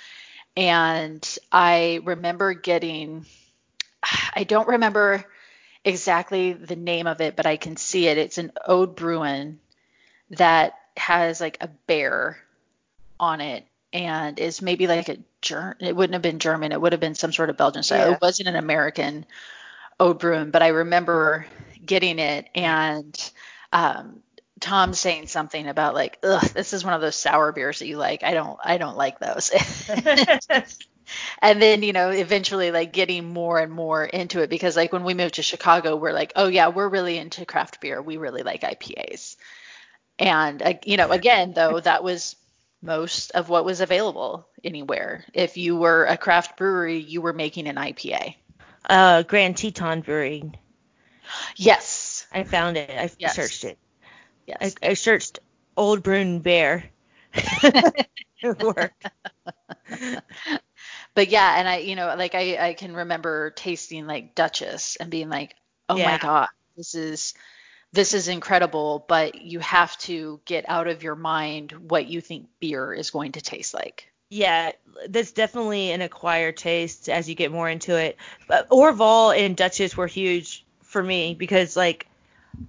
And 0.57 1.37
I 1.51 2.01
remember 2.03 2.53
getting, 2.53 3.25
I 4.35 4.43
don't 4.43 4.67
remember 4.67 5.23
exactly 5.85 6.51
the 6.51 6.75
name 6.75 7.07
of 7.07 7.21
it, 7.21 7.37
but 7.37 7.45
I 7.45 7.55
can 7.55 7.77
see 7.77 8.07
it. 8.07 8.17
It's 8.17 8.37
an 8.37 8.51
Oud 8.67 8.97
Bruin 8.97 9.59
that 10.31 10.73
has 10.97 11.39
like 11.39 11.57
a 11.61 11.67
bear 11.67 12.37
on 13.19 13.39
it 13.39 13.65
and 13.93 14.37
is 14.37 14.61
maybe 14.61 14.87
like 14.87 15.07
a 15.07 15.17
It 15.51 15.95
wouldn't 15.95 16.13
have 16.13 16.21
been 16.21 16.39
German. 16.39 16.71
It 16.71 16.81
would 16.81 16.93
have 16.93 17.01
been 17.01 17.15
some 17.15 17.33
sort 17.33 17.49
of 17.49 17.57
Belgian 17.57 17.83
style. 17.83 18.09
Yeah. 18.09 18.13
It 18.15 18.21
wasn't 18.21 18.49
an 18.49 18.55
American 18.55 19.25
Oud 19.99 20.19
Bruin, 20.19 20.51
but 20.51 20.61
I 20.61 20.67
remember 20.69 21.45
getting 21.85 22.19
it 22.19 22.47
and 22.53 23.31
um, 23.71 24.21
Tom 24.59 24.93
saying 24.93 25.27
something 25.27 25.67
about 25.67 25.93
like, 25.93 26.19
ugh, 26.23 26.43
this 26.53 26.73
is 26.73 26.83
one 26.83 26.93
of 26.93 27.01
those 27.01 27.15
sour 27.15 27.51
beers 27.51 27.79
that 27.79 27.87
you 27.87 27.97
like. 27.97 28.23
I 28.23 28.33
don't, 28.33 28.59
I 28.63 28.77
don't 28.77 28.97
like 28.97 29.19
those. 29.19 29.51
and 31.41 31.61
then 31.61 31.83
you 31.83 31.93
know 31.93 32.09
eventually 32.09 32.71
like 32.71 32.91
getting 32.91 33.25
more 33.25 33.59
and 33.59 33.71
more 33.71 34.03
into 34.05 34.41
it 34.41 34.49
because 34.49 34.75
like 34.75 34.91
when 34.91 35.03
we 35.03 35.13
moved 35.13 35.35
to 35.35 35.41
chicago 35.43 35.95
we're 35.95 36.11
like 36.11 36.33
oh 36.35 36.47
yeah 36.47 36.67
we're 36.67 36.89
really 36.89 37.17
into 37.17 37.45
craft 37.45 37.79
beer 37.79 38.01
we 38.01 38.17
really 38.17 38.43
like 38.43 38.61
ipas 38.61 39.35
and 40.19 40.61
uh, 40.61 40.73
you 40.85 40.97
know 40.97 41.09
again 41.11 41.53
though 41.53 41.79
that 41.79 42.03
was 42.03 42.35
most 42.81 43.31
of 43.31 43.49
what 43.49 43.65
was 43.65 43.81
available 43.81 44.47
anywhere 44.63 45.25
if 45.33 45.57
you 45.57 45.75
were 45.75 46.05
a 46.05 46.17
craft 46.17 46.57
brewery 46.57 46.97
you 46.99 47.21
were 47.21 47.33
making 47.33 47.67
an 47.67 47.75
ipa 47.75 48.35
uh, 48.89 49.23
Grand 49.23 49.57
Teton 49.57 50.01
Brewing. 50.01 50.55
yes 51.57 52.25
I 52.31 52.43
found 52.43 52.77
it. 52.77 52.89
I 52.89 53.11
Yes. 53.17 53.29
searched 53.29 53.63
it. 53.65 53.77
I, 54.61 54.71
yes 54.71 54.75
I 54.81 54.93
searched 54.93 55.39
Old 55.75 56.03
Bruin 56.03 56.39
Bear. 56.39 56.85
it 57.33 58.59
worked. 58.59 59.07
but 61.15 61.29
yeah 61.29 61.57
and 61.59 61.67
i 61.67 61.77
you 61.77 61.95
know 61.95 62.15
like 62.17 62.35
i 62.35 62.57
i 62.69 62.73
can 62.73 62.93
remember 62.95 63.51
tasting 63.51 64.07
like 64.07 64.35
duchess 64.35 64.95
and 64.97 65.09
being 65.11 65.29
like 65.29 65.55
oh 65.89 65.99
my 65.99 66.17
god 66.17 66.47
this 66.75 66.95
is 66.95 67.33
this 67.93 68.13
is 68.13 68.27
incredible 68.27 69.05
but 69.07 69.41
you 69.41 69.59
have 69.59 69.97
to 69.97 70.39
get 70.45 70.65
out 70.67 70.87
of 70.87 71.03
your 71.03 71.15
mind 71.15 71.71
what 71.71 72.07
you 72.07 72.21
think 72.21 72.47
beer 72.59 72.93
is 72.93 73.11
going 73.11 73.31
to 73.31 73.41
taste 73.41 73.73
like 73.73 74.09
Yeah, 74.29 74.71
that's 75.07 75.31
definitely 75.31 75.91
an 75.91 76.01
acquired 76.01 76.57
taste 76.57 77.07
as 77.09 77.29
you 77.29 77.35
get 77.35 77.51
more 77.51 77.69
into 77.69 77.95
it. 77.95 78.17
But 78.47 78.69
Orval 78.69 79.37
and 79.37 79.55
Duchess 79.55 79.95
were 79.95 80.07
huge 80.07 80.65
for 80.81 81.01
me 81.01 81.33
because 81.33 81.77
like 81.77 82.07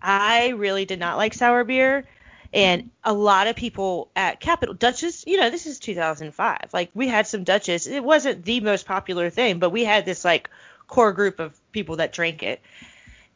I 0.01 0.49
really 0.51 0.85
did 0.85 1.01
not 1.01 1.17
like 1.17 1.35
sour 1.35 1.65
beer 1.65 2.05
and 2.53 2.91
a 3.05 3.13
lot 3.13 3.47
of 3.47 3.57
people 3.57 4.11
at 4.17 4.41
Capital 4.41 4.75
Duchess, 4.75 5.25
you 5.27 5.37
know, 5.37 5.51
this 5.51 5.67
is 5.67 5.79
2005. 5.79 6.71
Like 6.73 6.91
we 6.95 7.09
had 7.09 7.27
some 7.27 7.45
Duchess. 7.45 7.87
It 7.87 8.03
wasn't 8.03 8.45
the 8.45 8.61
most 8.61 8.87
popular 8.87 9.29
thing, 9.31 9.59
but 9.59 9.71
we 9.71 9.85
had 9.85 10.05
this 10.07 10.25
like 10.25 10.49
core 10.87 11.13
group 11.13 11.41
of 11.41 11.59
people 11.73 11.97
that 11.97 12.13
drank 12.13 12.43
it. 12.43 12.61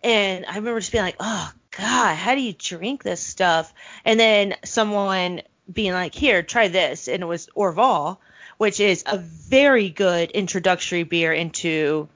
And 0.03 0.47
I 0.47 0.57
remember 0.57 0.80
just 0.80 0.93
being 0.93 1.05
like, 1.05 1.16
"Oh 1.20 1.53
god, 1.77 2.14
how 2.16 2.35
do 2.35 2.41
you 2.41 2.53
drink 2.53 3.03
this 3.03 3.20
stuff?" 3.20 3.73
And 4.05 4.18
then 4.18 4.55
someone 4.64 5.43
being 5.73 5.93
like, 5.93 6.14
"Here, 6.14 6.43
try 6.43 6.68
this." 6.68 7.09
And 7.09 7.23
it 7.23 7.27
was 7.27 7.49
Orval, 7.57 8.18
which 8.59 8.81
is 8.81 9.03
a 9.07 9.18
very 9.18 9.91
good 9.91 10.31
introductory 10.31 11.03
beer 11.03 11.33
into 11.33 12.09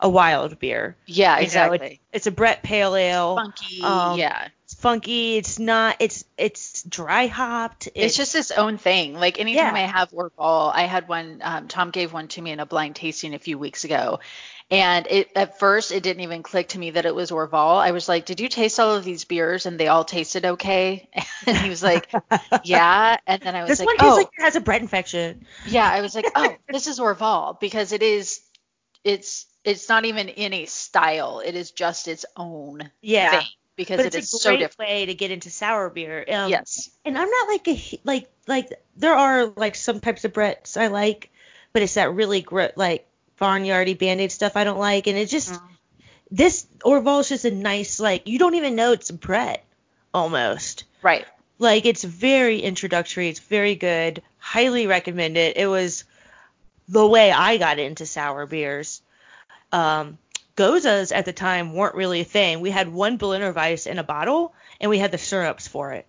a 0.00 0.08
wild 0.08 0.58
beer. 0.58 0.96
yeah 1.06 1.36
You 1.36 1.42
know, 1.42 1.44
exactly 1.44 1.86
it's, 1.86 2.00
it's 2.12 2.26
a 2.26 2.30
Brett 2.32 2.62
Pale 2.62 2.96
Ale. 2.96 3.36
funky 3.36 3.82
um, 3.82 4.18
yeah 4.18 4.48
funky. 4.82 5.36
It's 5.36 5.58
not. 5.58 5.96
It's 6.00 6.24
it's 6.36 6.82
dry 6.82 7.26
hopped. 7.28 7.88
it's 7.94 8.16
just 8.16 8.34
its 8.34 8.50
own 8.50 8.76
thing. 8.78 9.14
Like 9.14 9.40
anytime 9.40 9.74
Yeah. 9.74 9.80
I 9.84 9.86
have 9.86 10.10
Orval, 10.10 10.70
I 10.74 10.82
had 10.82 11.08
one. 11.08 11.40
Um, 11.42 11.68
Tom 11.68 11.90
gave 11.90 12.12
one 12.12 12.28
to 12.28 12.42
me 12.42 12.50
in 12.50 12.60
a 12.60 12.66
blind 12.66 12.96
tasting 12.96 13.32
a 13.34 13.38
few 13.38 13.58
weeks 13.58 13.84
ago, 13.84 14.20
and 14.70 15.06
it 15.08 15.30
at 15.36 15.58
first 15.58 15.92
it 15.92 16.02
didn't 16.02 16.22
even 16.22 16.42
click 16.42 16.68
to 16.70 16.78
me 16.78 16.90
that 16.90 17.06
it 17.06 17.14
was 17.14 17.30
Orval. 17.30 17.78
I 17.78 17.92
was 17.92 18.08
like, 18.08 18.26
"Did 18.26 18.40
you 18.40 18.48
taste 18.48 18.78
all 18.80 18.94
of 18.96 19.04
these 19.04 19.24
beers 19.24 19.64
and 19.66 19.78
they 19.80 19.88
all 19.88 20.04
tasted 20.04 20.44
okay?" 20.44 21.08
And 21.46 21.56
he 21.56 21.70
was 21.70 21.82
like, 21.82 22.10
"Yeah." 22.64 23.16
And 23.26 23.40
then 23.42 23.54
I 23.56 23.62
was 23.62 23.68
like, 23.70 23.78
This 23.78 23.78
like, 23.80 23.86
one 23.88 23.96
tastes 23.98 24.12
"Oh, 24.12 24.16
like 24.16 24.28
it 24.38 24.42
has 24.42 24.56
a 24.56 24.60
Brett 24.60 24.82
infection. 24.82 25.46
yeah." 25.66 25.88
I 25.88 26.00
was 26.02 26.14
like, 26.14 26.26
"Oh, 26.34 26.56
this 26.68 26.86
is 26.86 26.98
Orval 27.00 27.58
because 27.60 27.92
it 27.92 28.02
is. 28.02 28.40
It's 29.04 29.46
it's 29.64 29.88
not 29.88 30.04
even 30.04 30.28
in 30.28 30.52
a 30.52 30.66
style. 30.66 31.40
It 31.44 31.54
is 31.54 31.70
just 31.70 32.08
its 32.08 32.24
own 32.36 32.90
Yeah. 33.00 33.30
thing 33.40 33.46
because 33.82 33.98
But 33.98 34.06
it 34.06 34.14
it's 34.14 34.28
is 34.28 34.34
a 34.34 34.38
so 34.38 34.50
great 34.50 34.60
different." 34.60 34.90
way 34.90 35.06
to 35.06 35.14
get 35.14 35.30
into 35.30 35.50
sour 35.50 35.90
beer. 35.90 36.24
Um, 36.28 36.50
yes. 36.50 36.90
and 37.04 37.18
I'm 37.18 37.28
not 37.30 37.48
like 37.48 37.68
a 37.68 38.00
like 38.04 38.28
like 38.46 38.72
there 38.96 39.14
are 39.14 39.46
like 39.56 39.74
some 39.74 40.00
types 40.00 40.24
of 40.24 40.32
Bretts 40.32 40.76
I 40.80 40.86
like, 40.88 41.30
but 41.72 41.82
it's 41.82 41.94
that 41.94 42.12
really 42.14 42.40
gr- 42.42 42.74
like 42.76 43.06
barnyardy 43.40 43.98
band-aid 43.98 44.30
stuff 44.32 44.56
I 44.56 44.64
don't 44.64 44.78
like, 44.78 45.06
and 45.06 45.16
it 45.18 45.28
just 45.28 45.52
Mm. 45.52 45.60
this 46.30 46.66
Orval 46.84 47.20
is 47.20 47.28
just 47.28 47.44
a 47.44 47.50
nice 47.50 47.98
like 48.00 48.26
you 48.28 48.38
don't 48.38 48.54
even 48.54 48.74
know 48.76 48.92
it's 48.92 49.10
a 49.10 49.14
Brett 49.14 49.64
almost. 50.14 50.84
Right. 51.02 51.24
Like 51.58 51.86
it's 51.86 52.04
very 52.04 52.60
introductory. 52.60 53.28
It's 53.28 53.38
very 53.40 53.74
good. 53.74 54.22
Highly 54.38 54.86
recommend 54.86 55.36
it. 55.36 55.56
It 55.56 55.66
was 55.66 56.04
the 56.88 57.06
way 57.06 57.30
I 57.30 57.56
got 57.58 57.78
into 57.78 58.04
sour 58.06 58.46
beers. 58.46 59.00
Um, 59.70 60.18
Gozas 60.56 61.12
at 61.14 61.24
the 61.24 61.32
time 61.32 61.74
weren't 61.74 61.94
really 61.94 62.20
a 62.20 62.24
thing. 62.24 62.60
We 62.60 62.70
had 62.70 62.92
one 62.92 63.16
Berliner 63.16 63.52
Weiss 63.52 63.86
in 63.86 63.98
a 63.98 64.04
bottle, 64.04 64.54
and 64.80 64.90
we 64.90 64.98
had 64.98 65.12
the 65.12 65.18
syrups 65.18 65.68
for 65.68 65.92
it. 65.92 66.06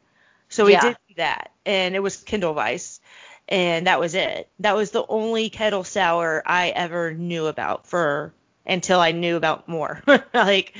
So 0.49 0.65
we 0.65 0.75
Yeah. 0.75 0.77
did 0.77 0.97
that, 1.17 1.51
and 1.65 1.95
it 1.95 1.99
was 1.99 2.17
Kindl 2.23 2.53
Weisse, 2.55 2.99
and 3.47 3.87
that 3.87 3.99
was 3.99 4.15
it. 4.15 4.49
That 4.59 4.75
was 4.75 4.91
the 4.91 5.05
only 5.07 5.49
kettle 5.49 5.83
sour 5.83 6.43
I 6.45 6.69
ever 6.69 7.13
knew 7.13 7.47
about 7.47 7.87
for 7.87 8.33
until 8.65 8.99
I 8.99 9.11
knew 9.11 9.35
about 9.35 9.67
more, 9.67 10.01
like 10.33 10.73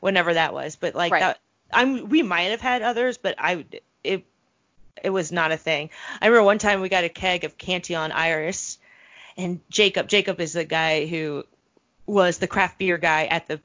whenever 0.00 0.34
that 0.34 0.52
was. 0.54 0.76
But 0.76 0.94
like 0.94 1.12
Right. 1.12 1.18
that, 1.18 1.38
I'm 1.72 2.08
we 2.08 2.22
might 2.22 2.50
have 2.50 2.60
had 2.60 2.82
others, 2.82 3.18
but 3.18 3.34
I 3.38 3.66
it 4.02 4.24
it 5.02 5.10
was 5.10 5.32
not 5.32 5.52
a 5.52 5.56
thing. 5.56 5.90
I 6.20 6.26
remember 6.26 6.44
one 6.44 6.58
time 6.58 6.80
we 6.80 6.88
got 6.88 7.04
a 7.04 7.08
keg 7.08 7.44
of 7.44 7.58
Cantillon 7.58 8.12
Iris, 8.12 8.78
and 9.36 9.60
Jacob 9.70 10.08
Jacob 10.08 10.40
is 10.40 10.54
the 10.54 10.64
guy 10.64 11.06
who 11.06 11.44
was 12.08 12.38
the 12.38 12.48
craft 12.48 12.78
beer 12.78 12.98
guy 12.98 13.26
at 13.26 13.48
the 13.48 13.60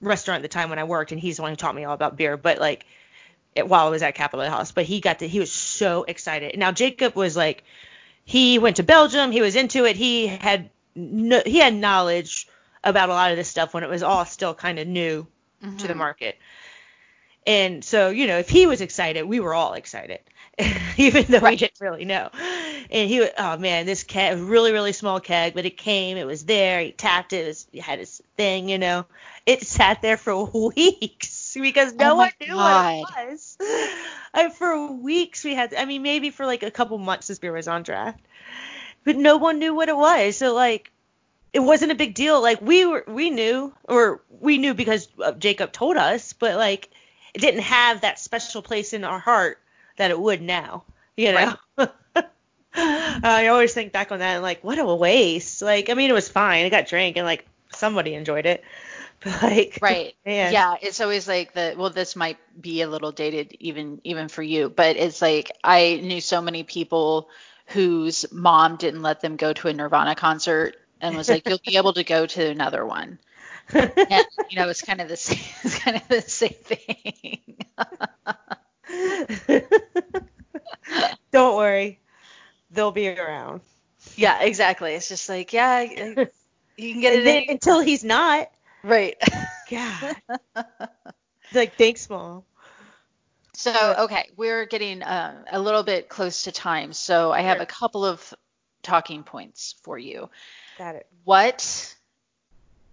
restaurant 0.00 0.38
at 0.38 0.42
the 0.42 0.48
time 0.48 0.70
when 0.70 0.78
I 0.78 0.84
worked, 0.84 1.12
and 1.12 1.20
he's 1.20 1.36
the 1.36 1.42
one 1.42 1.52
who 1.52 1.56
taught 1.56 1.74
me 1.74 1.84
all 1.84 1.94
about 1.94 2.16
beer. 2.16 2.36
But 2.36 2.58
like 2.58 2.86
it, 3.54 3.68
while 3.68 3.86
I 3.86 3.90
was 3.90 4.02
at 4.02 4.14
Capitol 4.14 4.48
House, 4.48 4.72
but 4.72 4.84
he 4.84 5.00
got 5.00 5.20
to 5.20 5.28
he 5.28 5.40
was 5.40 5.52
so 5.52 6.04
excited. 6.04 6.58
Now 6.58 6.72
Jacob 6.72 7.16
was 7.16 7.36
like 7.36 7.64
he 8.24 8.58
went 8.58 8.76
to 8.76 8.84
Belgium, 8.84 9.32
he 9.32 9.42
was 9.42 9.56
into 9.56 9.84
it, 9.86 9.96
he 9.96 10.28
had 10.28 10.70
no, 10.96 11.42
he 11.44 11.58
had 11.58 11.74
knowledge 11.74 12.48
about 12.84 13.10
a 13.10 13.12
lot 13.12 13.32
of 13.32 13.36
this 13.38 13.48
stuff 13.48 13.74
when 13.74 13.84
it 13.84 13.90
was 13.90 14.02
all 14.02 14.24
still 14.26 14.54
kind 14.54 14.78
of 14.78 14.88
new 14.88 15.26
to 15.78 15.88
the 15.88 15.94
Mhm. 15.94 15.98
market. 15.98 16.38
And 17.46 17.84
so, 17.84 18.10
you 18.10 18.26
know, 18.26 18.38
if 18.38 18.48
he 18.48 18.66
was 18.66 18.80
excited, 18.80 19.24
we 19.24 19.40
were 19.40 19.54
all 19.54 19.74
excited, 19.74 20.20
even 20.96 21.24
though 21.28 21.40
we 21.40 21.56
didn't 21.56 21.80
really 21.80 22.04
know. 22.04 22.30
And 22.90 23.08
he, 23.08 23.26
oh 23.38 23.56
man, 23.56 23.86
this 23.86 24.04
keg, 24.04 24.38
really, 24.38 24.72
really 24.72 24.92
small 24.92 25.20
keg, 25.20 25.54
but 25.54 25.64
it 25.64 25.76
came, 25.76 26.16
it 26.16 26.26
was 26.26 26.44
there, 26.44 26.80
he 26.80 26.92
tapped 26.92 27.32
it, 27.32 27.44
it, 27.44 27.46
was, 27.48 27.66
it 27.72 27.82
had 27.82 27.98
his 27.98 28.22
thing, 28.36 28.68
you 28.68 28.78
know. 28.78 29.06
It 29.46 29.62
sat 29.62 30.02
there 30.02 30.16
for 30.16 30.44
weeks 30.76 31.56
because 31.60 31.94
no 31.94 32.12
Oh 32.12 32.16
one 32.16 32.30
knew 32.40 32.56
what 32.56 32.94
it 33.18 33.28
was. 33.28 33.58
And 34.36 34.52
for 34.52 34.90
weeks 34.90 35.44
we 35.44 35.54
had, 35.54 35.74
I 35.74 35.84
mean, 35.84 36.02
maybe 36.02 36.30
for 36.30 36.44
like 36.44 36.64
a 36.64 36.70
couple 36.70 36.98
months 36.98 37.28
this 37.28 37.38
beer 37.38 37.52
was 37.52 37.68
on 37.68 37.84
draft, 37.84 38.18
but 39.04 39.16
no 39.16 39.36
one 39.36 39.60
knew 39.60 39.74
what 39.74 39.88
it 39.88 39.96
was. 39.96 40.36
So 40.36 40.52
like, 40.54 40.90
it 41.52 41.60
wasn't 41.60 41.92
a 41.92 41.94
big 41.94 42.14
deal. 42.14 42.42
Like 42.42 42.60
we 42.60 42.84
were, 42.84 43.04
we 43.06 43.30
knew, 43.30 43.72
or 43.84 44.22
we 44.40 44.58
knew 44.58 44.74
because 44.74 45.08
Jacob 45.38 45.70
told 45.70 45.96
us, 45.96 46.32
but 46.32 46.56
like 46.56 46.90
it 47.32 47.40
didn't 47.40 47.60
have 47.60 48.00
that 48.00 48.18
special 48.18 48.60
place 48.60 48.92
in 48.92 49.04
our 49.04 49.20
heart 49.20 49.60
that 49.98 50.10
it 50.10 50.18
would 50.18 50.42
now. 50.42 50.82
You 51.16 51.32
know. 51.32 51.54
I 52.74 53.48
always 53.48 53.72
think 53.72 53.92
back 53.92 54.12
on 54.12 54.18
that 54.18 54.34
and 54.34 54.42
like, 54.42 54.64
what 54.64 54.78
a 54.78 54.84
waste. 54.84 55.62
Like, 55.62 55.90
I 55.90 55.94
mean, 55.94 56.10
it 56.10 56.14
was 56.14 56.28
fine. 56.28 56.64
It 56.66 56.70
got 56.70 56.86
drank 56.86 57.16
and 57.16 57.26
like 57.26 57.46
somebody 57.74 58.14
enjoyed 58.14 58.46
it. 58.46 58.64
But 59.24 59.42
like, 59.42 59.80
Right. 59.80 60.14
man. 60.26 60.52
Yeah, 60.52 60.76
it's 60.82 61.00
always 61.00 61.26
like 61.26 61.54
the 61.54 61.74
well 61.78 61.90
this 61.90 62.14
might 62.16 62.38
be 62.60 62.82
a 62.82 62.88
little 62.88 63.12
dated 63.12 63.56
even 63.60 64.00
even 64.04 64.28
for 64.28 64.42
you, 64.42 64.68
but 64.68 64.96
it's 64.96 65.22
like 65.22 65.50
I 65.62 66.00
knew 66.02 66.20
so 66.20 66.42
many 66.42 66.62
people 66.62 67.28
whose 67.68 68.26
mom 68.32 68.76
didn't 68.76 69.02
let 69.02 69.20
them 69.22 69.36
go 69.36 69.52
to 69.54 69.68
a 69.68 69.72
Nirvana 69.72 70.14
concert 70.14 70.76
and 71.00 71.16
was 71.16 71.30
like 71.30 71.48
you'll 71.48 71.60
be 71.64 71.76
able 71.78 71.94
to 71.94 72.04
go 72.04 72.26
to 72.26 72.46
another 72.50 72.84
one. 72.84 73.18
And 74.10 74.24
you 74.48 74.56
know, 74.58 74.68
it's 74.68 74.82
kind 74.82 75.00
of 75.00 75.08
the 75.08 75.16
same 75.16 75.38
it's 75.64 75.78
kind 75.78 75.96
of 75.96 76.08
the 76.08 76.22
same 76.22 76.50
thing. 76.52 77.56
Don't 81.32 81.56
worry, 81.56 82.00
they'll 82.74 82.92
be 82.92 83.08
around. 83.08 83.60
yeah, 84.16 84.42
exactly. 84.42 84.94
It's 84.94 85.08
just 85.08 85.28
like, 85.28 85.52
yeah, 85.52 85.80
you 85.80 86.92
can 86.92 87.00
get 87.00 87.14
it 87.14 87.24
then, 87.24 87.42
in 87.44 87.50
until 87.50 87.80
he's 87.80 88.04
not. 88.04 88.50
right. 88.82 89.16
God. 89.70 90.16
like, 91.54 91.76
thanks, 91.76 92.08
mom. 92.10 92.42
So, 93.54 93.94
okay, 94.00 94.30
we're 94.36 94.66
getting 94.66 95.02
uh, 95.02 95.44
a 95.50 95.60
little 95.60 95.84
bit 95.84 96.08
close 96.08 96.42
to 96.42 96.52
time. 96.52 96.92
So, 96.92 97.32
I 97.32 97.42
have 97.42 97.58
Sure. 97.58 97.62
a 97.62 97.66
couple 97.66 98.04
of 98.04 98.34
talking 98.82 99.22
points 99.22 99.76
for 99.82 99.96
you. 99.96 100.28
Got 100.76 100.96
it. 100.96 101.06
What 101.24 101.94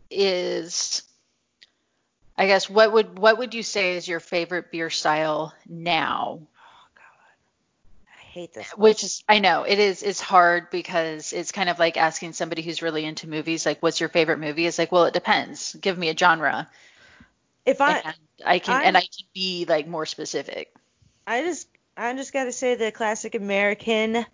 is, 0.10 1.04
I 2.38 2.46
guess 2.48 2.70
what 2.70 2.94
would 2.94 3.18
what 3.18 3.38
would 3.40 3.54
you 3.54 3.64
say 3.64 3.96
is 3.98 4.08
your 4.08 4.20
favorite 4.20 4.72
beer 4.72 4.90
style 4.90 5.54
now? 5.68 6.48
Hate 8.32 8.54
this. 8.54 8.70
Which 8.78 9.04
is 9.04 9.24
I 9.28 9.40
know 9.40 9.64
it 9.64 9.78
is 9.78 10.04
it's 10.04 10.22
hard 10.22 10.70
because 10.70 11.34
it's 11.34 11.52
kind 11.52 11.68
of 11.68 11.80
like 11.80 11.98
asking 11.98 12.32
somebody 12.32 12.62
who's 12.62 12.82
really 12.82 13.04
into 13.04 13.28
movies 13.30 13.66
like 13.66 13.84
what's 13.84 14.00
your 14.00 14.08
favorite 14.08 14.40
movie? 14.40 14.66
It's 14.66 14.78
like 14.78 14.90
well 14.90 15.04
it 15.04 15.14
depends. 15.14 15.76
Give 15.76 15.98
me 15.98 16.08
a 16.08 16.16
genre. 16.18 16.70
If 17.66 17.82
I 17.82 18.00
and 18.00 18.16
I 18.46 18.60
can 18.60 18.76
I- 18.76 18.84
and 18.86 18.96
I 18.96 19.02
can 19.02 19.28
be 19.34 19.66
like 19.68 19.86
more 19.86 20.06
specific. 20.06 20.74
I 21.28 21.42
just 21.44 21.68
I'm 21.98 22.16
just 22.16 22.32
gotta 22.32 22.54
say 22.54 22.76
the 22.76 22.92
classic 22.94 23.36
American 23.36 24.26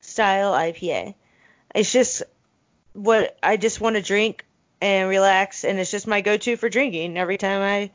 style 0.00 0.52
IPA. 0.52 1.14
It's 1.74 1.90
just 1.90 2.22
what 2.92 3.38
I 3.42 3.56
just 3.56 3.80
want 3.80 3.96
to 3.96 4.02
drink 4.02 4.44
and 4.82 5.08
relax, 5.08 5.64
and 5.64 5.78
it's 5.78 5.90
just 5.90 6.06
my 6.06 6.20
go-to 6.20 6.56
for 6.58 6.68
drinking. 6.68 7.16
Every 7.16 7.38
time 7.38 7.62
I 7.62 7.90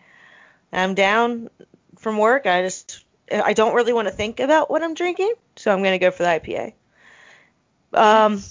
I'm 0.74 0.95
down 0.95 1.51
from 1.99 2.17
work, 2.17 2.47
I 2.47 2.63
just 2.63 3.01
I 3.32 3.53
don't 3.53 3.75
really 3.75 3.93
want 3.93 4.07
to 4.07 4.13
think 4.13 4.39
about 4.39 4.69
what 4.69 4.84
I'm 4.84 4.93
drinking, 4.93 5.34
so 5.55 5.71
I'm 5.71 5.84
gonna 5.84 5.99
go 5.99 6.11
for 6.11 6.23
the 6.23 6.29
IPA. 6.29 6.73
Um, 7.93 8.41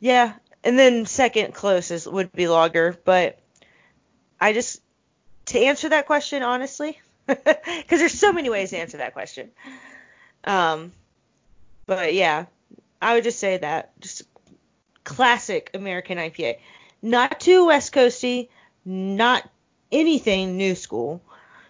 yeah, 0.00 0.34
and 0.64 0.78
then 0.78 1.06
second 1.06 1.54
closest 1.54 2.10
would 2.10 2.32
be 2.32 2.48
lager, 2.48 2.98
but 3.04 3.38
I 4.40 4.52
just 4.52 4.80
to 5.46 5.60
answer 5.60 5.88
that 5.88 6.06
question 6.06 6.42
honestly, 6.42 7.00
because 7.26 7.60
there's 7.88 8.18
so 8.18 8.32
many 8.32 8.50
ways 8.50 8.70
to 8.70 8.78
answer 8.78 8.98
that 8.98 9.12
question. 9.12 9.50
Um, 10.44 10.92
but 11.86 12.14
yeah, 12.14 12.46
I 13.00 13.14
would 13.14 13.24
just 13.24 13.38
say 13.38 13.58
that 13.58 13.98
just 14.00 14.22
classic 15.04 15.70
American 15.74 16.18
IPA, 16.18 16.58
not 17.02 17.40
too 17.40 17.66
West 17.66 17.92
Coasty, 17.92 18.48
not 18.84 19.48
anything 19.92 20.56
new 20.56 20.74
school, 20.74 21.22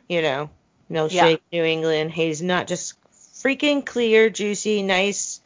you 0.08 0.22
know, 0.22 0.50
no 0.88 1.08
Yeah. 1.08 1.36
New 1.52 1.64
England 1.64 2.12
haze, 2.12 2.42
not 2.42 2.66
just 2.66 2.94
freaking 3.42 3.84
clear, 3.84 4.30
juicy, 4.30 4.82
nice, 4.82 5.40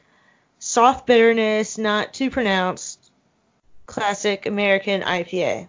soft 0.58 1.06
bitterness, 1.06 1.78
not 1.78 2.14
too 2.14 2.30
pronounced, 2.30 3.10
classic 3.86 4.46
American 4.46 5.02
IPA. 5.02 5.68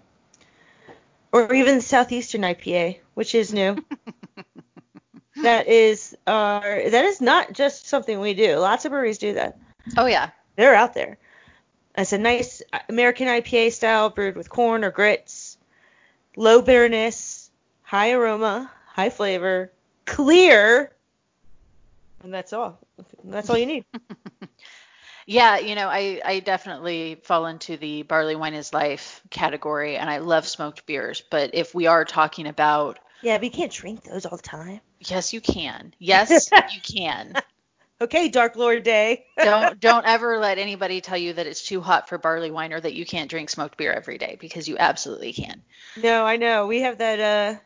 Or 1.32 1.54
even 1.54 1.82
Southeastern 1.82 2.42
IPA, 2.42 3.00
which 3.14 3.34
is 3.36 3.54
new. 3.54 3.78
that 5.42 5.68
is 5.68 6.16
uh 6.28 6.60
that 6.60 7.06
is 7.06 7.22
not 7.22 7.54
just 7.54 7.88
something 7.88 8.20
we 8.20 8.34
do. 8.34 8.58
Lots 8.58 8.86
of 8.86 8.92
breweries 8.92 9.18
do 9.18 9.34
that. 9.34 9.58
Oh 9.98 10.06
yeah. 10.06 10.32
They're 10.58 10.76
out 10.76 10.94
there. 10.94 11.18
It's 11.98 12.14
a 12.14 12.18
nice 12.18 12.62
American 12.90 13.28
IPA 13.28 13.72
style 13.72 14.10
brewed 14.10 14.36
with 14.36 14.50
corn 14.50 14.84
or 14.84 14.92
grits. 14.92 15.58
Low 16.36 16.62
bitterness, 16.62 17.50
high 17.82 18.12
aroma, 18.12 18.72
high 19.02 19.10
flavor, 19.10 19.72
clear. 20.06 20.92
And 22.24 22.32
that's 22.32 22.54
all. 22.54 22.80
That's 23.24 23.50
all 23.50 23.58
you 23.58 23.66
need. 23.66 23.86
Yeah, 25.28 25.60
you 25.60 25.76
know, 25.76 25.88
I, 25.88 26.20
I 26.26 26.40
definitely 26.40 27.22
fall 27.24 27.46
into 27.46 27.78
the 27.78 28.02
barley 28.04 28.36
wine 28.36 28.56
is 28.56 28.74
life 28.74 29.22
category 29.30 29.96
and 29.96 30.10
I 30.10 30.18
love 30.18 30.48
smoked 30.48 30.86
beers. 30.88 31.22
But 31.30 31.52
if 31.54 31.76
we 31.76 31.86
are 31.88 32.06
talking 32.06 32.48
about 32.48 32.98
Yeah, 33.22 33.38
but 33.38 33.46
you 33.46 33.52
can't 33.52 33.72
drink 33.72 34.04
those 34.04 34.26
all 34.26 34.38
the 34.38 34.44
time. 34.44 34.82
yes, 35.00 35.32
you 35.32 35.40
can. 35.40 35.94
Yes, 36.00 36.52
you 36.74 36.82
can. 36.82 37.34
Okay, 38.02 38.30
Dark 38.30 38.56
Lord 38.56 38.82
Day. 38.82 39.26
Don't 39.44 39.80
don't 39.80 40.08
ever 40.08 40.40
let 40.40 40.58
anybody 40.58 41.02
tell 41.02 41.18
you 41.18 41.34
that 41.34 41.46
it's 41.46 41.64
too 41.64 41.82
hot 41.82 42.10
for 42.10 42.18
barley 42.18 42.50
wine 42.50 42.74
or 42.74 42.80
that 42.80 42.96
you 42.96 43.06
can't 43.06 43.30
drink 43.30 43.52
smoked 43.52 43.78
beer 43.78 43.94
every 43.94 44.18
day 44.18 44.38
because 44.42 44.68
you 44.68 44.76
absolutely 44.80 45.34
can. 45.34 45.62
No, 45.96 46.26
I 46.26 46.38
know. 46.38 46.66
We 46.66 46.82
have 46.82 46.98
that 46.98 47.20
uh 47.20 47.60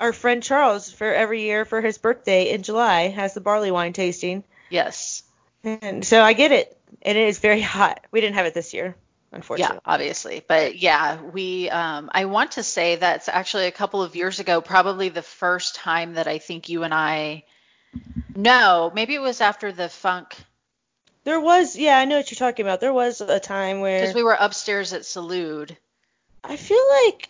our 0.00 0.12
friend 0.12 0.42
Charles 0.42 0.90
for 0.92 1.12
every 1.12 1.42
year 1.42 1.64
for 1.64 1.80
his 1.80 1.98
birthday 1.98 2.50
in 2.50 2.62
July 2.62 3.08
has 3.08 3.34
the 3.34 3.40
barley 3.40 3.70
wine 3.70 3.92
tasting. 3.92 4.44
Yes. 4.68 5.22
And 5.64 6.04
so 6.04 6.22
I 6.22 6.32
get 6.34 6.52
it. 6.52 6.76
And 7.02 7.16
it 7.18 7.28
is 7.28 7.38
very 7.38 7.60
hot. 7.60 8.04
We 8.10 8.20
didn't 8.20 8.36
have 8.36 8.46
it 8.46 8.54
this 8.54 8.72
year, 8.74 8.96
unfortunately. 9.32 9.76
Yeah, 9.76 9.80
obviously. 9.84 10.42
But 10.46 10.76
yeah, 10.78 11.20
we 11.20 11.70
um 11.70 12.10
I 12.12 12.26
want 12.26 12.52
to 12.52 12.62
say 12.62 12.96
that's 12.96 13.28
actually 13.28 13.66
a 13.66 13.72
couple 13.72 14.02
of 14.02 14.16
years 14.16 14.38
ago, 14.40 14.60
probably 14.60 15.08
the 15.08 15.22
first 15.22 15.74
time 15.76 16.14
that 16.14 16.26
I 16.26 16.38
think 16.38 16.68
you 16.68 16.82
and 16.84 16.94
I 16.94 17.44
No, 18.34 18.90
maybe 18.94 19.14
it 19.14 19.20
was 19.20 19.40
after 19.40 19.72
the 19.72 19.88
funk 19.88 20.36
There 21.24 21.40
was, 21.40 21.76
yeah, 21.76 21.98
I 21.98 22.04
know 22.04 22.16
what 22.16 22.30
you're 22.30 22.36
talking 22.36 22.64
about. 22.64 22.80
There 22.80 22.92
was 22.92 23.20
a 23.20 23.40
time 23.40 23.80
where 23.80 24.00
because 24.00 24.14
we 24.14 24.22
were 24.22 24.36
upstairs 24.38 24.92
at 24.92 25.02
Salud. 25.02 25.76
I 26.44 26.56
feel 26.56 26.82
like 27.02 27.28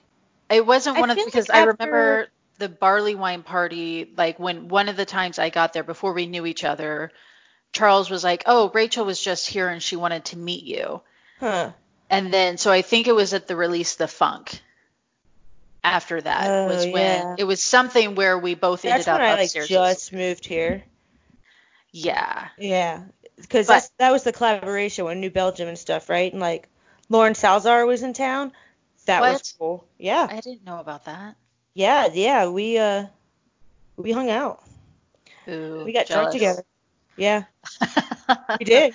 It 0.50 0.66
wasn't 0.66 0.98
I 0.98 1.00
one 1.00 1.10
of 1.10 1.16
feel 1.16 1.26
because 1.26 1.48
like 1.48 1.58
I 1.58 1.64
remember 1.64 2.28
the 2.58 2.68
barley 2.68 3.14
wine 3.14 3.42
party, 3.42 4.12
like 4.16 4.38
when 4.38 4.68
one 4.68 4.88
of 4.88 4.96
the 4.96 5.04
times 5.04 5.38
I 5.38 5.50
got 5.50 5.72
there 5.72 5.84
before 5.84 6.12
we 6.12 6.26
knew 6.26 6.46
each 6.46 6.64
other, 6.64 7.12
Charles 7.72 8.10
was 8.10 8.24
like, 8.24 8.44
"Oh, 8.46 8.70
Rachel 8.72 9.04
was 9.04 9.20
just 9.20 9.46
here 9.48 9.68
and 9.68 9.82
she 9.82 9.96
wanted 9.96 10.24
to 10.26 10.38
meet 10.38 10.64
you." 10.64 11.02
huh. 11.40 11.72
And 12.08 12.32
then 12.32 12.56
so 12.56 12.70
I 12.70 12.82
think 12.82 13.06
it 13.08 13.14
was 13.14 13.34
at 13.34 13.48
the 13.48 13.56
release 13.56 13.96
the 13.96 14.08
funk. 14.08 14.60
After 15.84 16.20
that 16.20 16.50
Oh, 16.50 16.66
was 16.66 16.84
when 16.84 16.94
yeah. 16.94 17.34
it 17.38 17.44
was 17.44 17.62
something 17.62 18.16
where 18.16 18.36
we 18.36 18.54
both 18.54 18.82
That's 18.82 19.06
ended 19.06 19.08
up 19.08 19.20
when 19.20 19.28
I 19.28 19.34
like 19.34 19.52
just 19.68 20.12
moved 20.12 20.44
here. 20.44 20.82
yeah. 21.92 22.48
Yeah. 22.58 23.04
Because 23.36 23.68
that 23.98 24.10
was 24.10 24.24
the 24.24 24.32
collaboration 24.32 25.04
with 25.04 25.18
New 25.18 25.30
Belgium 25.30 25.68
and 25.68 25.78
stuff, 25.78 26.08
right? 26.08 26.32
And 26.32 26.40
like 26.40 26.68
Lauren 27.08 27.34
Salazar 27.34 27.86
was 27.86 28.02
in 28.02 28.14
town. 28.14 28.52
That 29.06 29.20
was 29.20 29.54
cool. 29.58 29.86
Yeah. 29.98 30.26
I 30.28 30.40
didn't 30.40 30.64
know 30.64 30.78
about 30.80 31.04
that. 31.04 31.36
Yeah, 31.76 32.08
yeah. 32.12 32.48
We 32.48 32.78
uh 32.78 33.06
we 33.96 34.12
hung 34.12 34.30
out. 34.30 34.62
Ooh, 35.48 35.84
We 35.84 35.92
got 35.92 36.08
jealous. 36.08 36.10
drunk 36.10 36.30
together. 36.32 36.64
Yeah, 37.16 37.44
we 38.58 38.64
did. 38.66 38.94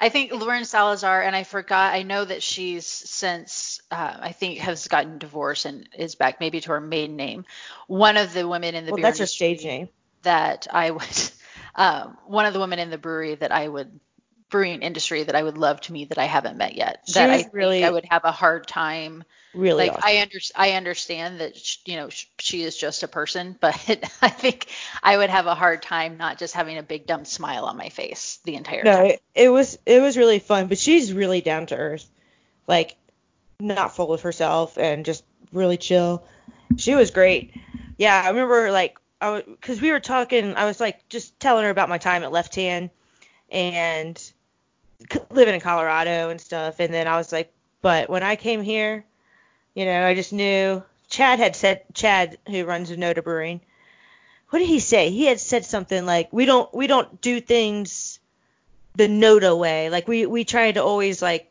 I 0.00 0.08
think 0.10 0.32
Lauren 0.32 0.64
Salazar, 0.64 1.22
and 1.22 1.34
I 1.34 1.44
forgot. 1.44 1.94
I 1.94 2.02
know 2.02 2.24
that 2.24 2.42
she's 2.42 2.86
since 2.86 3.80
uh, 3.90 4.16
I 4.20 4.32
think 4.32 4.58
has 4.58 4.88
gotten 4.88 5.18
divorced 5.18 5.66
and 5.66 5.88
is 5.96 6.14
back 6.14 6.40
maybe 6.40 6.60
to 6.60 6.70
her 6.72 6.80
maiden 6.80 7.16
name. 7.16 7.44
One 7.86 8.16
of 8.16 8.32
the 8.32 8.46
women 8.46 8.74
in 8.74 8.84
the 8.86 8.92
Well, 8.92 9.00
that's 9.00 9.18
her 9.18 9.26
stage 9.26 9.64
name. 9.64 9.88
that 10.22 10.66
I 10.72 10.90
would, 10.90 11.30
um, 11.74 12.18
one 12.26 12.46
of 12.46 12.52
the 12.54 12.60
women 12.60 12.78
in 12.78 12.90
the 12.90 12.98
brewery 12.98 13.34
that 13.36 13.52
I 13.52 13.68
would 13.68 13.98
brewing 14.50 14.82
industry 14.82 15.22
that 15.22 15.34
I 15.34 15.42
would 15.42 15.58
love 15.58 15.80
to 15.82 15.92
meet 15.92 16.08
that 16.10 16.18
I 16.18 16.24
haven't 16.24 16.56
met 16.56 16.74
yet. 16.74 17.02
She 17.06 17.14
that 17.14 17.30
I 17.30 17.48
really- 17.52 17.84
I 17.84 17.90
would 17.90 18.06
have 18.10 18.24
a 18.24 18.32
hard 18.32 18.66
time. 18.66 19.24
Really 19.54 19.86
like 19.86 19.92
awesome. 19.92 20.02
I 20.04 20.20
under, 20.20 20.38
I 20.54 20.70
understand 20.72 21.40
that 21.40 21.56
sh- 21.56 21.78
you 21.86 21.96
know 21.96 22.10
she 22.38 22.62
is 22.62 22.76
just 22.76 23.02
a 23.02 23.08
person, 23.08 23.56
but 23.60 23.74
I 24.22 24.28
think 24.28 24.66
I 25.02 25.16
would 25.16 25.30
have 25.30 25.46
a 25.46 25.54
hard 25.54 25.82
time 25.82 26.16
not 26.18 26.38
just 26.38 26.54
having 26.54 26.78
a 26.78 26.82
big 26.82 27.06
dumb 27.06 27.24
smile 27.24 27.64
on 27.64 27.76
my 27.76 27.88
face 27.88 28.38
the 28.44 28.54
entire 28.56 28.84
No, 28.84 28.92
time. 28.96 29.06
it, 29.06 29.22
it 29.34 29.48
was 29.48 29.78
it 29.86 30.00
was 30.00 30.16
really 30.16 30.38
fun, 30.38 30.68
but 30.68 30.78
she's 30.78 31.12
really 31.12 31.40
down 31.40 31.66
to 31.66 31.76
earth, 31.76 32.08
like 32.66 32.96
not 33.58 33.96
full 33.96 34.12
of 34.12 34.22
herself 34.22 34.78
and 34.78 35.04
just 35.04 35.24
really 35.52 35.76
chill. 35.78 36.24
She 36.76 36.94
was 36.94 37.10
great. 37.10 37.52
Yeah, 37.96 38.22
I 38.24 38.28
remember 38.28 38.70
like 38.70 38.98
I 39.20 39.42
because 39.46 39.80
we 39.80 39.90
were 39.90 40.00
talking. 40.00 40.54
I 40.54 40.66
was 40.66 40.78
like 40.78 41.08
just 41.08 41.40
telling 41.40 41.64
her 41.64 41.70
about 41.70 41.88
my 41.88 41.98
time 41.98 42.22
at 42.22 42.30
Left 42.30 42.54
Hand 42.54 42.90
and 43.50 44.32
living 45.30 45.54
in 45.54 45.60
Colorado 45.60 46.30
and 46.30 46.40
stuff, 46.40 46.80
and 46.80 46.92
then 46.92 47.06
I 47.06 47.16
was 47.16 47.32
like, 47.32 47.52
but 47.82 48.10
when 48.10 48.22
I 48.22 48.36
came 48.36 48.62
here, 48.62 49.04
you 49.74 49.84
know, 49.84 50.06
I 50.06 50.14
just 50.14 50.32
knew 50.32 50.82
Chad 51.08 51.38
had 51.38 51.54
said 51.54 51.82
Chad 51.94 52.38
who 52.48 52.64
runs 52.64 52.90
Noda 52.90 53.22
Brewing. 53.22 53.60
What 54.50 54.60
did 54.60 54.68
he 54.68 54.80
say? 54.80 55.10
He 55.10 55.26
had 55.26 55.40
said 55.40 55.64
something 55.64 56.06
like, 56.06 56.32
"We 56.32 56.46
don't 56.46 56.72
we 56.74 56.86
don't 56.86 57.20
do 57.20 57.40
things." 57.40 58.18
the 58.98 59.06
Noda 59.06 59.56
way. 59.56 59.90
Like 59.90 60.08
we 60.08 60.26
we 60.26 60.44
try 60.44 60.72
to 60.72 60.82
always 60.82 61.22
like 61.22 61.50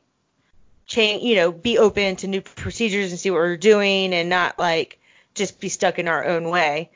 change, 0.86 1.24
you 1.24 1.36
know, 1.36 1.52
be 1.52 1.78
open 1.78 2.18
to 2.18 2.28
new 2.28 2.42
procedures 2.42 3.12
and 3.12 3.20
see 3.20 3.32
what 3.32 3.38
we're 3.38 3.58
doing 3.58 4.14
and 4.14 4.30
not 4.30 4.60
like 4.60 5.00
just 5.34 5.60
be 5.60 5.70
stuck 5.70 5.98
in 5.98 6.10
our 6.10 6.26
own 6.26 6.50
way. 6.50 6.92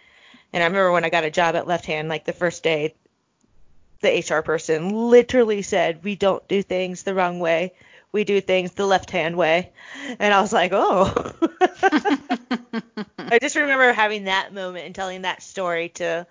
And 0.52 0.62
I 0.62 0.68
remember 0.68 0.91
when 0.91 1.06
I 1.06 1.10
got 1.10 1.24
a 1.24 1.32
job 1.32 1.56
at 1.56 1.68
Left 1.68 1.86
Hand, 1.86 2.10
like 2.10 2.26
the 2.26 2.34
first 2.34 2.64
day, 2.64 2.95
the 4.02 4.10
HR 4.20 4.41
person 4.41 5.10
literally 5.10 5.62
said, 5.62 6.04
"We 6.04 6.16
don't 6.16 6.45
do 6.47 6.62
things 6.62 7.04
the 7.04 7.14
wrong 7.14 7.39
way. 7.39 7.74
We 8.12 8.24
do 8.24 8.41
things 8.41 8.72
the 8.72 8.86
left 8.86 9.12
hand 9.12 9.38
way." 9.38 9.72
And 10.20 10.34
I 10.34 10.41
was 10.41 10.52
like, 10.52 10.72
"Oh." 10.74 11.34
I 13.18 13.39
just 13.39 13.56
remember 13.56 13.93
having 13.93 14.26
that 14.26 14.54
moment 14.54 14.86
and 14.86 14.95
telling 14.95 15.22
that 15.22 15.41
story 15.41 15.89
to 15.89 16.28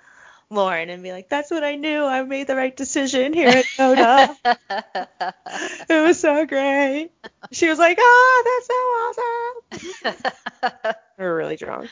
Lauren 0.50 0.90
and 0.90 1.02
be 1.02 1.12
like, 1.12 1.28
"That's 1.28 1.50
what 1.50 1.64
I 1.64 1.76
knew. 1.76 2.04
I 2.04 2.22
made 2.22 2.46
the 2.46 2.56
right 2.56 2.76
decision 2.76 3.32
here 3.32 3.48
at 3.48 3.64
Noda." 3.78 4.36
it 5.88 6.06
was 6.06 6.18
so 6.18 6.44
great. 6.46 7.10
She 7.52 7.68
was 7.68 7.78
like, 7.78 7.98
"Oh, 8.00 9.62
that's 9.72 9.82
so 9.86 10.12
awesome." 10.12 10.94
we 11.18 11.24
were 11.24 11.36
really 11.36 11.56
drunk. 11.56 11.90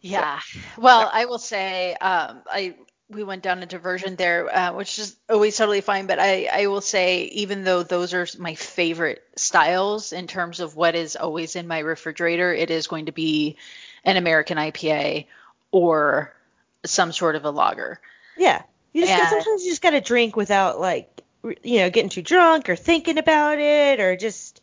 Yeah. 0.00 0.40
Well, 0.78 1.10
I 1.12 1.26
will 1.26 1.38
say, 1.38 1.94
um, 1.94 2.42
I 2.50 2.74
we 3.10 3.24
went 3.24 3.42
down 3.42 3.62
a 3.62 3.66
diversion 3.66 4.16
there, 4.16 4.54
uh, 4.54 4.72
which 4.72 4.98
is 4.98 5.16
always 5.28 5.56
totally 5.56 5.80
fine. 5.80 6.06
But 6.06 6.18
I, 6.18 6.48
I 6.52 6.66
will 6.68 6.80
say, 6.80 7.24
even 7.24 7.64
though 7.64 7.82
those 7.82 8.14
are 8.14 8.26
my 8.38 8.54
favorite 8.54 9.22
styles 9.36 10.12
in 10.12 10.26
terms 10.26 10.60
of 10.60 10.76
what 10.76 10.94
is 10.94 11.16
always 11.16 11.56
in 11.56 11.66
my 11.66 11.80
refrigerator, 11.80 12.52
it 12.54 12.70
is 12.70 12.86
going 12.86 13.06
to 13.06 13.12
be 13.12 13.56
an 14.04 14.16
American 14.16 14.58
IPA 14.58 15.26
or 15.72 16.32
some 16.84 17.12
sort 17.12 17.36
of 17.36 17.44
a 17.44 17.50
lager. 17.50 18.00
Yeah. 18.36 18.62
You 18.92 19.02
just 19.02 19.12
And- 19.12 19.20
got, 19.22 19.30
sometimes 19.30 19.64
you 19.64 19.70
just 19.70 19.82
got 19.82 19.90
to 19.90 20.00
drink 20.00 20.36
without 20.36 20.80
like 20.80 21.08
you 21.62 21.78
know 21.78 21.90
getting 21.90 22.10
too 22.10 22.22
drunk 22.22 22.68
or 22.68 22.76
thinking 22.76 23.18
about 23.18 23.58
it 23.58 23.98
or 23.98 24.16
just 24.16 24.60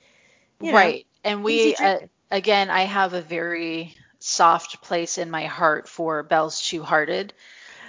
you 0.61 0.71
know, 0.71 0.77
right. 0.77 1.05
And 1.23 1.43
we, 1.43 1.75
uh, 1.75 1.99
again, 2.31 2.69
I 2.69 2.81
have 2.81 3.13
a 3.13 3.21
very 3.21 3.95
soft 4.19 4.81
place 4.81 5.17
in 5.17 5.29
my 5.29 5.45
heart 5.45 5.87
for 5.89 6.23
Bell's 6.23 6.61
Two 6.61 6.81
Hearted 6.83 7.33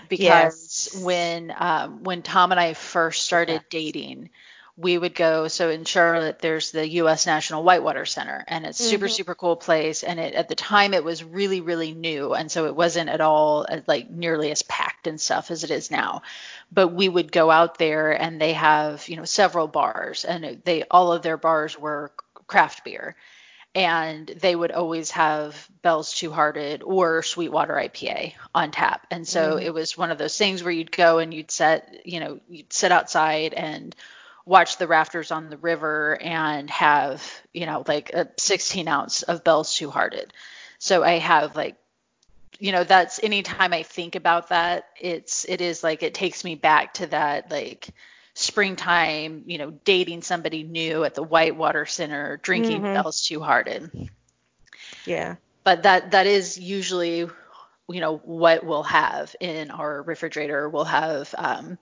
because 0.09 0.89
Yes. 0.89 0.89
when 0.93 1.53
um, 1.57 2.03
when 2.05 2.23
Tom 2.23 2.51
and 2.53 2.61
I 2.61 2.75
first 2.75 3.25
started 3.25 3.65
dating, 3.71 4.31
we 4.77 4.97
would 4.99 5.15
go. 5.15 5.49
So 5.49 5.71
in 5.71 5.85
Charlotte, 5.85 6.39
there's 6.41 6.71
the 6.73 6.89
U.S. 6.91 7.27
National 7.27 7.63
Whitewater 7.65 8.07
Center, 8.07 8.45
and 8.49 8.67
it's 8.67 8.79
super 8.81 9.09
Mhm. 9.09 9.09
super 9.09 9.35
cool 9.35 9.57
place. 9.57 10.03
And 10.05 10.21
it, 10.21 10.35
at 10.35 10.49
the 10.49 10.55
time, 10.55 10.95
it 10.95 11.05
was 11.05 11.25
really 11.25 11.61
really 11.61 11.93
new, 11.95 12.35
and 12.35 12.51
so 12.51 12.67
it 12.67 12.77
wasn't 12.77 13.11
at 13.11 13.21
all 13.21 13.67
uh, 13.69 13.81
like 13.87 14.11
nearly 14.11 14.51
as 14.51 14.63
packed 14.63 15.07
and 15.07 15.21
stuff 15.21 15.51
as 15.51 15.65
it 15.65 15.71
is 15.71 15.91
now. 15.91 16.23
But 16.73 16.89
we 16.89 17.09
would 17.09 17.33
go 17.33 17.51
out 17.51 17.79
there, 17.79 18.13
and 18.13 18.41
they 18.41 18.53
have 18.55 19.09
you 19.09 19.17
know 19.17 19.25
several 19.25 19.69
bars, 19.69 20.25
and 20.25 20.63
they 20.65 20.85
all 20.91 21.13
of 21.13 21.23
their 21.23 21.37
bars 21.37 21.79
were 21.79 22.13
craft 22.47 22.85
beer 22.85 23.17
and 23.79 24.27
they 24.27 24.57
would 24.57 24.73
always 24.73 25.13
have 25.13 25.69
Bell's 25.83 26.13
Two 26.13 26.33
Hearted 26.33 26.83
or 26.83 27.23
Sweetwater 27.23 27.75
IPA 27.75 28.35
on 28.53 28.73
tap. 28.73 29.07
And 29.13 29.27
so 29.27 29.55
Mhm. 29.55 29.63
it 29.63 29.73
was 29.73 29.97
one 29.97 30.11
of 30.11 30.19
those 30.19 30.37
things 30.37 30.65
where 30.65 30.73
you'd 30.73 30.91
go 30.91 31.19
and 31.19 31.33
you'd 31.33 31.53
set, 31.53 32.05
you 32.05 32.19
know, 32.19 32.41
you'd 32.49 32.73
sit 32.73 32.91
outside 32.91 33.55
and 33.55 33.95
watch 34.45 34.79
the 34.79 34.89
rafters 34.89 35.31
on 35.31 35.49
the 35.49 35.57
river 35.59 36.19
and 36.21 36.69
have, 36.71 37.23
you 37.55 37.67
know, 37.67 37.85
like 37.87 38.11
a 38.13 38.29
16 38.37 38.89
ounce 38.89 39.23
of 39.23 39.45
Bell's 39.45 39.73
Two 39.73 39.91
Hearted. 39.91 40.33
So 40.81 41.05
I 41.05 41.19
have 41.19 41.55
like, 41.55 41.77
you 42.59 42.73
know, 42.73 42.83
that's 42.83 43.23
anytime 43.23 43.73
I 43.73 43.85
think 43.85 44.17
about 44.17 44.49
that, 44.49 44.89
it's, 45.01 45.45
it 45.45 45.61
is 45.61 45.85
like, 45.85 46.03
it 46.03 46.15
takes 46.15 46.43
me 46.43 46.57
back 46.57 46.95
to 46.95 47.07
that, 47.07 47.49
like, 47.53 47.91
springtime, 48.39 49.43
you 49.47 49.59
know, 49.59 49.71
dating 49.85 50.23
somebody 50.23 50.63
new 50.63 51.05
at 51.05 51.15
the 51.15 51.23
Whitewater 51.23 51.87
Center, 51.87 52.39
drinking 52.43 52.83
Mhm. 52.83 52.95
Bell's 52.95 53.23
Two 53.27 53.41
Hearted. 53.41 53.91
yeah 55.05 55.37
But 55.65 55.83
that 55.83 56.13
that 56.13 56.27
is 56.27 56.59
usually, 56.59 57.19
you 57.89 58.01
know, 58.01 58.17
what 58.19 58.65
we'll 58.65 58.85
have 58.85 59.35
in 59.41 59.71
our 59.71 60.03
refrigerator. 60.03 60.69
We'll 60.69 60.85
have 60.85 61.35
um, 61.37 61.79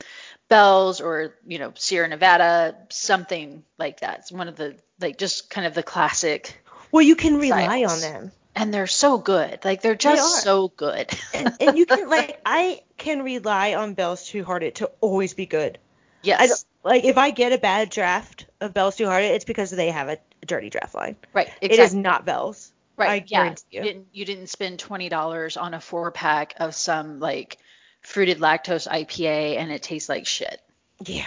Bell's 0.48 1.00
or 1.00 1.34
you 1.46 1.58
know 1.58 1.72
Sierra 1.76 2.08
Nevada, 2.08 2.76
something 2.88 3.62
like 3.78 4.00
that. 4.00 4.20
It's 4.20 4.32
one 4.32 4.48
of 4.48 4.56
the 4.56 4.76
like 5.00 5.18
just 5.18 5.50
kind 5.50 5.66
of 5.66 5.74
the 5.74 5.82
classic, 5.82 6.58
well 6.90 7.02
you 7.02 7.16
can 7.16 7.36
rely 7.36 7.64
Styles. 7.82 7.92
on 7.92 8.00
them 8.00 8.32
and 8.54 8.72
they're 8.72 8.86
so 8.86 9.18
good. 9.18 9.62
Like 9.64 9.82
they're 9.82 9.94
just 9.94 10.38
are. 10.38 10.40
so 10.40 10.68
good. 10.68 11.10
and, 11.34 11.52
and 11.60 11.76
you 11.76 11.84
can 11.84 12.08
like 12.16 12.40
I 12.46 12.80
can 12.96 13.22
rely 13.22 13.74
on 13.74 13.92
Bell's 13.94 14.26
Two 14.26 14.42
Hearted 14.42 14.76
to 14.76 14.90
always 15.02 15.34
be 15.34 15.44
good. 15.46 15.78
Yes, 16.26 16.64
like 16.82 17.04
if 17.04 17.18
I 17.18 17.30
get 17.30 17.52
a 17.52 17.58
bad 17.58 17.90
draft 17.90 18.46
of 18.60 18.74
Bell's 18.74 18.96
Two 18.96 19.06
Hearted, 19.06 19.32
it's 19.32 19.44
because 19.44 19.70
they 19.70 19.90
have 19.90 20.08
a 20.08 20.18
dirty 20.46 20.70
draft 20.70 20.94
line. 20.94 21.16
right, 21.32 21.50
It 21.60 21.72
is 21.72 21.94
not 21.94 22.24
Bell's. 22.24 22.72
Right. 22.96 23.10
I 23.10 23.14
yeah. 23.16 23.22
guarantee 23.22 23.64
you. 23.70 23.78
You 23.80 23.84
didn't 23.84 24.06
you 24.12 24.24
didn't 24.24 24.46
spend 24.48 24.78
twenty 24.78 25.08
dollars 25.08 25.56
on 25.56 25.74
a 25.74 25.80
four 25.80 26.10
pack 26.10 26.54
of 26.58 26.74
some 26.74 27.20
like 27.20 27.58
fruited 28.00 28.38
lactose 28.38 28.88
IPA 28.88 29.58
and 29.58 29.70
it 29.70 29.82
tastes 29.82 30.08
like 30.08 30.26
shit. 30.26 30.60
Yeah. 31.04 31.26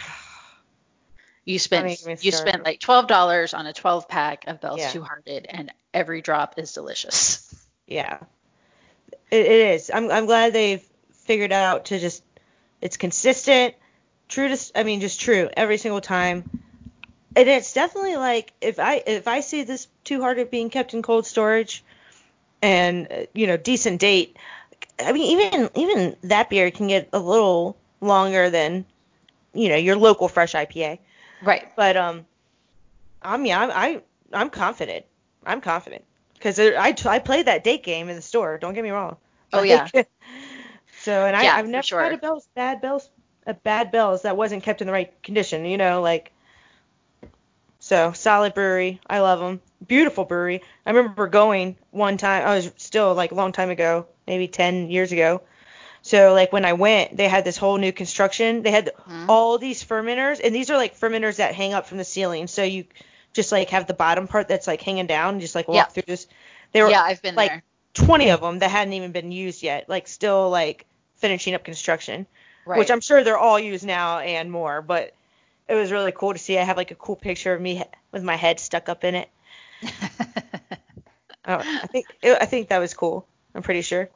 You 1.46 1.60
spent 1.60 2.24
you 2.24 2.32
spent 2.32 2.64
like 2.64 2.80
twelve 2.80 3.08
dollars 3.08 3.54
on 3.54 3.66
a 3.68 3.74
twelve 3.74 4.08
pack 4.08 4.46
of 4.48 4.62
Bell's 4.62 4.80
Yeah. 4.80 4.90
Two 4.90 5.04
Hearted 5.04 5.46
and 5.50 5.72
every 5.94 6.22
drop 6.22 6.58
is 6.58 6.74
delicious. 6.74 7.46
Yeah. 7.92 8.20
It, 9.32 9.48
it 9.48 9.74
is. 9.74 9.90
I'm 9.92 10.12
I'm 10.12 10.28
glad 10.28 10.54
they've 10.54 10.88
figured 11.24 11.52
out 11.52 11.86
to 11.86 11.98
just 11.98 12.24
it's 12.82 12.98
consistent, 12.98 13.74
true 14.30 14.48
to 14.48 14.72
I 14.76 14.84
mean 14.84 15.02
just 15.02 15.20
true 15.20 15.50
every 15.58 15.78
single 15.78 16.00
time. 16.00 16.50
And 17.36 17.48
it's 17.48 17.74
definitely 17.74 18.16
like 18.16 18.54
if 18.62 18.80
I 18.80 19.04
if 19.06 19.28
I 19.28 19.42
see 19.42 19.64
this 19.64 19.88
Two 20.04 20.22
Hearted 20.22 20.50
being 20.50 20.70
kept 20.70 20.94
in 20.94 21.02
cold 21.02 21.26
storage 21.26 21.84
and 22.62 23.28
you 23.34 23.48
know 23.48 23.58
decent 23.58 24.00
date, 24.00 24.38
I 25.00 25.12
mean 25.12 25.40
even 25.40 25.70
even 25.76 26.16
that 26.24 26.50
beer 26.50 26.72
can 26.72 26.88
get 26.88 27.10
a 27.12 27.20
little 27.20 27.76
longer 28.02 28.50
than 28.50 28.86
you 29.54 29.70
know 29.70 29.76
your 29.76 29.98
local 29.98 30.28
fresh 30.28 30.54
IPA. 30.54 31.00
Right. 31.42 31.68
But 31.76 31.98
um, 31.98 32.26
I 33.22 33.38
mean, 33.38 33.54
I'm 33.54 33.72
I 33.72 34.02
I'm 34.34 34.50
confident. 34.50 35.06
I'm 35.46 35.62
confident 35.62 36.04
because 36.34 36.60
I 36.60 36.96
I 37.06 37.20
played 37.20 37.46
that 37.48 37.64
date 37.64 37.84
game 37.84 38.10
in 38.10 38.16
the 38.16 38.22
store. 38.22 38.58
Don't 38.58 38.74
get 38.74 38.84
me 38.84 38.92
wrong. 38.92 39.18
Oh, 39.54 39.64
yeah. 39.64 39.88
so 41.02 41.26
and 41.26 41.36
I 41.36 41.44
Yeah, 41.44 41.56
I've 41.56 41.68
never 41.68 41.86
sure. 41.86 42.02
had 42.02 42.14
a 42.14 42.18
bells 42.18 42.48
bad 42.56 42.82
bells 42.82 43.10
a 43.50 43.54
bad 43.54 43.92
bells 43.92 44.22
that 44.22 44.38
wasn't 44.38 44.64
kept 44.64 44.82
in 44.82 44.88
the 44.88 44.94
right 44.94 45.12
condition. 45.24 45.66
You 45.66 45.78
know 45.78 46.02
like. 46.02 46.32
So 47.82 48.12
solid 48.12 48.54
brewery. 48.54 49.00
I 49.10 49.20
love 49.20 49.40
them. 49.40 49.62
Beautiful 49.88 50.26
brewery. 50.26 50.62
I 50.86 50.92
remember 50.92 51.28
going 51.28 51.78
one 51.92 52.18
time. 52.18 52.46
I 52.46 52.56
was 52.56 52.70
still 52.76 53.14
like 53.14 53.32
a 53.32 53.36
long 53.36 53.54
time 53.54 53.70
ago, 53.70 54.06
maybe 54.28 54.50
10 54.50 54.90
years 54.92 55.14
ago. 55.14 55.42
So 56.02 56.34
like 56.34 56.52
when 56.52 56.66
I 56.66 56.74
went, 56.74 57.16
they 57.16 57.30
had 57.30 57.46
this 57.46 57.56
whole 57.58 57.78
new 57.78 57.94
construction. 57.94 58.64
They 58.64 58.72
had 58.72 58.92
Mhm. 59.08 59.30
all 59.30 59.58
these 59.58 59.82
fermenters, 59.84 60.42
and 60.44 60.54
these 60.54 60.70
are 60.70 60.78
like 60.78 61.00
fermenters 61.00 61.38
that 61.38 61.56
hang 61.56 61.74
up 61.74 61.88
from 61.88 61.98
the 61.98 62.04
ceiling. 62.04 62.48
So 62.48 62.64
you 62.64 62.84
just 63.34 63.52
like 63.52 63.70
have 63.70 63.88
the 63.88 63.94
bottom 63.94 64.28
part 64.28 64.50
that's 64.50 64.68
like 64.68 64.82
hanging 64.82 65.08
down, 65.08 65.36
and 65.36 65.42
just 65.42 65.56
like 65.56 65.68
walk 65.70 65.76
Yeah. 65.76 65.86
through 65.86 66.04
this. 66.08 66.28
There 66.74 66.84
were 66.84 66.92
yeah, 66.92 67.04
I've 67.04 67.22
been 67.22 67.36
like 67.36 67.52
there. 67.52 67.64
20 67.94 68.30
of 68.32 68.42
them 68.42 68.60
that 68.60 68.72
hadn't 68.72 68.94
even 68.94 69.14
been 69.14 69.32
used 69.32 69.64
yet, 69.64 69.88
like 69.88 70.08
still 70.10 70.50
like 70.50 70.86
finishing 71.18 71.54
up 71.56 71.64
construction, 71.64 72.28
Right. 72.66 72.80
which 72.80 72.92
I'm 72.92 73.02
sure 73.02 73.24
they're 73.24 73.38
all 73.38 73.60
used 73.60 73.86
now 73.86 74.20
and 74.20 74.52
more. 74.52 74.82
But 74.82 75.14
it 75.68 75.76
was 75.76 75.92
really 75.92 76.12
cool 76.12 76.34
to 76.34 76.40
see. 76.40 76.58
I 76.58 76.64
have 76.64 76.78
like 76.78 76.92
a 76.92 76.96
cool 76.96 77.16
picture 77.16 77.54
of 77.54 77.62
me 77.62 77.84
with 78.12 78.24
my 78.24 78.36
head 78.36 78.60
stuck 78.60 78.90
up 78.90 79.04
in 79.04 79.16
it. 79.16 79.30
Oh, 81.46 81.66
I 81.82 81.88
think 81.88 82.08
it, 82.22 82.38
I 82.42 82.46
think 82.46 82.70
that 82.70 82.80
was 82.80 82.94
cool. 82.94 83.28
I'm 83.56 83.64
pretty 83.64 83.82
sure. 83.82 84.10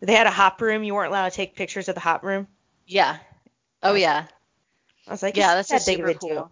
They 0.00 0.14
had 0.14 0.26
a 0.28 0.30
hop 0.30 0.60
room. 0.60 0.84
You 0.84 0.94
weren't 0.94 1.10
allowed 1.10 1.30
to 1.30 1.36
take 1.36 1.56
pictures 1.56 1.88
of 1.88 1.94
the 1.96 2.00
hop 2.00 2.22
room. 2.22 2.46
yeah. 2.86 3.18
Oh 3.82 3.94
yeah. 3.94 4.26
I 5.06 5.10
was 5.10 5.22
like, 5.22 5.36
Yeah, 5.36 5.54
that's 5.54 5.72
a 5.72 5.74
that 5.74 5.86
big 5.86 5.98
super 5.98 6.12
deal. 6.14 6.18
cool, 6.20 6.50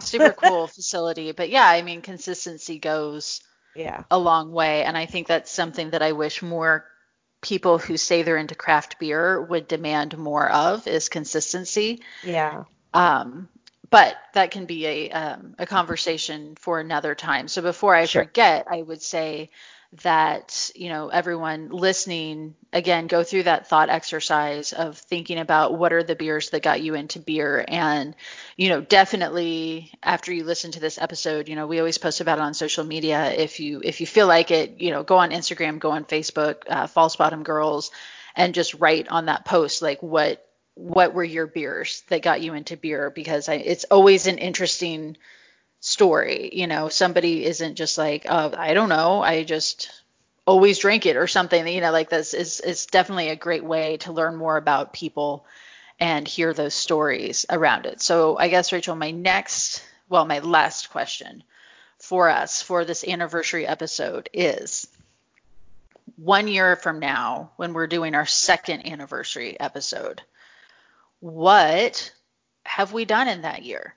super 0.00 0.32
cool 0.38 0.66
facility. 0.68 1.32
But 1.32 1.50
yeah, 1.50 1.66
I 1.66 1.82
mean, 1.82 2.02
consistency 2.02 2.78
goes 2.78 3.40
Yeah. 3.74 4.04
a 4.10 4.18
long 4.18 4.52
way, 4.52 4.84
and 4.84 4.96
I 4.96 5.06
think 5.06 5.28
that's 5.28 5.50
something 5.50 5.90
that 5.90 6.02
I 6.02 6.12
wish 6.12 6.42
more 6.42 6.86
people 7.42 7.78
who 7.78 7.98
say 7.98 8.22
they're 8.22 8.38
into 8.38 8.54
craft 8.54 8.98
beer 8.98 9.42
would 9.42 9.68
demand 9.68 10.16
more 10.16 10.50
of 10.50 10.86
is 10.86 11.10
consistency. 11.10 12.02
Yeah. 12.22 12.64
Um, 12.94 13.48
but 13.90 14.16
that 14.34 14.50
can 14.50 14.66
be 14.66 14.86
a 14.86 15.10
um, 15.10 15.54
a 15.58 15.66
conversation 15.66 16.54
for 16.56 16.80
another 16.80 17.14
time. 17.14 17.48
So 17.48 17.62
before 17.62 17.94
I 17.94 18.06
Sure. 18.06 18.24
forget, 18.24 18.66
I 18.70 18.82
would 18.82 19.02
say 19.02 19.50
that 20.00 20.70
you 20.74 20.88
know 20.88 21.08
everyone 21.08 21.68
listening 21.68 22.54
again 22.72 23.06
go 23.06 23.22
through 23.22 23.42
that 23.42 23.68
thought 23.68 23.90
exercise 23.90 24.72
of 24.72 24.96
thinking 24.96 25.38
about 25.38 25.76
what 25.76 25.92
are 25.92 26.02
the 26.02 26.14
beers 26.14 26.48
that 26.50 26.62
got 26.62 26.80
you 26.80 26.94
into 26.94 27.18
beer. 27.18 27.62
And 27.68 28.16
you 28.56 28.70
know 28.70 28.80
definitely 28.80 29.92
after 30.02 30.32
you 30.32 30.44
listen 30.44 30.72
to 30.72 30.80
this 30.80 30.98
episode 30.98 31.48
you 31.48 31.56
know 31.56 31.66
we 31.66 31.78
always 31.78 31.98
post 31.98 32.20
about 32.22 32.38
it 32.38 32.42
on 32.42 32.54
social 32.54 32.84
media. 32.84 33.32
If 33.32 33.60
you 33.60 33.82
if 33.84 34.00
you 34.00 34.06
feel 34.06 34.26
like 34.26 34.50
it 34.50 34.80
you 34.80 34.90
know 34.90 35.02
go 35.02 35.18
on 35.18 35.30
instagram 35.30 35.78
go 35.78 35.90
on 35.90 36.04
facebook 36.04 36.62
uh, 36.68 36.86
false 36.86 37.16
bottom 37.16 37.42
girls 37.42 37.90
and 38.34 38.54
just 38.54 38.74
write 38.74 39.08
on 39.08 39.26
that 39.26 39.44
post 39.44 39.82
like 39.82 40.02
what 40.02 40.46
what 40.74 41.14
were 41.14 41.24
your 41.24 41.46
beers 41.46 42.02
that 42.08 42.22
got 42.22 42.40
you 42.40 42.54
into 42.54 42.76
beer? 42.76 43.10
Because 43.10 43.48
I, 43.48 43.54
it's 43.54 43.84
always 43.90 44.26
an 44.26 44.38
interesting 44.38 45.16
story 45.84 46.48
you 46.52 46.68
know 46.68 46.88
somebody 46.88 47.44
isn't 47.44 47.74
just 47.74 47.98
like 47.98 48.24
oh 48.28 48.54
i 48.56 48.72
don't 48.72 48.88
know 48.88 49.20
i 49.20 49.42
just 49.42 49.90
always 50.46 50.78
drink 50.78 51.06
it 51.06 51.16
or 51.16 51.26
something 51.26 51.66
you 51.66 51.80
know 51.80 51.90
like 51.90 52.08
this 52.08 52.34
is 52.34 52.60
is 52.60 52.86
definitely 52.86 53.30
a 53.30 53.36
great 53.36 53.64
way 53.64 53.96
to 53.96 54.12
learn 54.12 54.36
more 54.36 54.56
about 54.56 54.92
people 54.92 55.44
and 55.98 56.28
hear 56.28 56.54
those 56.54 56.72
stories 56.72 57.46
around 57.50 57.86
it. 57.86 58.00
So 58.00 58.38
i 58.38 58.46
guess 58.46 58.70
rachel 58.70 58.94
my 58.94 59.10
next 59.10 59.84
well 60.08 60.24
my 60.24 60.38
last 60.38 60.90
question 60.90 61.42
for 61.98 62.28
us 62.28 62.62
for 62.62 62.84
this 62.84 63.02
anniversary 63.02 63.66
episode 63.66 64.30
is 64.32 64.86
one 66.14 66.46
year 66.46 66.76
from 66.76 67.00
now 67.00 67.50
when 67.56 67.72
we're 67.72 67.88
doing 67.88 68.14
our 68.14 68.26
second 68.26 68.86
anniversary 68.86 69.58
episode 69.58 70.22
what 71.18 72.12
have 72.64 72.92
we 72.92 73.04
done 73.04 73.26
in 73.26 73.42
that 73.42 73.64
year 73.64 73.96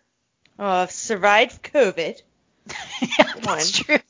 Oh, 0.58 0.66
I've 0.66 0.92
survived 0.92 1.64
COVID. 1.64 2.22
yeah, 3.02 3.34
that's 3.42 3.72
true. 3.72 3.98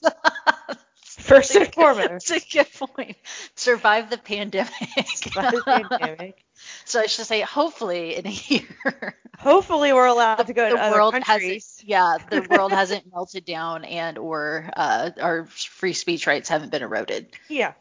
First 1.03 1.55
and 1.55 1.73
foremost. 1.73 2.27
That's 2.27 2.45
a 2.45 2.49
good 2.49 2.71
point. 2.73 3.17
Survive 3.55 4.11
the 4.11 4.17
pandemic. 4.17 4.71
Survived 5.07 5.55
the 5.55 5.63
pandemic. 5.89 6.45
So 6.85 6.99
I 6.99 7.07
should 7.07 7.25
say, 7.25 7.41
hopefully 7.41 8.15
in 8.15 8.27
a 8.27 8.29
year. 8.29 9.15
Hopefully, 9.39 9.91
we're 9.91 10.05
allowed 10.05 10.47
to 10.47 10.53
go 10.53 10.69
to 10.69 10.75
the 10.75 10.81
other 10.81 10.95
world 10.95 11.13
countries. 11.13 11.81
yeah, 11.85 12.17
the 12.29 12.45
world 12.49 12.71
hasn't 12.71 13.11
melted 13.11 13.43
down 13.43 13.85
and 13.85 14.19
or 14.19 14.69
uh, 14.75 15.09
our 15.19 15.45
free 15.45 15.93
speech 15.93 16.27
rights 16.27 16.47
haven't 16.47 16.69
been 16.71 16.83
eroded. 16.83 17.27
Yeah. 17.49 17.73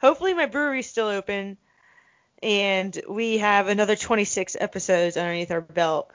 Hopefully, 0.00 0.34
my 0.34 0.46
brewery's 0.46 0.88
still 0.88 1.06
open, 1.08 1.56
and 2.42 3.00
we 3.08 3.38
have 3.38 3.68
another 3.68 3.94
26 3.94 4.56
episodes 4.58 5.16
underneath 5.16 5.50
our 5.52 5.60
belt. 5.60 6.10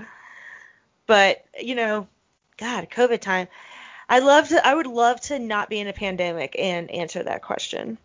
But 1.09 1.43
you 1.59 1.73
know, 1.73 2.07
God, 2.57 2.87
COVID 2.91 3.19
time. 3.19 3.47
I 4.07 4.19
love 4.19 4.49
to. 4.49 4.65
I 4.65 4.75
would 4.75 4.85
love 4.85 5.19
to 5.21 5.39
not 5.39 5.67
be 5.67 5.79
in 5.79 5.87
a 5.87 5.93
pandemic 5.93 6.55
and 6.55 6.91
answer 6.91 7.23
that 7.23 7.41
question. 7.41 7.97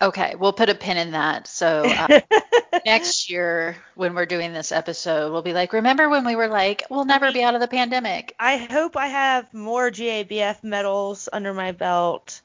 Okay, 0.00 0.34
we'll 0.34 0.54
put 0.54 0.70
a 0.70 0.74
pin 0.74 0.96
in 0.96 1.10
that. 1.10 1.46
So 1.46 1.84
uh, 1.84 2.20
next 2.86 3.28
year, 3.28 3.76
when 3.96 4.14
we're 4.14 4.24
doing 4.24 4.54
this 4.54 4.72
episode, 4.72 5.30
we'll 5.30 5.42
be 5.42 5.52
like, 5.52 5.74
remember 5.74 6.08
when 6.08 6.24
we 6.24 6.36
were 6.36 6.48
like, 6.48 6.84
we'll 6.88 7.04
never 7.04 7.30
be 7.32 7.42
out 7.42 7.54
of 7.54 7.60
the 7.60 7.68
pandemic? 7.68 8.34
I 8.40 8.56
hope 8.56 8.96
I 8.96 9.08
have 9.08 9.52
more 9.52 9.90
GABF 9.90 10.64
medals 10.64 11.28
under 11.30 11.52
my 11.52 11.72
belt. 11.72 12.40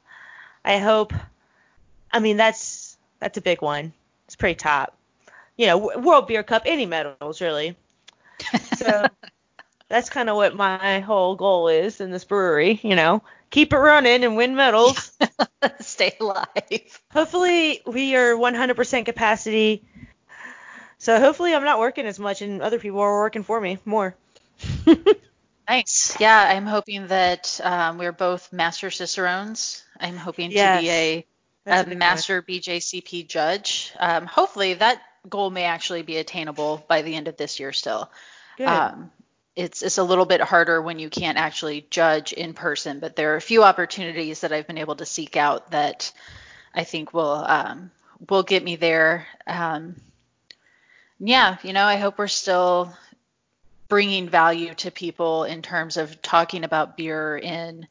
I 0.66 0.80
hope. 0.80 1.14
I 2.12 2.20
mean, 2.20 2.36
that's 2.36 2.98
that's 3.22 3.38
a 3.38 3.42
big 3.42 3.62
one. 3.62 3.94
It's 4.26 4.36
pretty 4.36 4.56
top. 4.56 4.98
You 5.56 5.68
know, 5.68 5.78
World 5.78 6.28
Beer 6.28 6.44
Cup, 6.44 6.64
any 6.66 6.86
medals 6.86 7.40
really. 7.40 7.78
So 8.76 9.08
that's 9.94 10.10
kind 10.10 10.28
of 10.28 10.36
what 10.36 10.56
my 10.56 11.02
whole 11.02 11.36
goal 11.36 11.68
is 11.68 12.02
in 12.02 12.10
this 12.10 12.24
brewery. 12.24 12.80
You 12.82 12.96
know, 12.96 13.22
keep 13.52 13.74
it 13.74 13.78
running 13.78 14.24
and 14.24 14.36
win 14.36 14.56
medals. 14.56 15.12
Stay 15.82 16.16
alive. 16.20 17.02
hopefully 17.12 17.82
we 17.86 18.16
are 18.16 18.34
100% 18.34 19.06
capacity. 19.06 19.84
So 20.98 21.20
hopefully 21.20 21.54
I'm 21.54 21.64
not 21.64 21.78
working 21.80 22.08
as 22.08 22.18
much 22.18 22.42
and 22.42 22.62
other 22.62 22.80
people 22.80 23.02
are 23.02 23.20
working 23.20 23.44
for 23.44 23.62
me 23.62 23.78
more. 23.86 24.16
Nice. 25.70 26.18
Yeah, 26.20 26.38
I'm 26.56 26.66
hoping 26.66 27.08
that 27.08 27.62
um, 27.64 27.98
we're 27.98 28.12
both 28.12 28.52
master 28.52 28.92
cicerones. 28.92 29.84
I'm 29.98 30.18
hoping 30.18 30.52
Yes. 30.52 30.80
to 30.80 30.82
be 30.84 30.90
a, 30.90 31.26
a 31.68 31.82
a 31.82 31.84
big 31.86 31.88
one. 31.90 31.98
master 32.00 32.42
BJCP 32.42 33.28
judge. 33.30 33.94
Um, 33.98 34.26
hopefully 34.26 34.74
that 34.74 35.02
goal 35.30 35.50
may 35.52 35.64
actually 35.64 36.02
be 36.02 36.18
attainable 36.18 36.84
by 36.90 37.02
the 37.02 37.16
end 37.16 37.30
of 37.30 37.38
this 37.38 37.62
year 37.62 37.72
still. 37.72 38.12
Good. 38.58 38.68
Um, 38.68 39.10
it's 39.56 39.82
it's 39.82 39.98
a 39.98 40.04
little 40.04 40.26
bit 40.26 40.42
harder 40.42 40.82
when 40.82 41.00
you 41.00 41.10
can't 41.10 41.38
actually 41.38 41.86
judge 41.90 42.34
in 42.34 42.54
person, 42.54 43.00
but 43.00 43.16
there 43.16 43.34
are 43.34 43.38
a 43.38 43.42
few 43.42 43.64
opportunities 43.64 44.42
that 44.42 44.52
I've 44.52 44.68
been 44.68 44.78
able 44.78 44.96
to 44.96 45.06
seek 45.06 45.38
out 45.38 45.72
that 45.72 46.12
I 46.74 46.84
think 46.84 47.14
will 47.14 47.44
um, 47.46 47.92
will 48.30 48.44
get 48.44 48.64
me 48.64 48.76
there. 48.76 49.28
Um, 49.46 49.96
yeah, 51.20 51.58
you 51.64 51.74
know, 51.74 51.86
I 51.86 51.98
hope 51.98 52.18
we're 52.18 52.28
still 52.28 52.94
bringing 53.88 54.28
value 54.28 54.74
to 54.74 54.90
people 54.90 55.44
in 55.44 55.62
terms 55.62 55.98
of 55.98 56.22
talking 56.22 56.64
about 56.64 56.98
beer 56.98 57.38
in 57.38 57.88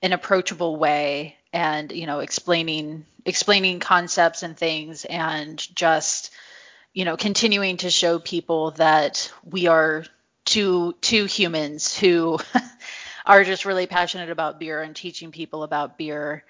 an 0.00 0.12
approachable 0.12 0.76
way 0.76 1.36
and 1.52 1.92
you 1.92 2.06
know 2.06 2.20
explaining 2.20 3.04
explaining 3.26 3.78
concepts 3.78 4.42
and 4.42 4.56
things 4.56 5.04
and 5.04 5.74
just 5.76 6.30
you 6.94 7.04
know 7.04 7.16
continuing 7.16 7.76
to 7.76 7.90
show 7.90 8.18
people 8.18 8.70
that 8.72 9.30
we 9.44 9.66
are 9.66 10.04
two 10.52 10.94
two 11.00 11.24
humans 11.24 11.96
who 11.96 12.38
are 13.26 13.42
just 13.42 13.64
really 13.64 13.86
passionate 13.86 14.28
about 14.28 14.60
beer 14.60 14.82
and 14.82 14.94
teaching 14.94 15.32
people 15.32 15.62
about 15.62 15.96
beer 15.96 16.44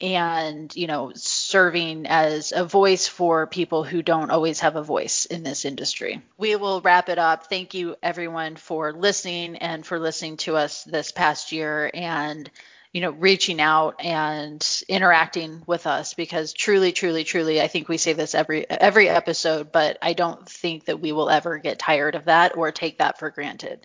and 0.00 0.74
you 0.74 0.88
know 0.88 1.12
serving 1.14 2.06
as 2.08 2.52
a 2.52 2.64
voice 2.64 3.06
for 3.06 3.46
people 3.46 3.84
who 3.84 4.02
don't 4.02 4.32
always 4.32 4.58
have 4.60 4.74
a 4.74 4.82
voice 4.82 5.26
in 5.26 5.44
this 5.44 5.64
industry. 5.64 6.20
We 6.38 6.56
will 6.56 6.80
wrap 6.80 7.08
it 7.08 7.18
up. 7.18 7.46
Thank 7.46 7.72
you 7.74 7.94
everyone 8.02 8.56
for 8.56 8.92
listening 8.92 9.56
and 9.58 9.86
for 9.86 10.00
listening 10.00 10.38
to 10.38 10.56
us 10.56 10.82
this 10.82 11.12
past 11.12 11.52
year 11.52 11.88
and 11.94 12.50
you 12.92 13.00
know 13.00 13.10
reaching 13.10 13.60
out 13.60 14.02
and 14.04 14.66
interacting 14.88 15.62
with 15.66 15.86
us 15.86 16.14
because 16.14 16.52
truly 16.52 16.92
truly 16.92 17.22
truly 17.24 17.60
I 17.60 17.68
think 17.68 17.88
we 17.88 17.98
say 17.98 18.12
this 18.14 18.34
every 18.34 18.68
every 18.68 19.08
episode 19.08 19.70
but 19.70 19.98
I 20.02 20.12
don't 20.12 20.48
think 20.48 20.86
that 20.86 21.00
we 21.00 21.12
will 21.12 21.30
ever 21.30 21.58
get 21.58 21.78
tired 21.78 22.14
of 22.16 22.24
that 22.24 22.56
or 22.56 22.72
take 22.72 22.98
that 22.98 23.18
for 23.18 23.30
granted. 23.30 23.80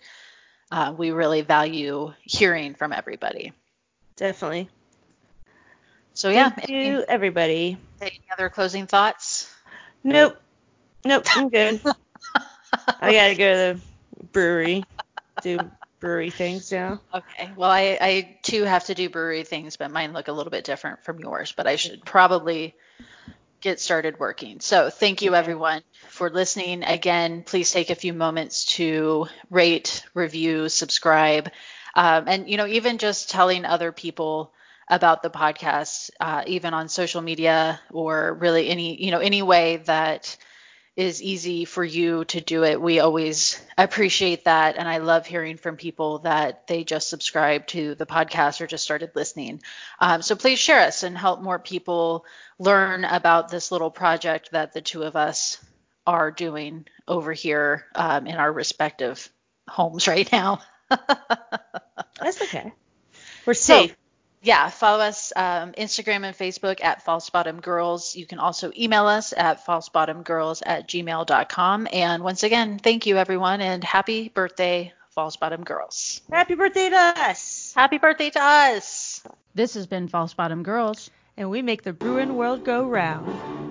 Uh, 0.72 0.92
we 0.96 1.12
really 1.12 1.42
value 1.42 2.12
hearing 2.22 2.74
from 2.74 2.92
everybody. 2.92 3.52
Definitely. 4.16 4.68
So 6.14 6.30
yeah, 6.30 6.50
Thank 6.50 6.70
any- 6.70 6.88
you, 6.88 7.04
everybody. 7.06 7.78
Any 8.00 8.20
other 8.32 8.48
closing 8.48 8.86
thoughts? 8.86 9.52
Nope. 10.02 10.36
Nope. 11.04 11.24
I'm 11.36 11.48
good. 11.48 11.80
I 13.00 13.12
gotta 13.12 13.34
go 13.36 13.52
to 13.52 13.80
the 14.18 14.26
brewery, 14.32 14.84
do 15.42 15.58
brewery 16.00 16.30
things 16.30 16.70
now. 16.72 17.00
Okay. 17.14 17.50
Well, 17.56 17.70
I, 17.70 17.98
I 18.00 18.38
too 18.42 18.64
have 18.64 18.84
to 18.86 18.94
do 18.94 19.08
brewery 19.08 19.44
things, 19.44 19.76
but 19.76 19.90
mine 19.90 20.12
look 20.12 20.28
a 20.28 20.32
little 20.32 20.50
bit 20.50 20.64
different 20.64 21.04
from 21.04 21.18
yours. 21.18 21.52
But 21.56 21.66
I 21.66 21.76
should 21.76 22.04
probably 22.04 22.74
get 23.60 23.80
started 23.80 24.18
working. 24.18 24.60
So 24.60 24.90
thank 24.90 25.22
you 25.22 25.34
everyone 25.34 25.82
for 26.08 26.30
listening. 26.30 26.84
Again, 26.84 27.42
please 27.42 27.70
take 27.70 27.90
a 27.90 27.94
few 27.94 28.12
moments 28.12 28.64
to 28.76 29.26
rate, 29.50 30.04
review, 30.14 30.68
subscribe, 30.68 31.50
um, 31.94 32.24
and 32.28 32.48
you 32.50 32.58
know 32.58 32.66
even 32.66 32.98
just 32.98 33.30
telling 33.30 33.64
other 33.64 33.92
people 33.92 34.52
about 34.88 35.22
the 35.22 35.30
podcast, 35.30 36.10
uh, 36.20 36.44
even 36.46 36.74
on 36.74 36.88
social 36.88 37.22
media 37.22 37.80
or 37.90 38.34
really 38.34 38.68
any 38.68 39.02
you 39.02 39.10
know 39.10 39.18
any 39.18 39.42
way 39.42 39.78
that 39.78 40.36
is 40.96 41.22
easy 41.22 41.66
for 41.66 41.84
you 41.84 42.24
to 42.24 42.40
do 42.40 42.64
it. 42.64 42.80
We 42.80 43.00
always 43.00 43.62
appreciate 43.76 44.44
that. 44.44 44.76
And 44.76 44.88
I 44.88 44.98
love 44.98 45.26
hearing 45.26 45.58
from 45.58 45.76
people 45.76 46.20
that 46.20 46.66
they 46.66 46.84
just 46.84 47.10
subscribed 47.10 47.68
to 47.70 47.94
the 47.94 48.06
podcast 48.06 48.62
or 48.62 48.66
just 48.66 48.82
started 48.84 49.10
listening. 49.14 49.60
Um, 50.00 50.22
so 50.22 50.36
please 50.36 50.58
share 50.58 50.80
us 50.80 51.02
and 51.02 51.16
help 51.16 51.42
more 51.42 51.58
people 51.58 52.24
learn 52.58 53.04
about 53.04 53.50
this 53.50 53.70
little 53.70 53.90
project 53.90 54.52
that 54.52 54.72
the 54.72 54.80
two 54.80 55.02
of 55.02 55.16
us 55.16 55.62
are 56.06 56.30
doing 56.30 56.86
over 57.06 57.32
here 57.34 57.84
um, 57.94 58.26
in 58.26 58.36
our 58.36 58.50
respective 58.50 59.28
homes 59.68 60.08
right 60.08 60.30
now. 60.32 60.60
That's 60.88 62.40
okay. 62.42 62.72
We're 63.44 63.52
So- 63.54 63.82
safe. 63.88 63.96
Yeah, 64.46 64.70
follow 64.70 65.02
us 65.02 65.32
um, 65.34 65.72
Instagram 65.72 66.24
and 66.24 66.36
Facebook 66.36 66.82
at 66.82 67.02
False 67.02 67.30
Bottom 67.30 67.60
Girls. 67.60 68.14
You 68.14 68.26
can 68.26 68.38
also 68.38 68.70
email 68.78 69.06
us 69.06 69.34
at 69.36 69.66
falsebottomgirls 69.66 70.62
at 70.64 70.86
gmail.com. 70.88 71.88
And 71.92 72.22
once 72.22 72.44
again, 72.44 72.78
thank 72.78 73.06
you 73.06 73.16
everyone 73.16 73.60
and 73.60 73.82
happy 73.82 74.28
birthday, 74.28 74.92
False 75.10 75.36
Bottom 75.36 75.64
Girls. 75.64 76.20
Happy 76.30 76.54
birthday 76.54 76.90
to 76.90 76.96
us. 76.96 77.72
Happy 77.74 77.98
birthday 77.98 78.30
to 78.30 78.40
us. 78.40 79.20
This 79.56 79.74
has 79.74 79.88
been 79.88 80.06
False 80.06 80.34
Bottom 80.34 80.62
Girls. 80.62 81.10
And 81.36 81.50
we 81.50 81.60
make 81.60 81.82
the 81.82 81.92
Bruin 81.92 82.36
world 82.36 82.64
go 82.64 82.86
round. 82.86 83.65